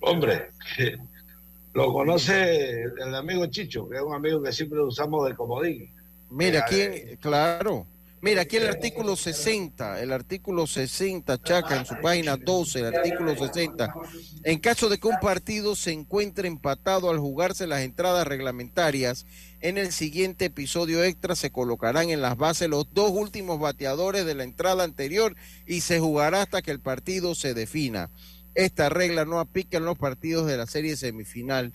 hombre, 0.00 0.50
lo 1.74 1.92
conoce 1.94 2.82
el 2.82 3.14
amigo 3.14 3.46
Chicho, 3.46 3.88
que 3.88 3.96
es 3.96 4.02
un 4.02 4.14
amigo 4.14 4.42
que 4.42 4.52
siempre 4.52 4.80
usamos 4.82 5.26
de 5.26 5.34
comodín. 5.34 5.90
Mira, 6.28 6.60
aquí, 6.60 7.16
claro, 7.20 7.86
Mira, 8.22 8.42
aquí 8.42 8.56
el 8.56 8.66
artículo 8.66 9.14
60, 9.14 10.00
el 10.00 10.10
artículo 10.10 10.66
60, 10.66 11.38
Chaca, 11.42 11.76
en 11.76 11.86
su 11.86 11.94
página 12.00 12.36
12, 12.36 12.80
el 12.80 12.86
artículo 12.86 13.36
60. 13.36 13.94
En 14.42 14.58
caso 14.58 14.88
de 14.88 14.98
que 14.98 15.06
un 15.06 15.18
partido 15.20 15.76
se 15.76 15.92
encuentre 15.92 16.48
empatado 16.48 17.10
al 17.10 17.18
jugarse 17.18 17.66
las 17.66 17.82
entradas 17.82 18.26
reglamentarias, 18.26 19.26
en 19.60 19.76
el 19.76 19.92
siguiente 19.92 20.46
episodio 20.46 21.04
extra 21.04 21.36
se 21.36 21.50
colocarán 21.50 22.08
en 22.10 22.22
las 22.22 22.36
bases 22.36 22.70
los 22.70 22.92
dos 22.92 23.10
últimos 23.10 23.60
bateadores 23.60 24.24
de 24.24 24.34
la 24.34 24.44
entrada 24.44 24.84
anterior 24.84 25.36
y 25.66 25.82
se 25.82 26.00
jugará 26.00 26.42
hasta 26.42 26.62
que 26.62 26.70
el 26.70 26.80
partido 26.80 27.34
se 27.34 27.52
defina. 27.52 28.10
Esta 28.54 28.88
regla 28.88 29.26
no 29.26 29.40
aplica 29.40 29.76
en 29.76 29.84
los 29.84 29.98
partidos 29.98 30.46
de 30.46 30.56
la 30.56 30.66
serie 30.66 30.96
semifinal 30.96 31.70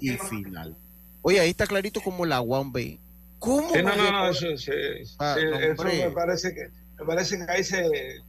y 0.00 0.10
final. 0.10 0.76
Oye, 1.22 1.40
ahí 1.40 1.50
está 1.50 1.66
clarito 1.66 2.02
como 2.02 2.26
la 2.26 2.42
1B. 2.42 2.98
¿Cómo? 3.38 3.70
No, 3.76 3.96
no, 3.96 4.12
no, 4.12 4.30
eso, 4.30 4.56
sí, 4.56 4.72
me 5.18 6.10
parece 6.10 6.54
que 6.54 6.70
me 6.98 7.04
parece 7.04 7.36
que 7.36 7.52
ahí 7.52 7.62
se, 7.62 8.22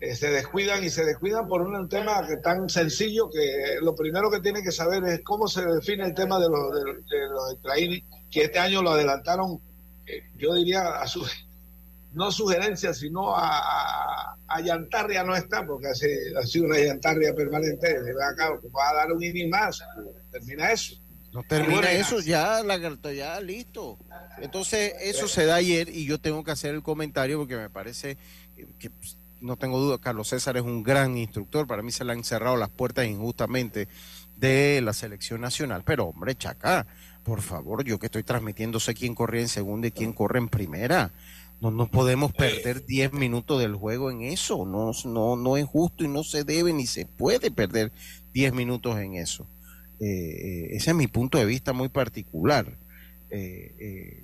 eh, 0.00 0.14
se 0.14 0.30
descuidan 0.30 0.84
y 0.84 0.90
se 0.90 1.04
descuidan 1.04 1.48
por 1.48 1.62
un 1.62 1.88
tema 1.88 2.26
que 2.26 2.36
tan 2.36 2.68
sencillo 2.68 3.30
que 3.30 3.78
lo 3.80 3.94
primero 3.94 4.30
que 4.30 4.40
tienen 4.40 4.62
que 4.62 4.72
saber 4.72 5.04
es 5.04 5.22
cómo 5.22 5.48
se 5.48 5.64
define 5.64 6.04
el 6.04 6.14
tema 6.14 6.38
de 6.38 6.50
los 6.50 6.74
de, 6.74 7.28
los 7.28 7.52
extraínes, 7.54 8.02
que 8.30 8.44
este 8.44 8.58
año 8.58 8.82
lo 8.82 8.90
adelantaron, 8.90 9.58
eh, 10.06 10.22
yo 10.36 10.54
diría 10.54 11.00
a 11.00 11.06
su 11.06 11.26
no 12.12 12.30
sugerencia, 12.30 12.94
sino 12.94 13.34
a, 13.36 13.58
a, 13.58 14.36
a 14.48 14.60
llantarria 14.60 15.22
no 15.22 15.36
está, 15.36 15.66
porque 15.66 15.88
hace, 15.88 16.32
ha 16.38 16.42
sido 16.46 16.66
una 16.66 16.78
llantarria 16.78 17.34
permanente, 17.34 17.94
va 18.14 18.90
a 18.90 18.94
dar 18.94 19.12
un 19.12 19.22
inning 19.22 19.50
más, 19.50 19.82
termina 20.30 20.72
eso. 20.72 20.96
No 21.36 21.42
termina 21.42 21.92
eso, 21.92 22.20
ya, 22.20 22.62
lagarto, 22.62 23.12
ya 23.12 23.38
listo. 23.42 23.98
Entonces, 24.40 24.94
eso 25.02 25.28
se 25.28 25.44
da 25.44 25.56
ayer 25.56 25.90
y 25.90 26.06
yo 26.06 26.18
tengo 26.18 26.42
que 26.42 26.50
hacer 26.50 26.74
el 26.74 26.82
comentario 26.82 27.36
porque 27.36 27.56
me 27.56 27.68
parece 27.68 28.16
que 28.78 28.88
pues, 28.88 29.18
no 29.42 29.58
tengo 29.58 29.78
duda, 29.78 29.98
Carlos 29.98 30.28
César 30.28 30.56
es 30.56 30.62
un 30.62 30.82
gran 30.82 31.18
instructor. 31.18 31.66
Para 31.66 31.82
mí 31.82 31.92
se 31.92 32.06
le 32.06 32.12
han 32.12 32.24
cerrado 32.24 32.56
las 32.56 32.70
puertas 32.70 33.06
injustamente 33.06 33.86
de 34.34 34.80
la 34.82 34.94
selección 34.94 35.42
nacional. 35.42 35.82
Pero, 35.84 36.06
hombre, 36.06 36.34
Chaca, 36.36 36.86
por 37.22 37.42
favor, 37.42 37.84
yo 37.84 37.98
que 37.98 38.06
estoy 38.06 38.22
transmitiendo 38.22 38.80
sé 38.80 38.94
quién 38.94 39.14
corre 39.14 39.42
en 39.42 39.48
segunda 39.48 39.88
y 39.88 39.92
quién 39.92 40.14
corre 40.14 40.38
en 40.38 40.48
primera. 40.48 41.12
No 41.60 41.70
nos 41.70 41.90
podemos 41.90 42.32
perder 42.32 42.86
10 42.86 43.12
minutos 43.12 43.60
del 43.60 43.74
juego 43.74 44.10
en 44.10 44.22
eso. 44.22 44.64
No, 44.64 44.92
no, 45.04 45.36
no 45.36 45.56
es 45.58 45.66
justo 45.66 46.02
y 46.02 46.08
no 46.08 46.24
se 46.24 46.44
debe 46.44 46.72
ni 46.72 46.86
se 46.86 47.04
puede 47.04 47.50
perder 47.50 47.92
10 48.32 48.54
minutos 48.54 48.98
en 48.98 49.16
eso. 49.16 49.46
Eh, 50.00 50.68
ese 50.72 50.90
es 50.90 50.96
mi 50.96 51.06
punto 51.06 51.38
de 51.38 51.44
vista 51.44 51.72
muy 51.72 51.88
particular. 51.88 52.66
Eh, 53.30 53.74
eh, 53.78 54.22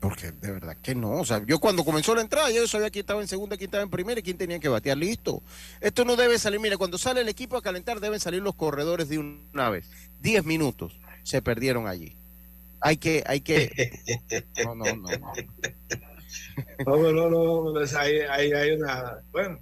porque 0.00 0.32
de 0.32 0.52
verdad 0.52 0.76
que 0.82 0.94
no. 0.94 1.12
O 1.12 1.24
sea, 1.24 1.42
yo 1.46 1.60
cuando 1.60 1.84
comenzó 1.84 2.14
la 2.14 2.22
entrada, 2.22 2.50
yo 2.50 2.66
sabía 2.66 2.90
quién 2.90 3.02
estaba 3.02 3.20
en 3.20 3.28
segunda, 3.28 3.56
quién 3.56 3.68
estaba 3.68 3.84
en 3.84 3.90
primera 3.90 4.18
y 4.18 4.22
quién 4.22 4.36
tenía 4.36 4.58
que 4.58 4.68
batear. 4.68 4.96
Listo. 4.96 5.42
Esto 5.80 6.04
no 6.04 6.16
debe 6.16 6.38
salir. 6.38 6.58
Mira, 6.60 6.76
cuando 6.76 6.98
sale 6.98 7.20
el 7.20 7.28
equipo 7.28 7.56
a 7.56 7.62
calentar, 7.62 8.00
deben 8.00 8.18
salir 8.18 8.42
los 8.42 8.54
corredores 8.54 9.08
de 9.08 9.18
una 9.18 9.70
vez. 9.70 9.86
10 10.20 10.44
minutos 10.44 10.98
se 11.22 11.40
perdieron 11.40 11.86
allí. 11.86 12.16
Hay 12.80 12.96
que, 12.96 13.22
hay 13.26 13.40
que. 13.40 14.00
No, 14.64 14.74
no, 14.74 14.84
no. 14.84 15.08
no. 15.08 15.32
No, 16.86 16.96
no, 16.96 17.30
no, 17.30 17.72
no, 17.72 17.80
hay, 17.98 18.20
hay, 18.20 18.52
hay 18.52 18.70
una, 18.72 19.18
bueno, 19.30 19.58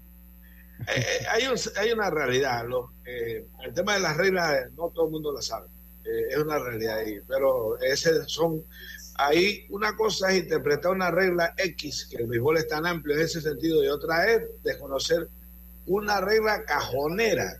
eh, 0.94 1.26
hay, 1.30 1.46
un, 1.46 1.56
hay 1.76 1.92
una 1.92 2.10
realidad. 2.10 2.66
Lo, 2.66 2.92
eh, 3.10 3.46
el 3.64 3.74
tema 3.74 3.94
de 3.94 4.00
las 4.00 4.16
reglas, 4.16 4.70
no 4.76 4.90
todo 4.90 5.06
el 5.06 5.12
mundo 5.12 5.32
lo 5.32 5.42
sabe. 5.42 5.66
Eh, 6.04 6.28
es 6.30 6.38
una 6.38 6.58
realidad 6.58 6.98
ahí, 6.98 7.20
pero 7.26 7.78
ese 7.80 8.24
son, 8.26 8.64
ahí 9.16 9.66
una 9.70 9.94
cosa 9.96 10.32
es 10.32 10.42
interpretar 10.42 10.92
una 10.92 11.10
regla 11.10 11.54
X, 11.56 12.08
que 12.10 12.18
el 12.18 12.26
béisbol 12.26 12.58
es 12.58 12.68
tan 12.68 12.86
amplio 12.86 13.16
en 13.16 13.22
ese 13.22 13.40
sentido, 13.40 13.82
y 13.84 13.88
otra 13.88 14.30
es 14.30 14.42
desconocer 14.62 15.28
una 15.86 16.20
regla 16.20 16.64
cajonera. 16.64 17.58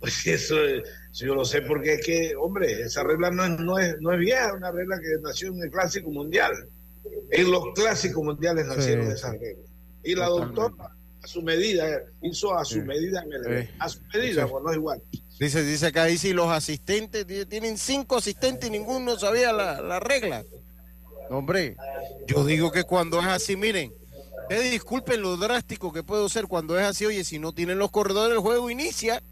Pues 0.00 0.26
eso 0.26 0.62
es, 0.62 0.82
yo 1.12 1.34
lo 1.34 1.44
sé 1.44 1.62
porque 1.62 1.94
es 1.94 2.06
que, 2.06 2.34
hombre, 2.36 2.82
esa 2.82 3.02
regla 3.02 3.30
no 3.30 3.44
es, 3.44 3.58
no 3.60 3.78
es, 3.78 4.00
no 4.00 4.12
es 4.12 4.18
vieja, 4.18 4.48
es 4.48 4.54
una 4.54 4.70
regla 4.70 4.98
que 5.00 5.20
nació 5.22 5.48
en 5.48 5.62
el 5.62 5.70
Clásico 5.70 6.10
Mundial. 6.10 6.52
En 7.30 7.50
los 7.50 7.64
Clásicos 7.74 8.22
Mundiales 8.22 8.66
nacieron 8.66 9.06
Sí, 9.06 9.12
esas 9.12 9.32
reglas. 9.32 9.70
Y 10.04 10.14
la 10.14 10.26
doctora, 10.26 10.96
a 11.22 11.26
su 11.26 11.42
medida, 11.42 11.86
hizo 12.22 12.56
a 12.56 12.64
su 12.64 12.78
medida, 12.82 13.22
en 13.22 13.32
el- 13.32 13.64
Sí. 13.66 13.70
a 13.78 13.88
su 13.88 14.00
medida, 14.12 14.44
Sí. 14.44 14.48
pues 14.50 14.64
no 14.64 14.70
es 14.70 14.76
igual. 14.76 15.02
Dice, 15.38 15.62
dice 15.64 15.86
acá, 15.86 16.04
ahí 16.04 16.18
sí, 16.18 16.32
los 16.32 16.48
asistentes, 16.48 17.26
ti- 17.26 17.46
tienen 17.46 17.78
cinco 17.78 18.16
asistentes 18.16 18.68
y 18.68 18.72
ninguno 18.72 19.18
sabía 19.18 19.52
la, 19.52 19.80
la 19.80 20.00
regla. 20.00 20.44
Hombre, 21.30 21.76
yo 22.26 22.44
digo 22.44 22.70
que 22.72 22.84
cuando 22.84 23.20
es 23.20 23.26
así, 23.26 23.56
miren, 23.56 23.92
ustedes 24.42 24.70
disculpen 24.70 25.22
lo 25.22 25.36
drástico 25.36 25.92
que 25.92 26.02
puedo 26.02 26.28
ser 26.28 26.46
cuando 26.46 26.78
es 26.78 26.84
así, 26.84 27.06
oye, 27.06 27.24
si 27.24 27.38
no 27.38 27.52
tienen 27.52 27.78
los 27.78 27.90
corredores, 27.90 28.34
el 28.34 28.40
juego 28.42 28.70
inicia. 28.70 29.22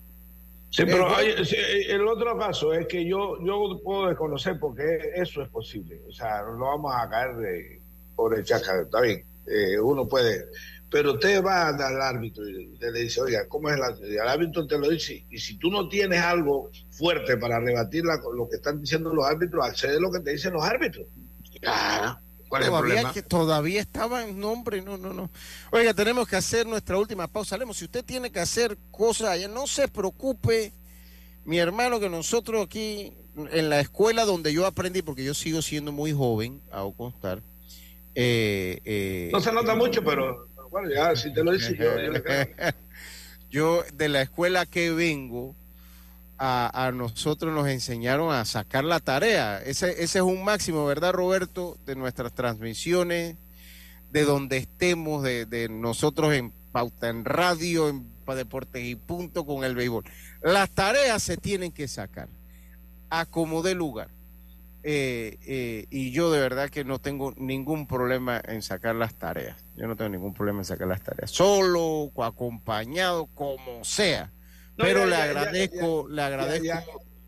Sí, 0.71 0.85
pero 0.85 1.11
Eh, 1.21 1.35
hay- 1.39 1.45
sí, 1.45 1.57
el 1.89 2.07
otro 2.07 2.39
caso 2.39 2.73
es 2.73 2.87
que 2.87 3.05
yo, 3.05 3.37
yo 3.45 3.81
puedo 3.83 4.07
desconocer 4.09 4.59
porque 4.61 5.11
eso 5.17 5.43
es 5.43 5.49
posible. 5.49 6.01
O 6.09 6.13
sea, 6.13 6.43
no 6.43 6.67
vamos 6.67 6.93
a 6.97 7.09
caer 7.11 7.37
de, 7.37 7.81
por 8.15 8.37
el 8.39 8.45
chaca, 8.45 8.81
está 8.83 9.01
bien, 9.01 9.25
eh, 9.49 9.79
uno 9.81 10.07
puede. 10.09 10.47
Pero 10.91 11.13
usted 11.15 11.43
va 11.45 11.69
al 11.69 12.03
árbitro 12.03 12.49
y 12.49 12.73
usted 12.73 12.93
le 12.93 13.01
dice, 13.03 13.21
oiga, 13.21 13.47
¿cómo 13.49 13.71
es 13.71 13.79
la.? 13.79 13.95
Y 14.01 14.15
el 14.15 14.27
árbitro 14.29 14.67
te 14.67 14.77
lo 14.79 14.89
dice. 14.91 15.25
Y 15.31 15.39
si 15.39 15.57
tú 15.57 15.71
no 15.71 15.89
tienes 15.89 16.21
algo 16.21 16.71
fuerte 16.91 17.37
para 17.37 17.61
rebatir 17.61 18.05
la- 18.05 18.21
lo 18.35 18.49
que 18.49 18.57
están 18.57 18.81
diciendo 18.81 19.15
los 19.15 19.25
árbitros, 19.25 19.65
accede 19.65 19.99
a 19.99 20.01
lo 20.01 20.11
que 20.11 20.19
te 20.21 20.33
dicen 20.33 20.53
los 20.53 20.65
árbitros. 20.65 21.07
Ah, 21.65 22.19
¿Cuál 22.49 22.63
es 22.63 22.67
el 22.67 22.73
todavía, 22.73 22.95
problema? 22.95 23.13
que 23.13 23.23
todavía 23.23 23.81
estaba 23.81 24.25
en 24.25 24.41
nombre, 24.41 24.83
no, 24.83 24.99
no, 24.99 25.13
no. 25.15 25.31
Oiga, 25.71 25.95
tenemos 25.95 26.27
que 26.27 26.35
hacer 26.35 26.67
nuestra 26.67 26.99
última 26.99 27.29
pausa. 27.29 27.57
Lemos, 27.57 27.77
si 27.77 27.85
usted 27.85 28.05
tiene 28.05 28.33
que 28.33 28.41
hacer 28.41 28.77
cosas 28.91 29.29
allá, 29.29 29.47
no 29.47 29.69
se 29.69 29.87
preocupe, 29.87 30.73
mi 31.45 31.59
hermano, 31.59 32.01
que 32.01 32.09
nosotros 32.11 32.65
aquí 32.67 33.13
en 33.53 33.71
la 33.71 33.79
escuela 33.79 34.25
donde 34.25 34.53
yo 34.53 34.67
aprendí, 34.67 35.03
porque 35.03 35.23
yo 35.25 35.35
sigo 35.35 35.63
siendo 35.63 35.93
muy 35.93 36.13
joven, 36.13 36.61
a 36.73 36.85
constar. 36.97 37.41
eh, 38.17 38.81
eh, 38.85 39.29
No 39.33 39.41
se 39.41 39.53
nota 39.53 39.77
mucho, 39.77 40.03
pero 40.03 40.49
bueno, 40.71 40.89
ya 40.91 41.15
si 41.17 41.33
te 41.33 41.43
lo 41.43 41.53
dice 41.53 41.77
yo, 41.77 41.99
yo. 41.99 42.13
Yo, 43.51 43.83
de 43.95 44.09
la 44.09 44.23
escuela 44.23 44.65
que 44.65 44.93
vengo, 44.93 45.57
a, 46.43 46.91
nosotros 46.95 47.55
nos 47.55 47.69
enseñaron 47.69 48.33
a 48.33 48.45
sacar 48.47 48.85
la 48.85 48.99
tarea. 48.99 49.63
Ese, 49.63 50.03
es 50.03 50.15
un 50.17 50.43
máximo, 50.43 50.87
¿verdad, 50.87 51.13
Roberto? 51.13 51.77
De 51.85 51.95
nuestras 51.97 52.33
transmisiones, 52.33 53.37
de 54.11 54.25
donde 54.25 54.57
estemos, 54.57 55.23
de, 55.23 55.69
nosotros 55.71 56.33
en 56.33 56.53
Pauta 56.73 57.09
en 57.09 57.27
Radio, 57.27 57.89
en 57.89 58.07
Deportes 58.35 58.85
y 58.85 58.95
Punto 58.95 59.45
con 59.45 59.65
el 59.65 59.75
béisbol. 59.75 60.05
Las 60.43 60.71
tareas 60.71 61.23
se 61.23 61.37
tienen 61.37 61.73
que 61.73 61.89
sacar, 61.89 62.29
a 63.11 63.27
como 63.27 63.63
dé 63.63 63.75
lugar. 63.75 64.09
Eh, 64.83 65.37
eh, 65.47 65.87
y 65.91 66.11
yo 66.13 66.31
de 66.31 66.41
verdad 66.41 66.71
que 66.71 66.85
no 66.85 66.99
tengo 66.99 67.33
ningún 67.37 67.87
problema 67.87 68.41
en 68.45 68.63
sacar 68.63 68.95
las 68.95 69.15
tareas. 69.15 69.57
Yo 69.77 69.87
no 69.87 69.97
tengo 69.97 70.09
ningún 70.11 70.33
problema 70.35 70.61
en 70.61 70.65
sacar 70.65 70.89
las 70.89 71.03
tareas. 71.03 71.31
Solo, 71.31 72.11
acompañado, 72.23 73.27
como 73.35 73.85
sea. 73.85 74.33
No, 74.77 74.85
Pero 74.85 75.01
ya, 75.01 75.05
le 75.07 75.11
ya, 75.11 75.17
ya, 75.19 75.25
agradezco, 75.25 76.09
le 76.09 76.23
agradezco 76.23 76.65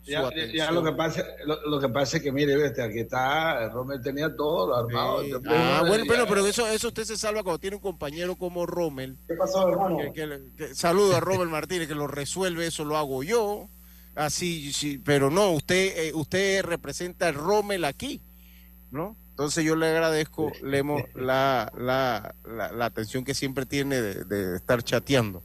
ya, 0.04 0.70
lo 0.72 0.82
que 0.82 0.92
pasa, 0.92 1.24
lo, 1.44 1.60
lo 1.70 1.80
que 1.80 1.88
pasa 1.88 2.16
es 2.16 2.22
que 2.24 2.32
mire, 2.32 2.54
este, 2.66 2.82
aquí 2.82 3.00
está, 3.00 3.68
Rommel 3.68 4.00
tenía 4.02 4.34
todo 4.34 4.66
lo 4.68 4.76
armado. 4.76 5.22
Sí. 5.22 5.30
Ah, 5.46 5.84
bueno, 5.86 6.04
pero, 6.08 6.26
pero 6.26 6.44
eso, 6.46 6.66
eso 6.66 6.88
usted 6.88 7.04
se 7.04 7.16
salva 7.16 7.42
cuando 7.44 7.60
tiene 7.60 7.76
un 7.76 7.82
compañero 7.82 8.34
como 8.34 8.66
Rommel. 8.66 9.16
¿Qué 9.28 9.34
pasó, 9.34 9.68
hermano? 9.68 9.98
Que, 9.98 10.12
que 10.12 10.26
le- 10.26 10.40
que- 10.56 10.74
saludo 10.74 11.16
a 11.16 11.20
Rommel 11.20 11.48
Martínez, 11.48 11.86
que 11.86 11.94
lo 11.94 12.08
resuelve, 12.08 12.66
eso 12.66 12.84
lo 12.84 12.96
hago 12.96 13.22
yo. 13.22 13.68
Así, 14.14 14.72
sí, 14.72 14.98
pero 15.02 15.30
no, 15.30 15.52
usted, 15.52 15.96
eh, 16.08 16.12
usted 16.14 16.62
representa 16.64 17.28
al 17.28 17.34
Rommel 17.34 17.84
aquí, 17.84 18.20
¿no? 18.90 19.16
Entonces 19.30 19.64
yo 19.64 19.74
le 19.76 19.88
agradezco, 19.88 20.52
Lemo, 20.62 21.02
la, 21.14 21.72
la, 21.76 22.34
la, 22.44 22.70
la 22.72 22.84
atención 22.84 23.24
que 23.24 23.34
siempre 23.34 23.64
tiene 23.64 24.00
de, 24.02 24.24
de 24.24 24.56
estar 24.56 24.82
chateando. 24.82 25.42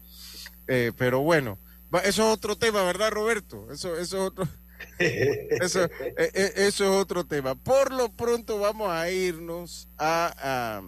Eh, 0.67 0.91
pero 0.97 1.21
bueno, 1.21 1.57
eso 2.03 2.27
es 2.27 2.33
otro 2.33 2.57
tema, 2.57 2.83
¿verdad, 2.83 3.11
Roberto? 3.11 3.71
Eso, 3.71 3.97
eso 3.97 4.17
es 4.17 4.23
otro. 4.31 4.47
Eso, 4.99 5.85
eh, 5.85 5.91
eh, 6.17 6.53
eso 6.55 6.83
es 6.83 6.89
otro 7.01 7.23
tema. 7.25 7.55
Por 7.55 7.91
lo 7.91 8.09
pronto 8.09 8.59
vamos 8.59 8.89
a 8.91 9.09
irnos 9.09 9.87
a, 9.97 10.81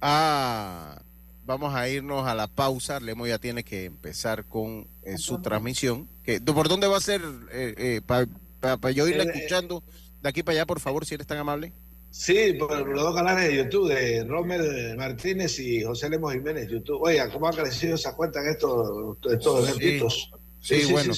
a, 0.00 0.96
a- 0.96 1.02
vamos 1.44 1.74
a 1.74 1.88
irnos 1.88 2.26
a 2.26 2.34
la 2.34 2.46
pausa. 2.46 3.00
Lemo 3.00 3.26
ya 3.26 3.38
tiene 3.38 3.64
que 3.64 3.84
empezar 3.84 4.44
con 4.44 4.86
eh, 5.02 5.18
su 5.18 5.40
transmisión. 5.40 6.08
Que, 6.22 6.40
¿Por 6.40 6.68
dónde 6.68 6.86
va 6.86 6.96
a 6.98 7.00
ser? 7.00 7.22
para 8.60 8.90
yo 8.92 9.08
irla 9.08 9.24
Eh, 9.24 9.30
escuchando 9.34 9.82
de 10.22 10.28
aquí 10.28 10.42
para 10.42 10.58
allá, 10.58 10.66
por 10.66 10.80
favor, 10.80 11.06
si 11.06 11.14
eres 11.14 11.26
tan 11.26 11.38
amable. 11.38 11.72
Sí, 12.10 12.54
por 12.58 12.86
los 12.88 13.02
dos 13.02 13.14
canales 13.14 13.48
de 13.48 13.56
YouTube, 13.56 13.88
de 13.88 14.24
Rommel 14.24 14.96
Martínez 14.96 15.58
y 15.60 15.82
José 15.84 16.10
Lemos 16.10 16.32
Jiménez, 16.32 16.68
YouTube. 16.68 17.00
Oiga, 17.02 17.30
¿cómo 17.30 17.46
ha 17.48 17.52
crecido 17.52 17.94
esa 17.94 18.14
cuenta 18.16 18.40
en 18.42 18.48
estos, 18.48 19.16
estos 19.32 19.64
Sí. 19.66 19.70
eventitos? 19.70 20.30
Sí, 20.60 20.92
bueno. 20.92 21.14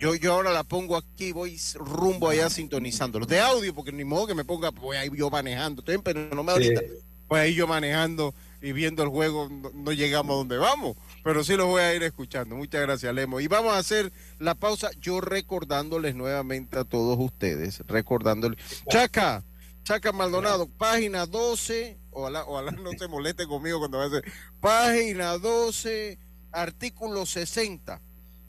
Yo, 0.00 0.14
yo 0.16 0.32
ahora 0.32 0.50
la 0.50 0.64
pongo 0.64 0.96
aquí, 0.96 1.30
voy 1.30 1.56
rumbo 1.76 2.28
allá 2.28 2.50
sintonizándolos. 2.50 3.28
De 3.28 3.38
audio, 3.38 3.72
porque 3.72 3.92
ni 3.92 4.02
modo 4.02 4.26
que 4.26 4.34
me 4.34 4.44
ponga, 4.44 4.70
voy 4.70 4.96
ahí 4.96 5.10
yo 5.14 5.30
manejando. 5.30 5.80
Estoy 5.82 5.94
en 5.96 6.02
Peronomé 6.02 6.52
Sí. 6.56 6.62
ahorita. 6.64 6.80
Voy 7.28 7.38
ahí 7.38 7.54
yo 7.54 7.66
manejando 7.68 8.34
y 8.60 8.72
viendo 8.72 9.02
el 9.02 9.08
juego, 9.08 9.48
no, 9.74 9.92
llegamos 9.92 10.34
a 10.34 10.36
donde 10.38 10.58
vamos. 10.58 10.96
Pero 11.24 11.44
sí 11.44 11.56
los 11.56 11.66
voy 11.66 11.82
a 11.82 11.94
ir 11.94 12.02
escuchando. 12.02 12.56
Muchas 12.56 12.82
gracias, 12.82 13.14
Lemo. 13.14 13.40
Y 13.40 13.46
vamos 13.46 13.72
a 13.72 13.78
hacer 13.78 14.12
la 14.38 14.54
pausa, 14.54 14.90
yo 15.00 15.20
recordándoles 15.20 16.14
nuevamente 16.14 16.78
a 16.78 16.84
todos 16.84 17.18
ustedes, 17.18 17.80
recordándoles. 17.86 18.58
Chaca, 18.88 19.44
Chaca 19.84 20.12
Maldonado, 20.12 20.68
página 20.68 21.26
12, 21.26 21.98
ojalá, 22.10 22.44
ojalá 22.44 22.72
no 22.72 22.90
se 22.98 23.08
moleste 23.08 23.46
conmigo 23.46 23.78
cuando 23.78 23.98
va 23.98 24.04
a 24.04 24.06
hacer. 24.08 24.24
Página 24.60 25.38
12, 25.38 26.18
artículo 26.52 27.26
60 27.26 28.00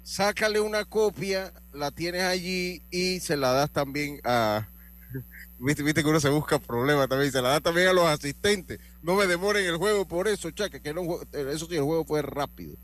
sácale 0.04 0.60
una 0.60 0.86
copia, 0.86 1.54
la 1.74 1.92
tienes 1.92 2.24
allí 2.24 2.84
y 2.92 3.20
se 3.20 3.38
la 3.38 3.54
das 3.54 3.72
también 3.72 4.20
a... 4.24 4.68
Viste, 5.60 5.84
viste 5.84 6.02
que 6.02 6.10
uno 6.10 6.20
se 6.20 6.30
busca 6.30 6.58
problemas 6.58 7.08
también, 7.08 7.32
se 7.32 7.40
la 7.40 7.50
das 7.50 7.62
también 7.62 7.90
a 7.90 7.94
los 7.94 8.08
asistentes. 8.08 8.80
No 9.02 9.16
me 9.16 9.28
demoren 9.28 9.66
el 9.66 9.78
juego 9.78 10.08
por 10.08 10.28
eso, 10.28 10.52
chaca, 10.52 10.80
que 10.80 10.94
no, 10.94 11.04
eso 11.34 11.66
sí, 11.68 11.76
el 11.76 11.84
juego 11.84 12.06
fue 12.06 12.22
rápido. 12.22 12.76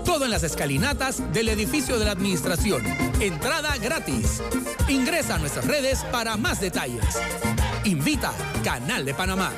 Todo 0.07 0.23
en 0.23 0.31
las 0.31 0.43
escalinatas 0.43 1.21
del 1.33 1.49
edificio 1.49 1.99
de 1.99 2.05
la 2.05 2.11
administración. 2.11 2.81
Entrada 3.19 3.75
gratis. 3.75 4.41
Ingresa 4.87 5.35
a 5.35 5.37
nuestras 5.37 5.67
redes 5.67 6.05
para 6.13 6.37
más 6.37 6.61
detalles. 6.61 7.03
Invita 7.83 8.31
Canal 8.63 9.03
de 9.03 9.13
Panamá. 9.13 9.51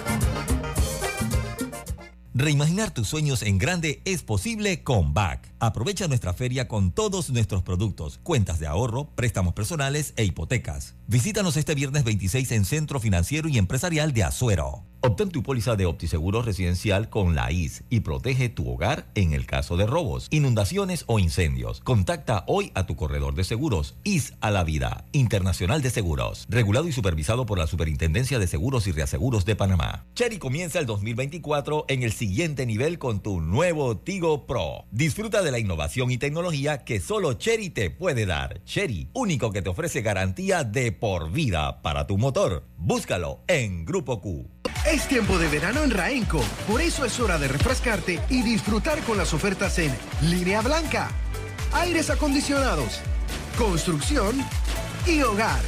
Reimaginar 2.34 2.90
tus 2.90 3.08
sueños 3.08 3.44
en 3.44 3.60
grande 3.60 4.02
es 4.06 4.24
posible 4.24 4.82
con 4.82 5.14
BAC. 5.14 5.54
Aprovecha 5.60 6.08
nuestra 6.08 6.34
feria 6.34 6.68
con 6.68 6.94
todos 6.94 7.30
nuestros 7.30 7.62
productos, 7.62 8.20
cuentas 8.24 8.60
de 8.60 8.66
ahorro, 8.66 9.12
préstamos 9.14 9.54
personales 9.54 10.14
e 10.16 10.24
hipotecas. 10.24 10.96
Visítanos 11.10 11.58
este 11.58 11.74
viernes 11.74 12.04
26 12.04 12.52
en 12.52 12.66
Centro 12.66 13.00
Financiero 13.00 13.50
y 13.50 13.58
Empresarial 13.58 14.14
de 14.14 14.24
Azuero. 14.24 14.84
Obtén 15.02 15.30
tu 15.30 15.44
póliza 15.44 15.78
de 15.78 15.86
OptiSeguro 15.86 16.42
residencial 16.42 17.10
con 17.10 17.34
la 17.34 17.54
IS 17.54 17.86
y 17.90 18.02
protege 18.02 18.50
tu 18.50 18.70
hogar 18.70 19.08
en 19.16 19.32
el 19.32 19.46
caso 19.46 19.78
de 19.78 19.88
robos, 19.88 20.28
inundaciones 20.30 21.06
o 21.08 21.20
incendios. 21.20 21.80
Contacta 21.80 22.44
hoy 22.48 22.74
a 22.76 22.86
tu 22.86 22.98
corredor 22.98 23.34
de 23.34 23.46
seguros. 23.46 23.96
IS 24.04 24.34
a 24.42 24.52
la 24.52 24.66
vida, 24.66 25.06
Internacional 25.14 25.82
de 25.82 25.90
Seguros, 25.90 26.46
regulado 26.50 26.90
y 26.90 26.92
supervisado 26.92 27.46
por 27.46 27.60
la 27.60 27.68
Superintendencia 27.68 28.40
de 28.40 28.48
Seguros 28.48 28.88
y 28.88 28.92
Reaseguros 28.92 29.46
de 29.46 29.56
Panamá. 29.56 30.06
Cherry 30.16 30.38
comienza 30.38 30.80
el 30.80 30.86
2024 30.86 31.86
en 31.88 32.04
el 32.04 32.12
siguiente 32.12 32.66
nivel 32.66 33.00
con 33.00 33.22
tu 33.22 33.40
nuevo 33.40 33.96
Tigo 33.96 34.46
Pro. 34.48 34.84
Disfruta 34.92 35.42
de 35.44 35.52
la 35.52 35.60
innovación 35.60 36.12
y 36.12 36.18
tecnología 36.18 36.84
que 36.84 37.00
solo 37.00 37.36
Cherry 37.36 37.70
te 37.70 37.90
puede 37.90 38.26
dar. 38.26 38.62
Cherry, 38.66 39.08
único 39.14 39.54
que 39.54 39.62
te 39.62 39.70
ofrece 39.70 40.02
garantía 40.02 40.66
de 40.66 40.92
por 41.00 41.32
vida 41.32 41.82
para 41.82 42.08
tu 42.08 42.18
motor. 42.18 42.66
Búscalo 42.78 43.44
en 43.48 43.86
Grupo 43.86 44.22
Q. 44.22 44.50
Es 44.86 45.08
tiempo 45.08 45.38
de 45.38 45.48
verano 45.48 45.84
en 45.84 45.92
Raenco, 45.92 46.42
por 46.68 46.82
eso 46.82 47.06
es 47.06 47.20
hora 47.20 47.38
de 47.38 47.48
refrescarte 47.48 48.20
y 48.30 48.42
disfrutar 48.42 49.00
con 49.02 49.18
las 49.18 49.34
ofertas 49.34 49.78
en 49.80 49.94
línea 50.22 50.62
blanca, 50.62 51.10
aires 51.74 52.10
acondicionados, 52.10 53.02
construcción 53.58 54.36
y 55.06 55.22
hogar. 55.22 55.62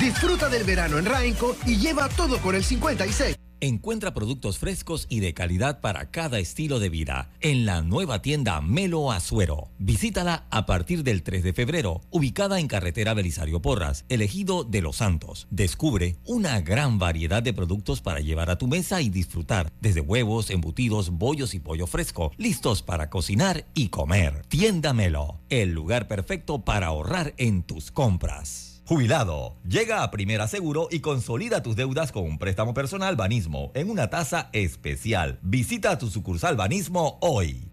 Disfruta 0.00 0.48
del 0.48 0.64
verano 0.64 0.98
en 0.98 1.06
Raenco 1.06 1.56
y 1.66 1.76
lleva 1.76 2.08
todo 2.08 2.38
con 2.38 2.54
el 2.54 2.64
56. 2.64 3.36
Encuentra 3.60 4.14
productos 4.14 4.58
frescos 4.58 5.06
y 5.08 5.18
de 5.18 5.34
calidad 5.34 5.80
para 5.80 6.12
cada 6.12 6.38
estilo 6.38 6.78
de 6.78 6.90
vida 6.90 7.30
en 7.40 7.66
la 7.66 7.82
nueva 7.82 8.22
tienda 8.22 8.60
Melo 8.60 9.10
Azuero. 9.10 9.68
Visítala 9.78 10.46
a 10.50 10.64
partir 10.64 11.02
del 11.02 11.24
3 11.24 11.42
de 11.42 11.52
febrero, 11.52 12.00
ubicada 12.10 12.60
en 12.60 12.68
carretera 12.68 13.14
Belisario 13.14 13.60
Porras, 13.60 14.04
elegido 14.08 14.62
de 14.62 14.80
Los 14.80 14.96
Santos. 14.96 15.48
Descubre 15.50 16.18
una 16.24 16.60
gran 16.60 17.00
variedad 17.00 17.42
de 17.42 17.52
productos 17.52 18.00
para 18.00 18.20
llevar 18.20 18.48
a 18.48 18.58
tu 18.58 18.68
mesa 18.68 19.02
y 19.02 19.08
disfrutar, 19.08 19.72
desde 19.80 20.02
huevos, 20.02 20.50
embutidos, 20.50 21.10
bollos 21.10 21.52
y 21.54 21.58
pollo 21.58 21.88
fresco, 21.88 22.30
listos 22.36 22.82
para 22.82 23.10
cocinar 23.10 23.66
y 23.74 23.88
comer. 23.88 24.46
Tienda 24.46 24.92
Melo, 24.92 25.40
el 25.48 25.72
lugar 25.72 26.06
perfecto 26.06 26.64
para 26.64 26.86
ahorrar 26.86 27.34
en 27.38 27.64
tus 27.64 27.90
compras. 27.90 28.67
Jubilado, 28.88 29.54
llega 29.68 30.02
a 30.02 30.10
Primera 30.10 30.48
Seguro 30.48 30.88
y 30.90 31.00
consolida 31.00 31.62
tus 31.62 31.76
deudas 31.76 32.10
con 32.10 32.22
un 32.22 32.38
préstamo 32.38 32.72
personal 32.72 33.16
Banismo 33.16 33.70
en 33.74 33.90
una 33.90 34.08
tasa 34.08 34.48
especial. 34.54 35.38
Visita 35.42 35.98
tu 35.98 36.08
sucursal 36.08 36.56
Banismo 36.56 37.18
hoy. 37.20 37.70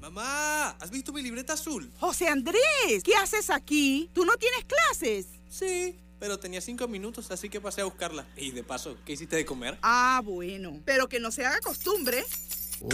Mamá, 0.00 0.68
¿has 0.78 0.88
visto 0.92 1.12
mi 1.12 1.20
libreta 1.20 1.54
azul? 1.54 1.90
José 1.98 2.28
Andrés, 2.28 3.02
¿qué 3.02 3.16
haces 3.16 3.50
aquí? 3.50 4.08
¿Tú 4.12 4.24
no 4.24 4.36
tienes 4.36 4.64
clases? 4.66 5.26
Sí, 5.48 5.98
pero 6.20 6.38
tenía 6.38 6.60
cinco 6.60 6.86
minutos, 6.86 7.28
así 7.32 7.48
que 7.48 7.60
pasé 7.60 7.80
a 7.80 7.86
buscarla. 7.86 8.24
Y 8.36 8.52
de 8.52 8.62
paso, 8.62 8.96
¿qué 9.04 9.14
hiciste 9.14 9.34
de 9.34 9.44
comer? 9.44 9.78
Ah, 9.82 10.22
bueno, 10.24 10.80
pero 10.84 11.08
que 11.08 11.18
no 11.18 11.32
se 11.32 11.44
haga 11.44 11.58
costumbre. 11.58 12.22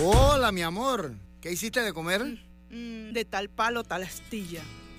Hola, 0.00 0.50
mi 0.52 0.62
amor. 0.62 1.16
¿Qué 1.42 1.52
hiciste 1.52 1.82
de 1.82 1.92
comer? 1.92 2.22
Mm, 2.70 3.12
de 3.12 3.26
tal 3.26 3.50
palo, 3.50 3.84
tal 3.84 4.04
astilla. 4.04 4.62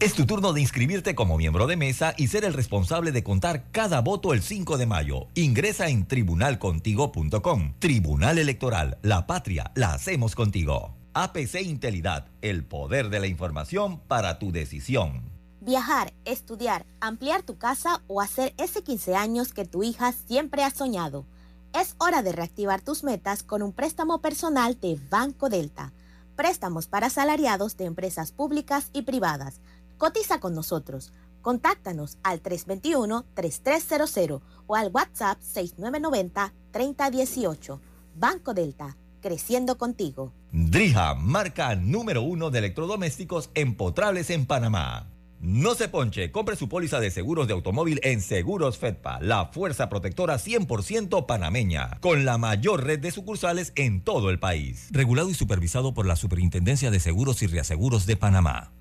Es 0.00 0.14
tu 0.14 0.26
turno 0.26 0.52
de 0.52 0.60
inscribirte 0.60 1.14
como 1.14 1.38
miembro 1.38 1.68
de 1.68 1.76
mesa 1.76 2.14
y 2.16 2.26
ser 2.26 2.44
el 2.44 2.52
responsable 2.52 3.12
de 3.12 3.22
contar 3.22 3.70
cada 3.70 4.00
voto 4.00 4.32
el 4.32 4.42
5 4.42 4.76
de 4.76 4.86
mayo. 4.86 5.28
Ingresa 5.34 5.88
en 5.88 6.06
tribunalcontigo.com. 6.06 7.74
Tribunal 7.78 8.38
Electoral, 8.38 8.98
la 9.02 9.26
patria, 9.26 9.70
la 9.76 9.94
hacemos 9.94 10.34
contigo. 10.34 10.96
APC 11.14 11.62
Intelidad, 11.62 12.26
el 12.42 12.64
poder 12.64 13.08
de 13.08 13.20
la 13.20 13.28
información 13.28 14.00
para 14.00 14.40
tu 14.40 14.50
decisión. 14.50 15.30
Viajar, 15.60 16.12
estudiar, 16.24 16.84
ampliar 17.00 17.42
tu 17.42 17.56
casa 17.56 18.02
o 18.08 18.20
hacer 18.20 18.52
ese 18.58 18.82
15 18.82 19.14
años 19.14 19.52
que 19.52 19.64
tu 19.64 19.84
hija 19.84 20.12
siempre 20.12 20.64
ha 20.64 20.70
soñado. 20.70 21.24
Es 21.72 21.94
hora 21.98 22.22
de 22.22 22.32
reactivar 22.32 22.82
tus 22.82 23.04
metas 23.04 23.44
con 23.44 23.62
un 23.62 23.72
préstamo 23.72 24.20
personal 24.20 24.76
de 24.80 24.98
Banco 25.08 25.48
Delta. 25.48 25.92
Préstamos 26.34 26.88
para 26.88 27.06
asalariados 27.06 27.76
de 27.76 27.84
empresas 27.84 28.32
públicas 28.32 28.90
y 28.92 29.02
privadas 29.02 29.60
Cotiza 30.04 30.38
con 30.38 30.54
nosotros. 30.54 31.14
Contáctanos 31.40 32.18
al 32.22 32.42
321-3300 32.42 34.42
o 34.66 34.76
al 34.76 34.90
WhatsApp 34.92 35.40
6990-3018. 35.40 37.80
Banco 38.14 38.52
Delta, 38.52 38.98
creciendo 39.22 39.78
contigo. 39.78 40.34
Drija, 40.52 41.14
marca 41.14 41.74
número 41.74 42.20
uno 42.20 42.50
de 42.50 42.58
electrodomésticos 42.58 43.48
empotrables 43.54 44.28
en 44.28 44.44
Panamá. 44.44 45.08
No 45.40 45.74
se 45.74 45.88
ponche, 45.88 46.30
compre 46.30 46.56
su 46.56 46.68
póliza 46.68 47.00
de 47.00 47.10
seguros 47.10 47.46
de 47.46 47.54
automóvil 47.54 47.98
en 48.02 48.20
Seguros 48.20 48.76
Fedpa, 48.76 49.20
la 49.22 49.46
fuerza 49.46 49.88
protectora 49.88 50.36
100% 50.36 51.24
panameña, 51.24 51.98
con 52.00 52.26
la 52.26 52.36
mayor 52.36 52.84
red 52.84 52.98
de 52.98 53.10
sucursales 53.10 53.72
en 53.74 54.02
todo 54.02 54.28
el 54.28 54.38
país. 54.38 54.88
Regulado 54.90 55.30
y 55.30 55.34
supervisado 55.34 55.94
por 55.94 56.04
la 56.04 56.16
Superintendencia 56.16 56.90
de 56.90 57.00
Seguros 57.00 57.42
y 57.42 57.46
Reaseguros 57.46 58.04
de 58.04 58.16
Panamá. 58.16 58.74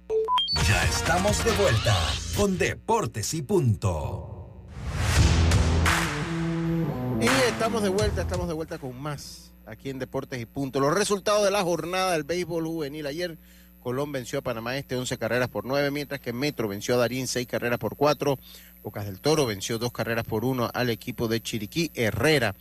Ya 0.53 0.85
estamos 0.85 1.43
de 1.43 1.51
vuelta 1.51 1.97
con 2.37 2.57
Deportes 2.57 3.33
y 3.33 3.41
Punto. 3.41 4.63
En 7.19 7.29
estamos 7.47 7.83
de 7.83 7.89
vuelta, 7.89 8.21
estamos 8.21 8.47
de 8.47 8.53
vuelta 8.53 8.77
con 8.77 9.01
más 9.01 9.51
aquí 9.65 9.89
en 9.89 9.99
Deportes 9.99 10.39
y 10.39 10.45
Punto. 10.45 10.79
Los 10.79 10.93
resultados 10.93 11.43
de 11.43 11.51
la 11.51 11.63
jornada 11.63 12.13
del 12.13 12.23
béisbol 12.23 12.65
juvenil. 12.65 13.05
Ayer 13.07 13.37
Colón 13.81 14.11
venció 14.11 14.39
a 14.39 14.41
Panamá 14.41 14.77
Este 14.77 14.95
11 14.95 15.17
carreras 15.17 15.49
por 15.49 15.65
9, 15.65 15.91
mientras 15.91 16.21
que 16.21 16.31
Metro 16.31 16.67
venció 16.67 16.95
a 16.95 16.97
Darín 16.99 17.27
6 17.27 17.47
carreras 17.47 17.79
por 17.79 17.97
4. 17.97 18.39
Bocas 18.83 19.05
del 19.05 19.19
Toro 19.19 19.45
venció 19.45 19.79
2 19.79 19.91
carreras 19.91 20.25
por 20.25 20.45
1 20.45 20.69
al 20.73 20.89
equipo 20.89 21.27
de 21.27 21.41
Chiriquí. 21.41 21.91
Herrera 21.93 22.55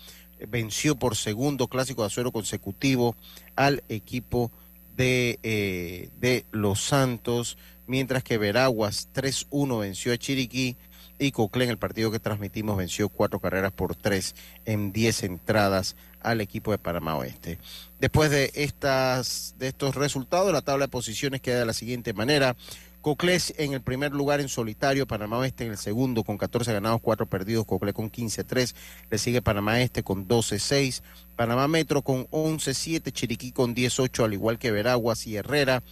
venció 0.49 0.97
por 0.97 1.17
segundo 1.17 1.69
clásico 1.69 2.03
de 2.03 2.07
azuero 2.07 2.33
consecutivo 2.33 3.15
al 3.55 3.85
equipo 3.89 4.51
de, 4.97 5.39
eh, 5.43 6.11
de 6.21 6.45
Los 6.51 6.81
Santos, 6.81 7.57
mientras 7.87 8.23
que 8.23 8.39
Veraguas 8.39 9.09
3-1 9.15 9.81
venció 9.81 10.13
a 10.13 10.19
Chiriquí 10.19 10.77
y 11.19 11.33
Coclé 11.33 11.65
en 11.65 11.71
el 11.71 11.79
partido 11.79 12.11
que 12.11 12.19
transmitimos 12.19 12.77
venció 12.77 13.09
cuatro 13.09 13.39
carreras 13.39 13.73
por 13.73 13.95
tres 13.95 14.35
en 14.65 14.93
diez 14.93 15.23
entradas 15.23 15.97
al 16.21 16.41
equipo 16.41 16.71
de 16.71 16.79
Panamá 16.79 17.17
Oeste. 17.17 17.59
Después 18.01 18.31
de, 18.31 18.51
estas, 18.55 19.55
de 19.59 19.69
estos 19.69 19.95
resultados, 19.95 20.53
la 20.53 20.63
tabla 20.63 20.87
de 20.87 20.91
posiciones 20.91 21.41
queda 21.41 21.61
de 21.61 21.67
la 21.67 21.73
siguiente 21.73 22.13
manera. 22.13 22.57
Coclés 23.01 23.53
en 23.59 23.73
el 23.73 23.81
primer 23.81 24.13
lugar 24.13 24.41
en 24.41 24.49
solitario, 24.49 25.09
Panamá 25.09 25.39
Oeste 25.39 25.65
en 25.65 25.73
el 25.73 25.77
segundo 25.77 26.23
con 26.23 26.39
14 26.39 26.73
ganados, 26.73 27.01
4 27.03 27.27
perdidos, 27.27 27.67
Coclé 27.67 27.93
con 27.93 28.13
15-3, 28.13 28.75
le 29.11 29.19
sigue 29.19 29.43
Panamá 29.43 29.81
Este 29.81 30.05
con 30.05 30.29
12-6, 30.29 31.03
Panamá 31.35 31.67
Metro 31.67 32.03
con 32.03 32.29
11-7, 32.29 33.13
Chiriquí 33.13 33.51
con 33.51 33.75
18, 33.75 34.25
al 34.25 34.35
igual 34.35 34.61
que 34.61 34.71
Veraguas 34.71 35.27
y 35.27 35.37
Herrera, 35.37 35.83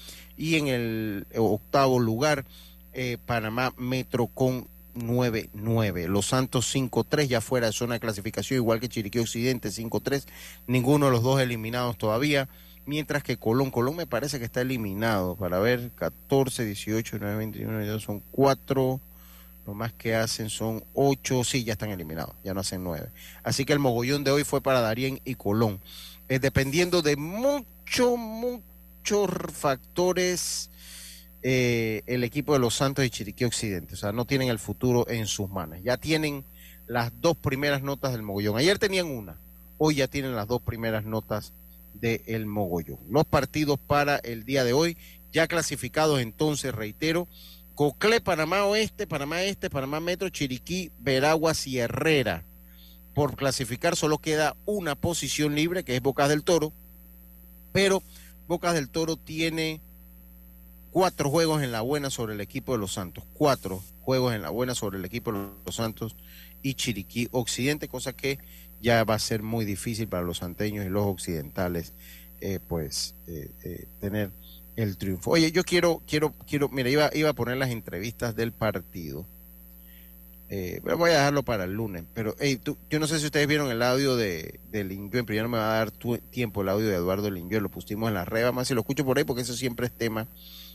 y 0.41 0.57
en 0.57 0.69
el 0.69 1.27
octavo 1.37 1.99
lugar, 1.99 2.47
eh, 2.95 3.19
Panamá 3.27 3.75
Metro 3.77 4.27
con 4.27 4.69
9-9. 4.95 6.09
Los 6.09 6.29
Santos 6.29 6.75
5-3 6.75 7.29
ya 7.29 7.43
fuera 7.43 7.67
de 7.67 7.75
zona 7.75 7.95
de 7.95 8.01
clasificación, 8.01 8.57
igual 8.57 8.81
que 8.81 8.89
Chiriquí 8.89 9.19
Occidente 9.19 9.69
5-3. 9.69 10.25
Ninguno 10.67 11.07
de 11.07 11.13
los 11.13 11.23
dos 11.23 11.43
eliminados 11.43 11.99
todavía. 11.99 12.49
Mientras 12.87 13.23
que 13.23 13.37
Colón, 13.37 13.71
Colón 13.71 13.97
me 13.97 14.07
parece 14.07 14.39
que 14.39 14.47
está 14.47 14.63
eliminado. 14.63 15.37
Para 15.37 15.59
ver, 15.59 15.91
14, 15.97 16.65
18, 16.65 17.19
9, 17.21 17.37
21, 17.37 17.77
22, 17.77 18.03
son 18.03 18.23
4. 18.31 18.99
Lo 19.67 19.75
más 19.75 19.93
que 19.93 20.15
hacen 20.15 20.49
son 20.49 20.83
8. 20.95 21.45
Sí, 21.45 21.65
ya 21.65 21.75
están 21.75 21.91
eliminados. 21.91 22.35
Ya 22.43 22.55
no 22.55 22.61
hacen 22.61 22.83
9. 22.83 23.11
Así 23.43 23.67
que 23.67 23.75
el 23.75 23.79
mogollón 23.79 24.25
de 24.25 24.31
hoy 24.31 24.45
fue 24.45 24.63
para 24.63 24.81
Darien 24.81 25.21
y 25.27 25.35
Colón. 25.35 25.81
Eh, 26.31 26.39
dependiendo 26.39 27.03
de 27.03 27.17
muchos, 27.17 28.19
muchos 29.01 29.31
factores 29.53 30.71
eh, 31.43 32.03
el 32.07 32.23
equipo 32.23 32.53
de 32.53 32.59
los 32.59 32.75
Santos 32.75 33.05
y 33.05 33.11
Chiriquí 33.11 33.45
Occidente. 33.45 33.95
O 33.95 33.97
sea, 33.97 34.13
no 34.13 34.27
tienen 34.27 34.49
el 34.49 34.59
futuro 34.59 35.09
en 35.09 35.27
sus 35.27 35.49
manos. 35.49 35.79
Ya 35.83 35.97
tienen 35.97 36.45
las 36.87 37.19
dos 37.21 37.37
primeras 37.37 37.83
notas 37.83 38.13
del 38.13 38.23
mogollón. 38.23 38.59
Ayer 38.59 38.79
tenían 38.79 39.07
una, 39.07 39.39
hoy 39.79 39.97
ya 39.97 40.09
tienen 40.09 40.37
las 40.37 40.47
dos 40.47 40.61
primeras 40.61 41.05
notas 41.05 41.55
del 41.95 42.45
mogollón. 42.45 42.99
Los 43.09 43.25
partidos 43.25 43.79
para 43.79 44.17
el 44.17 44.45
día 44.45 44.65
de 44.65 44.75
hoy, 44.75 44.99
ya 45.33 45.47
clasificados 45.47 46.21
entonces, 46.21 46.75
reitero, 46.75 47.27
Cocle, 47.75 48.21
Panamá 48.21 48.65
Oeste, 48.67 49.07
Panamá 49.07 49.43
Este, 49.43 49.71
Panamá 49.71 50.01
Metro, 50.01 50.29
Chiriquí, 50.29 50.93
Veraguas 50.99 51.67
y 51.67 51.79
Herrera. 51.79 52.45
Por 53.15 53.37
clasificar 53.37 53.97
solo 53.97 54.19
queda 54.19 54.57
una 54.67 54.95
posición 54.95 55.55
libre, 55.55 55.85
que 55.85 55.97
es 55.97 56.03
Bocas 56.03 56.29
del 56.29 56.45
Toro, 56.45 56.73
pero 57.73 58.03
Bocas 58.51 58.75
del 58.75 58.89
Toro 58.89 59.17
tiene 59.17 59.81
cuatro 60.91 61.31
juegos 61.31 61.63
en 61.63 61.71
la 61.71 61.83
buena 61.83 62.11
sobre 62.11 62.35
el 62.35 62.41
equipo 62.41 62.73
de 62.73 62.79
los 62.79 62.93
Santos, 62.93 63.23
cuatro 63.33 63.81
juegos 64.01 64.35
en 64.35 64.43
la 64.43 64.51
buena 64.51 64.75
sobre 64.75 64.99
el 64.99 65.05
equipo 65.05 65.33
de 65.33 65.51
los 65.65 65.77
Santos 65.77 66.17
y 66.61 66.75
Chiriquí 66.75 67.29
Occidente, 67.31 67.87
cosa 67.87 68.13
que 68.13 68.41
ya 68.83 69.05
va 69.05 69.15
a 69.15 69.21
ser 69.21 69.45
muy 69.45 69.65
difícil 69.65 70.09
para 70.09 70.25
los 70.25 70.39
santeños 70.39 70.85
y 70.85 70.89
los 70.89 71.07
occidentales, 71.07 71.93
eh, 72.41 72.59
pues, 72.67 73.15
eh, 73.29 73.53
eh, 73.63 73.87
tener 74.01 74.33
el 74.75 74.97
triunfo. 74.97 75.31
Oye, 75.31 75.53
yo 75.53 75.63
quiero, 75.63 76.03
quiero, 76.05 76.35
quiero, 76.45 76.69
mira, 76.71 76.91
iba, 76.91 77.09
iba 77.15 77.31
a 77.31 77.35
poner 77.35 77.57
las 77.57 77.71
entrevistas 77.71 78.35
del 78.35 78.51
partido. 78.51 79.27
Voy 80.83 81.11
a 81.11 81.15
dejarlo 81.15 81.45
para 81.45 81.65
el 81.65 81.73
lunes, 81.73 82.05
pero 82.13 82.35
tú, 82.63 82.77
yo 82.91 82.99
no 82.99 83.07
sé 83.07 83.21
si 83.21 83.27
ustedes 83.27 83.47
vieron 83.47 83.71
el 83.71 83.83
audio 83.83 84.17
de, 84.17 84.59
de 84.71 84.83
Linguén, 84.83 85.25
pero 85.25 85.37
ya 85.37 85.43
no 85.43 85.49
me 85.49 85.59
va 85.59 85.75
a 85.75 85.79
dar 85.79 85.93
tiempo 85.93 86.63
el 86.63 86.69
audio 86.69 86.89
de 86.89 86.97
Eduardo 86.97 87.31
Linguén, 87.31 87.63
lo 87.63 87.69
pusimos 87.69 88.09
en 88.09 88.15
la 88.15 88.25
red, 88.25 88.51
más 88.53 88.69
si 88.69 88.75
lo 88.75 88.81
escucho 88.81 89.05
por 89.05 89.17
ahí, 89.17 89.25
porque 89.25 89.43
eso 89.43 89.55
siempre 89.55 89.87
es 89.87 89.93
tema 89.93 90.27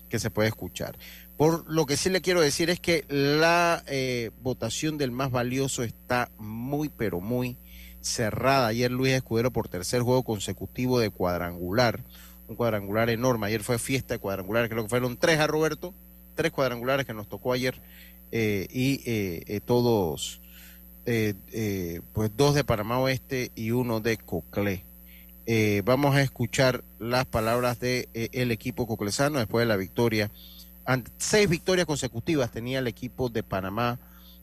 que 0.10 0.20
se 0.20 0.30
puede 0.30 0.48
escuchar. 0.48 0.98
Por 1.38 1.70
lo 1.70 1.86
que 1.86 1.98
sí 1.98 2.10
le 2.10 2.22
quiero 2.22 2.42
decir 2.42 2.70
es 2.70 2.80
que 2.80 3.06
la 3.10 3.84
eh, 3.88 4.32
votación 4.42 4.98
del 4.98 5.12
más 5.12 5.32
valioso 5.32 5.84
está 5.84 6.30
muy, 6.38 6.90
pero 6.90 7.20
muy 7.20 7.58
cerrada. 8.02 8.68
Ayer 8.68 8.92
Luis 8.92 9.14
Escudero 9.14 9.52
por 9.52 9.68
tercer 9.68 10.02
juego 10.02 10.24
consecutivo 10.24 11.00
de 11.00 11.10
cuadrangular, 11.10 12.04
un 12.48 12.56
cuadrangular 12.56 13.10
enorme. 13.10 13.48
Ayer 13.48 13.64
fue 13.64 13.80
fiesta 13.80 14.14
de 14.14 14.20
cuadrangulares, 14.20 14.70
creo 14.70 14.84
que 14.84 14.90
fueron 14.90 15.18
tres 15.18 15.40
a 15.40 15.48
Roberto, 15.48 15.94
tres 16.36 16.52
cuadrangulares 16.52 17.06
que 17.06 17.14
nos 17.14 17.28
tocó 17.28 17.54
ayer 17.54 17.82
eh, 18.32 18.68
y 18.72 19.02
eh, 19.06 19.62
todos, 19.66 20.42
pues 21.06 22.32
dos 22.36 22.56
de 22.56 22.64
Panamá 22.64 23.00
Oeste 23.00 23.52
y 23.56 23.72
uno 23.72 24.00
de 24.00 24.18
Coclé. 24.18 24.84
Eh, 25.48 25.84
vamos 25.86 26.16
a 26.16 26.24
escuchar 26.24 26.84
las 26.98 27.26
palabras 27.26 27.80
de 27.80 28.10
eh, 28.16 28.30
el 28.32 28.52
equipo 28.52 28.88
coclesano 28.88 29.38
después 29.38 29.62
de 29.64 29.68
la 29.68 29.78
victoria. 29.78 30.32
Seis 31.18 31.48
victorias 31.48 31.86
consecutivas 31.86 32.52
tenía 32.52 32.80
el 32.80 32.88
equipo 32.88 33.30
de 33.30 33.44
Panamá, 33.44 34.00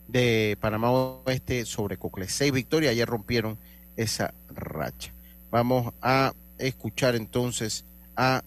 de 0.07 0.57
Panamá 0.61 0.91
Oeste 0.91 1.65
sobre 1.65 1.97
Cocle. 1.97 2.29
Seis 2.29 2.51
victorias, 2.53 2.91
ayer 2.91 3.07
rompieron 3.07 3.57
esa 3.97 4.33
racha. 4.49 5.13
Vamos 5.51 5.93
a 6.01 6.33
escuchar 6.57 7.15
entonces 7.15 7.85
a, 8.15 8.43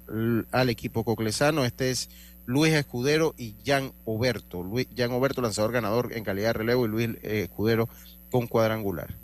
al 0.51 0.71
equipo 0.71 1.05
coclesano. 1.05 1.65
Este 1.65 1.91
es 1.91 2.09
Luis 2.47 2.73
Escudero 2.73 3.35
y 3.37 3.55
Jan 3.65 3.93
Oberto. 4.05 4.63
Luis, 4.63 4.89
Jan 4.97 5.13
Oberto, 5.13 5.43
lanzador 5.43 5.73
ganador 5.73 6.13
en 6.13 6.25
calidad 6.25 6.49
de 6.49 6.53
relevo, 6.55 6.87
y 6.87 6.89
Luis 6.89 7.09
eh, 7.23 7.43
Escudero 7.43 7.89
con 8.31 8.47
cuadrangular. 8.47 9.15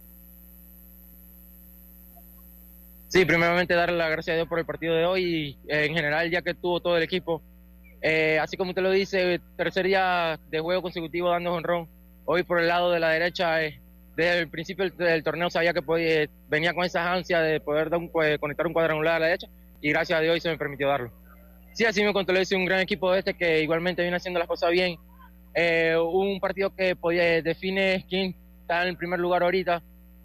Sí, 3.13 3.27
primeramente 3.27 3.75
darle 3.75 3.99
las 3.99 4.11
gracias 4.11 4.33
a 4.33 4.37
Dios 4.37 4.49
por 4.49 4.59
el 4.59 4.65
partido 4.65 4.95
de 4.95 5.05
hoy 5.05 5.23
y 5.23 5.49
eh, 5.71 5.85
en 5.85 5.95
general 5.95 6.31
ya 6.31 6.41
que 6.41 6.55
tuvo 6.55 6.81
todo 6.81 6.97
el 6.97 7.03
equipo. 7.03 7.43
Eh, 8.01 8.39
así 8.41 8.57
como 8.57 8.71
usted 8.71 8.81
lo 8.81 8.91
dice, 8.91 9.39
tercer 9.55 9.85
día 9.85 10.41
de 10.51 10.61
juego 10.61 10.81
consecutivo 10.81 11.29
dando 11.29 11.53
honrón. 11.53 11.89
Hoy 12.25 12.43
por 12.43 12.59
el 12.59 12.69
lado 12.69 12.91
de 12.91 13.01
la 13.01 13.11
derecha, 13.11 13.63
eh, 13.63 13.79
desde 14.17 14.39
el 14.39 14.49
principio 14.49 14.89
del, 14.89 15.23
torneo 15.23 15.51
sabía 15.51 15.75
que 15.75 15.83
podía, 15.83 16.27
venía 16.49 16.73
con 16.73 16.85
esas 16.85 17.07
ansias 17.07 17.43
de 17.43 17.61
poder 17.61 17.91
dar 17.91 18.01
un, 18.01 18.09
conectar 18.09 18.67
un 18.67 18.73
cuadrangular 18.73 19.17
a 19.17 19.19
la 19.19 19.27
derecha 19.27 19.49
y 19.83 19.91
gracias 19.91 20.19
a 20.19 20.23
Dios 20.23 20.43
se 20.43 20.49
me 20.49 20.57
permitió 20.57 20.89
darlo. 20.89 21.13
Sí, 21.75 21.85
así 21.85 22.05
me 22.05 22.13
contó, 22.13 22.33
un 22.33 22.65
gran 22.65 22.81
equipo 22.81 23.13
de 23.13 23.21
este 23.21 23.35
que 23.35 23.63
igualmente 23.63 24.03
viene 24.03 24.17
haciendo 24.17 24.39
las 24.39 24.49
cosas 24.49 24.71
bien. 24.71 24.99
un 25.99 26.39
partido 26.41 26.75
que 26.75 26.97
podía, 26.97 27.43
define 27.43 28.05
quién 28.09 28.37
está 28.61 28.87
en 28.87 28.97
primer 28.97 29.21
lugar 29.21 29.43
ahorita 29.43 29.83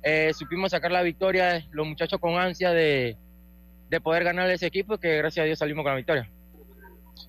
eh, 0.10 0.34
supimos 0.34 0.72
sacar 0.72 0.89
la 0.89 1.02
victoria, 1.02 1.66
los 1.72 1.86
muchachos 1.86 2.20
con 2.20 2.36
ansia 2.36 2.72
de, 2.72 3.18
poder 4.02 4.24
ganar 4.24 4.50
ese 4.50 4.66
equipo, 4.66 4.98
que 4.98 5.18
gracias 5.18 5.43
a 5.43 5.45
Dios 5.45 5.60
salimos 5.60 5.84
con 5.84 5.91
la 5.91 5.98
victoria. 5.98 6.32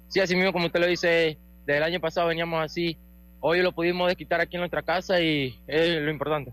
Sí, 0.06 0.20
así 0.20 0.36
mismo 0.36 0.52
como 0.52 0.66
usted 0.66 0.78
lo 0.78 0.86
dice, 0.86 1.38
desde 1.66 1.78
el 1.78 1.82
año 1.82 2.00
pasado 2.00 2.28
veníamos 2.28 2.62
así, 2.62 2.96
hoy 3.40 3.62
lo 3.62 3.72
pudimos 3.72 4.06
desquitar 4.06 4.40
aquí 4.40 4.56
en 4.56 4.60
nuestra 4.60 4.82
casa 4.82 5.20
y 5.20 5.58
es 5.66 6.00
lo 6.00 6.08
importante. 6.08 6.52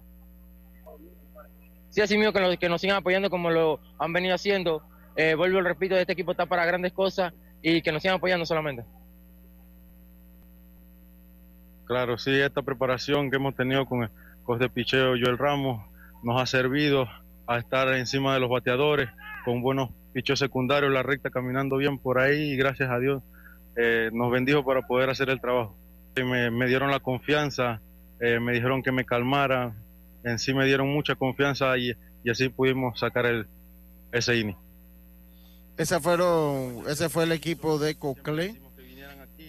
Sí, 1.89 2.01
así 2.01 2.17
mismo 2.17 2.33
que 2.33 2.39
nos, 2.39 2.57
que 2.57 2.69
nos 2.69 2.81
sigan 2.81 2.97
apoyando 2.97 3.29
como 3.29 3.51
lo 3.51 3.79
han 3.99 4.11
venido 4.11 4.33
haciendo. 4.35 4.81
Eh, 5.15 5.35
vuelvo 5.35 5.59
y 5.59 5.61
repito, 5.61 5.95
este 5.95 6.13
equipo 6.13 6.31
está 6.31 6.45
para 6.45 6.65
grandes 6.65 6.91
cosas 6.91 7.33
y 7.67 7.81
que 7.81 7.91
nos 7.91 8.03
sigan 8.03 8.17
apoyando 8.17 8.45
solamente. 8.45 8.85
Claro, 11.85 12.17
sí, 12.19 12.31
esta 12.31 12.61
preparación 12.61 13.31
que 13.31 13.37
hemos 13.37 13.55
tenido 13.55 13.87
con 13.87 14.03
el 14.03 14.59
de 14.59 14.69
picheo 14.69 15.15
Joel 15.19 15.39
Ramos, 15.39 15.83
nos 16.21 16.39
ha 16.39 16.45
servido 16.45 17.07
a 17.47 17.57
estar 17.57 17.91
encima 17.95 18.35
de 18.35 18.39
los 18.39 18.51
bateadores 18.51 19.09
con 19.43 19.63
buenos 19.63 19.89
pichos 20.13 20.37
secundarios, 20.37 20.93
la 20.93 21.01
recta 21.01 21.31
caminando 21.31 21.77
bien 21.77 21.97
por 21.97 22.19
ahí 22.19 22.51
y 22.51 22.55
gracias 22.55 22.91
a 22.91 22.99
Dios 22.99 23.23
eh, 23.75 24.11
nos 24.13 24.31
bendijo 24.31 24.63
para 24.63 24.83
poder 24.83 25.09
hacer 25.09 25.31
el 25.31 25.41
trabajo. 25.41 25.75
Me, 26.15 26.51
me 26.51 26.67
dieron 26.67 26.91
la 26.91 26.99
confianza, 26.99 27.81
eh, 28.19 28.39
me 28.39 28.53
dijeron 28.53 28.83
que 28.83 28.91
me 28.91 29.05
calmara, 29.05 29.73
en 30.23 30.37
sí 30.37 30.53
me 30.53 30.65
dieron 30.65 30.87
mucha 30.93 31.15
confianza 31.15 31.75
y, 31.79 31.93
y 32.23 32.29
así 32.29 32.49
pudimos 32.49 32.99
sacar 32.99 33.25
el, 33.25 33.47
ese 34.11 34.37
INI. 34.37 34.55
Esa 35.77 35.99
fueron, 35.99 36.83
ese 36.87 37.09
fue 37.09 37.25
el 37.25 37.33
equipo 37.33 37.77
de 37.77 37.95
Cocle 37.95 38.55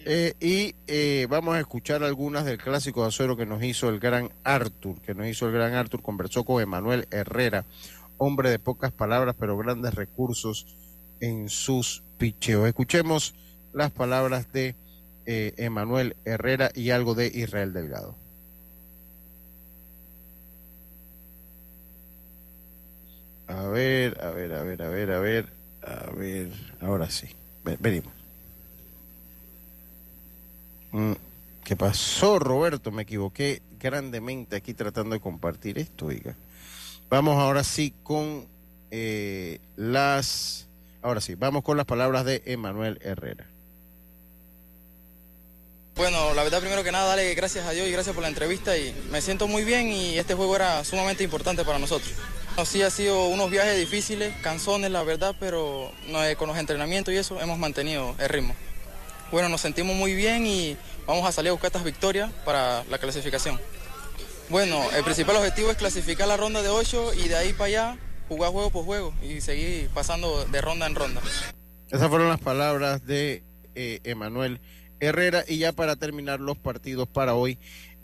eh, 0.09 0.33
y 0.39 0.75
eh, 0.87 1.25
vamos 1.29 1.55
a 1.55 1.59
escuchar 1.59 2.03
algunas 2.03 2.45
del 2.45 2.57
clásico 2.57 3.01
de 3.01 3.09
acero 3.09 3.37
que 3.37 3.45
nos 3.45 3.63
hizo 3.63 3.89
el 3.89 3.99
gran 3.99 4.29
Arthur, 4.43 5.01
que 5.01 5.13
nos 5.13 5.27
hizo 5.27 5.47
el 5.47 5.53
gran 5.53 5.73
Arthur, 5.73 6.01
conversó 6.01 6.43
con 6.43 6.61
Emanuel 6.61 7.07
Herrera, 7.11 7.65
hombre 8.17 8.49
de 8.49 8.59
pocas 8.59 8.91
palabras 8.91 9.35
pero 9.39 9.57
grandes 9.57 9.93
recursos 9.93 10.77
en 11.19 11.49
sus 11.49 12.03
picheos. 12.17 12.67
Escuchemos 12.67 13.35
las 13.73 13.91
palabras 13.91 14.51
de 14.51 14.75
eh, 15.25 15.53
Emanuel 15.57 16.15
Herrera 16.25 16.71
y 16.73 16.91
algo 16.91 17.15
de 17.15 17.27
Israel 17.27 17.73
Delgado. 17.73 18.15
A 23.47 23.63
ver, 23.67 24.21
a 24.21 24.29
ver, 24.31 24.53
a 24.53 24.63
ver, 24.63 24.81
a 24.81 24.89
ver, 24.89 25.11
a 25.11 25.19
ver, 25.19 25.56
a 25.87 26.11
ver, 26.11 26.51
ahora 26.81 27.09
sí. 27.09 27.27
Venimos. 27.79 28.13
Mm, 30.91 31.13
¿Qué 31.63 31.75
pasó, 31.75 32.39
Roberto? 32.39 32.91
Me 32.91 33.03
equivoqué 33.03 33.61
grandemente 33.79 34.55
aquí 34.55 34.73
tratando 34.73 35.15
de 35.15 35.19
compartir 35.19 35.77
esto, 35.77 36.07
oiga. 36.07 36.35
Vamos 37.09 37.37
ahora 37.37 37.63
sí 37.63 37.93
con 38.03 38.45
eh, 38.91 39.59
las... 39.75 40.67
Ahora 41.01 41.21
sí, 41.21 41.35
vamos 41.35 41.63
con 41.63 41.77
las 41.77 41.85
palabras 41.85 42.25
de 42.25 42.41
Emanuel 42.45 42.99
Herrera. 43.01 43.47
Bueno, 45.95 46.33
la 46.33 46.43
verdad 46.43 46.59
primero 46.59 46.83
que 46.83 46.91
nada, 46.91 47.07
dale 47.07 47.33
gracias 47.33 47.65
a 47.65 47.71
Dios 47.71 47.87
y 47.87 47.91
gracias 47.91 48.13
por 48.13 48.21
la 48.21 48.29
entrevista 48.29 48.77
y 48.77 48.93
me 49.09 49.19
siento 49.19 49.47
muy 49.47 49.63
bien 49.63 49.87
y 49.89 50.17
este 50.17 50.35
juego 50.35 50.55
era 50.55 50.83
sumamente 50.83 51.23
importante 51.23 51.65
para 51.65 51.79
nosotros. 51.79 52.13
Sí 52.65 52.81
ha 52.81 52.89
sido 52.89 53.27
unos 53.27 53.51
viajes 53.51 53.77
difíciles, 53.77 54.33
canzones 54.41 54.91
la 54.91 55.03
verdad, 55.03 55.35
pero 55.39 55.91
con 56.37 56.47
los 56.47 56.57
entrenamientos 56.57 57.13
y 57.13 57.17
eso 57.17 57.39
hemos 57.39 57.57
mantenido 57.57 58.15
el 58.19 58.29
ritmo. 58.29 58.55
Bueno, 59.31 59.47
nos 59.47 59.61
sentimos 59.61 59.95
muy 59.95 60.15
bien 60.15 60.45
y 60.45 60.75
vamos 61.05 61.27
a 61.27 61.31
salir 61.31 61.49
a 61.49 61.51
buscar 61.51 61.67
estas 61.67 61.83
victorias 61.83 62.31
para 62.45 62.83
la 62.85 62.97
clasificación. 62.97 63.59
Bueno, 64.49 64.81
el 64.95 65.03
principal 65.03 65.35
objetivo 65.35 65.69
es 65.71 65.77
clasificar 65.77 66.27
la 66.27 66.35
ronda 66.35 66.61
de 66.61 66.69
8 66.69 67.13
y 67.13 67.27
de 67.27 67.35
ahí 67.35 67.53
para 67.53 67.65
allá 67.65 67.97
jugar 68.27 68.51
juego 68.51 68.69
por 68.71 68.85
juego 68.85 69.13
y 69.21 69.41
seguir 69.41 69.89
pasando 69.93 70.45
de 70.45 70.61
ronda 70.61 70.87
en 70.87 70.95
ronda. 70.95 71.21
Esas 71.89 72.09
fueron 72.09 72.27
las 72.27 72.39
palabras 72.39 73.05
de 73.05 73.43
eh, 73.75 73.99
Emanuel 74.03 74.59
Herrera 74.99 75.43
y 75.47 75.59
ya 75.59 75.73
para 75.73 75.95
terminar 75.95 76.39
los 76.39 76.57
partidos 76.57 77.07
para 77.07 77.35
hoy, 77.35 77.59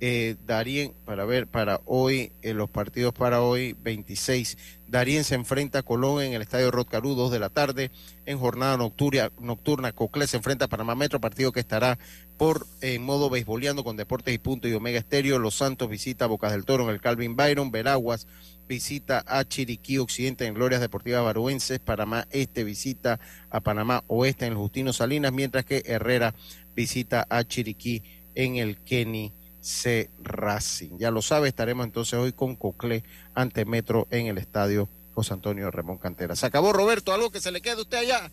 eh, 0.06 0.36
Darien, 0.45 0.93
para 1.06 1.24
ver, 1.24 1.47
para 1.47 1.80
hoy, 1.86 2.34
eh, 2.41 2.54
los 2.54 2.70
partidos 2.70 3.14
para 3.14 3.41
hoy, 3.41 3.74
26, 3.84 4.58
Darien 4.86 5.24
se 5.24 5.36
enfrenta 5.36 5.80
a 5.80 5.84
Colón 5.84 6.22
en 6.22 6.34
el 6.34 6.41
Estadio 6.41 6.72
Rotcarú, 6.72 7.16
2 7.16 7.32
de 7.32 7.39
la 7.39 7.47
tarde, 7.47 7.89
en 8.26 8.38
jornada 8.38 8.76
nocturna, 8.76 9.32
nocturna. 9.39 9.93
Coclé 9.93 10.28
se 10.28 10.36
enfrenta 10.36 10.66
a 10.66 10.68
Panamá 10.68 10.95
Metro, 10.95 11.22
partido 11.22 11.54
que 11.54 11.62
estará 11.62 11.97
por 12.36 12.68
en 12.82 13.01
modo 13.01 13.30
beisboleando 13.30 13.86
con 13.86 13.95
Deportes 13.95 14.34
y 14.34 14.39
Punto 14.39 14.68
y 14.68 14.74
Omega 14.74 14.99
Estéreo, 14.99 15.39
Los 15.39 15.56
Santos 15.56 15.89
visita 15.89 16.26
a 16.26 16.28
Bocas 16.28 16.51
del 16.51 16.66
Toro 16.66 16.84
en 16.84 16.89
el 16.89 16.99
Calvin 16.99 17.38
Byron, 17.38 17.72
Veraguas 17.72 18.28
visita 18.68 19.24
a 19.26 19.45
Chiriquí 19.45 19.99
Occidente 19.99 20.45
en 20.45 20.54
Glorias 20.54 20.82
Deportivas 20.82 21.24
Baruenses, 21.24 21.80
Panamá 21.80 22.28
Este 22.30 22.66
visita 22.66 23.22
a 23.49 23.62
Panamá 23.62 24.04
Oeste 24.08 24.47
en 24.47 24.51
el 24.51 24.58
Justino 24.58 24.91
Salinas, 24.91 25.32
mientras 25.32 25.64
que 25.64 25.82
Herrera 25.86 26.36
visita 26.76 27.26
a 27.30 27.45
Chiriquí 27.45 28.04
en 28.36 28.58
el 28.58 28.76
Kenny 28.82 29.32
C. 29.64 30.09
Racing. 30.22 30.97
Ya 30.97 31.09
lo 31.09 31.22
sabe, 31.22 31.47
estaremos 31.47 31.86
entonces 31.86 32.16
hoy 32.16 32.34
con 32.34 32.55
Coclé 32.55 33.03
ante 33.34 33.64
Metro 33.64 34.07
en 34.11 34.28
el 34.28 34.38
estadio 34.38 34.89
José 35.16 35.34
Antonio 35.34 35.72
Ramón 35.72 35.97
Cantera. 35.97 36.36
Se 36.36 36.45
acabó, 36.45 36.74
Roberto, 36.74 37.14
algo 37.14 37.32
que 37.32 37.39
se 37.39 37.51
le 37.51 37.61
quede 37.61 37.74
a 37.74 37.82
usted 37.82 37.97
allá. 37.97 38.30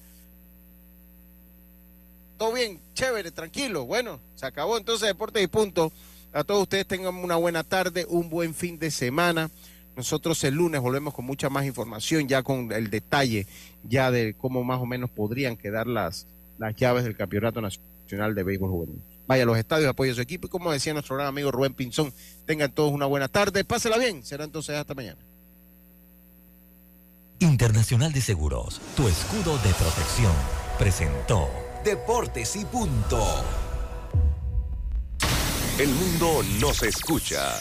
Todo 2.36 2.52
bien, 2.52 2.80
chévere, 2.94 3.30
tranquilo. 3.30 3.86
Bueno, 3.86 4.18
se 4.34 4.44
acabó 4.44 4.76
entonces 4.76 5.06
Deportes 5.06 5.42
y 5.42 5.46
Punto. 5.46 5.92
A 6.32 6.42
todos 6.42 6.62
ustedes 6.62 6.86
tengan 6.86 7.14
una 7.14 7.36
buena 7.36 7.62
tarde, 7.62 8.06
un 8.08 8.28
buen 8.28 8.52
fin 8.52 8.78
de 8.78 8.90
semana. 8.90 9.50
Nosotros 9.96 10.42
el 10.44 10.54
lunes 10.54 10.80
volvemos 10.80 11.14
con 11.14 11.26
mucha 11.26 11.48
más 11.48 11.64
información, 11.64 12.26
ya 12.26 12.42
con 12.42 12.72
el 12.72 12.90
detalle 12.90 13.46
ya 13.84 14.10
de 14.10 14.34
cómo 14.34 14.64
más 14.64 14.80
o 14.80 14.86
menos 14.86 15.10
podrían 15.10 15.56
quedar 15.56 15.86
las, 15.86 16.26
las 16.58 16.74
llaves 16.74 17.04
del 17.04 17.16
Campeonato 17.16 17.60
Nacional 17.60 18.34
de 18.34 18.42
Béisbol 18.42 18.70
Juvenil. 18.70 19.09
Vaya 19.30 19.44
a 19.44 19.46
los 19.46 19.56
estadios, 19.56 19.88
apoye 19.88 20.10
a 20.10 20.14
su 20.16 20.20
equipo 20.20 20.48
y 20.48 20.50
como 20.50 20.72
decía 20.72 20.92
nuestro 20.92 21.14
gran 21.14 21.28
amigo 21.28 21.52
Rubén 21.52 21.72
Pinzón, 21.72 22.12
tengan 22.46 22.72
todos 22.72 22.90
una 22.90 23.06
buena 23.06 23.28
tarde, 23.28 23.62
pásela 23.62 23.96
bien, 23.96 24.24
será 24.24 24.42
entonces 24.42 24.74
hasta 24.74 24.92
mañana. 24.92 25.20
Internacional 27.38 28.12
de 28.12 28.22
Seguros, 28.22 28.80
tu 28.96 29.06
escudo 29.06 29.56
de 29.58 29.72
protección, 29.74 30.32
presentó 30.80 31.48
Deportes 31.84 32.56
y 32.56 32.64
punto. 32.64 33.24
El 35.78 35.90
mundo 35.90 36.42
nos 36.60 36.82
escucha. 36.82 37.54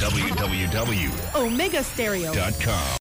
www.omegastereo.com 0.00 2.84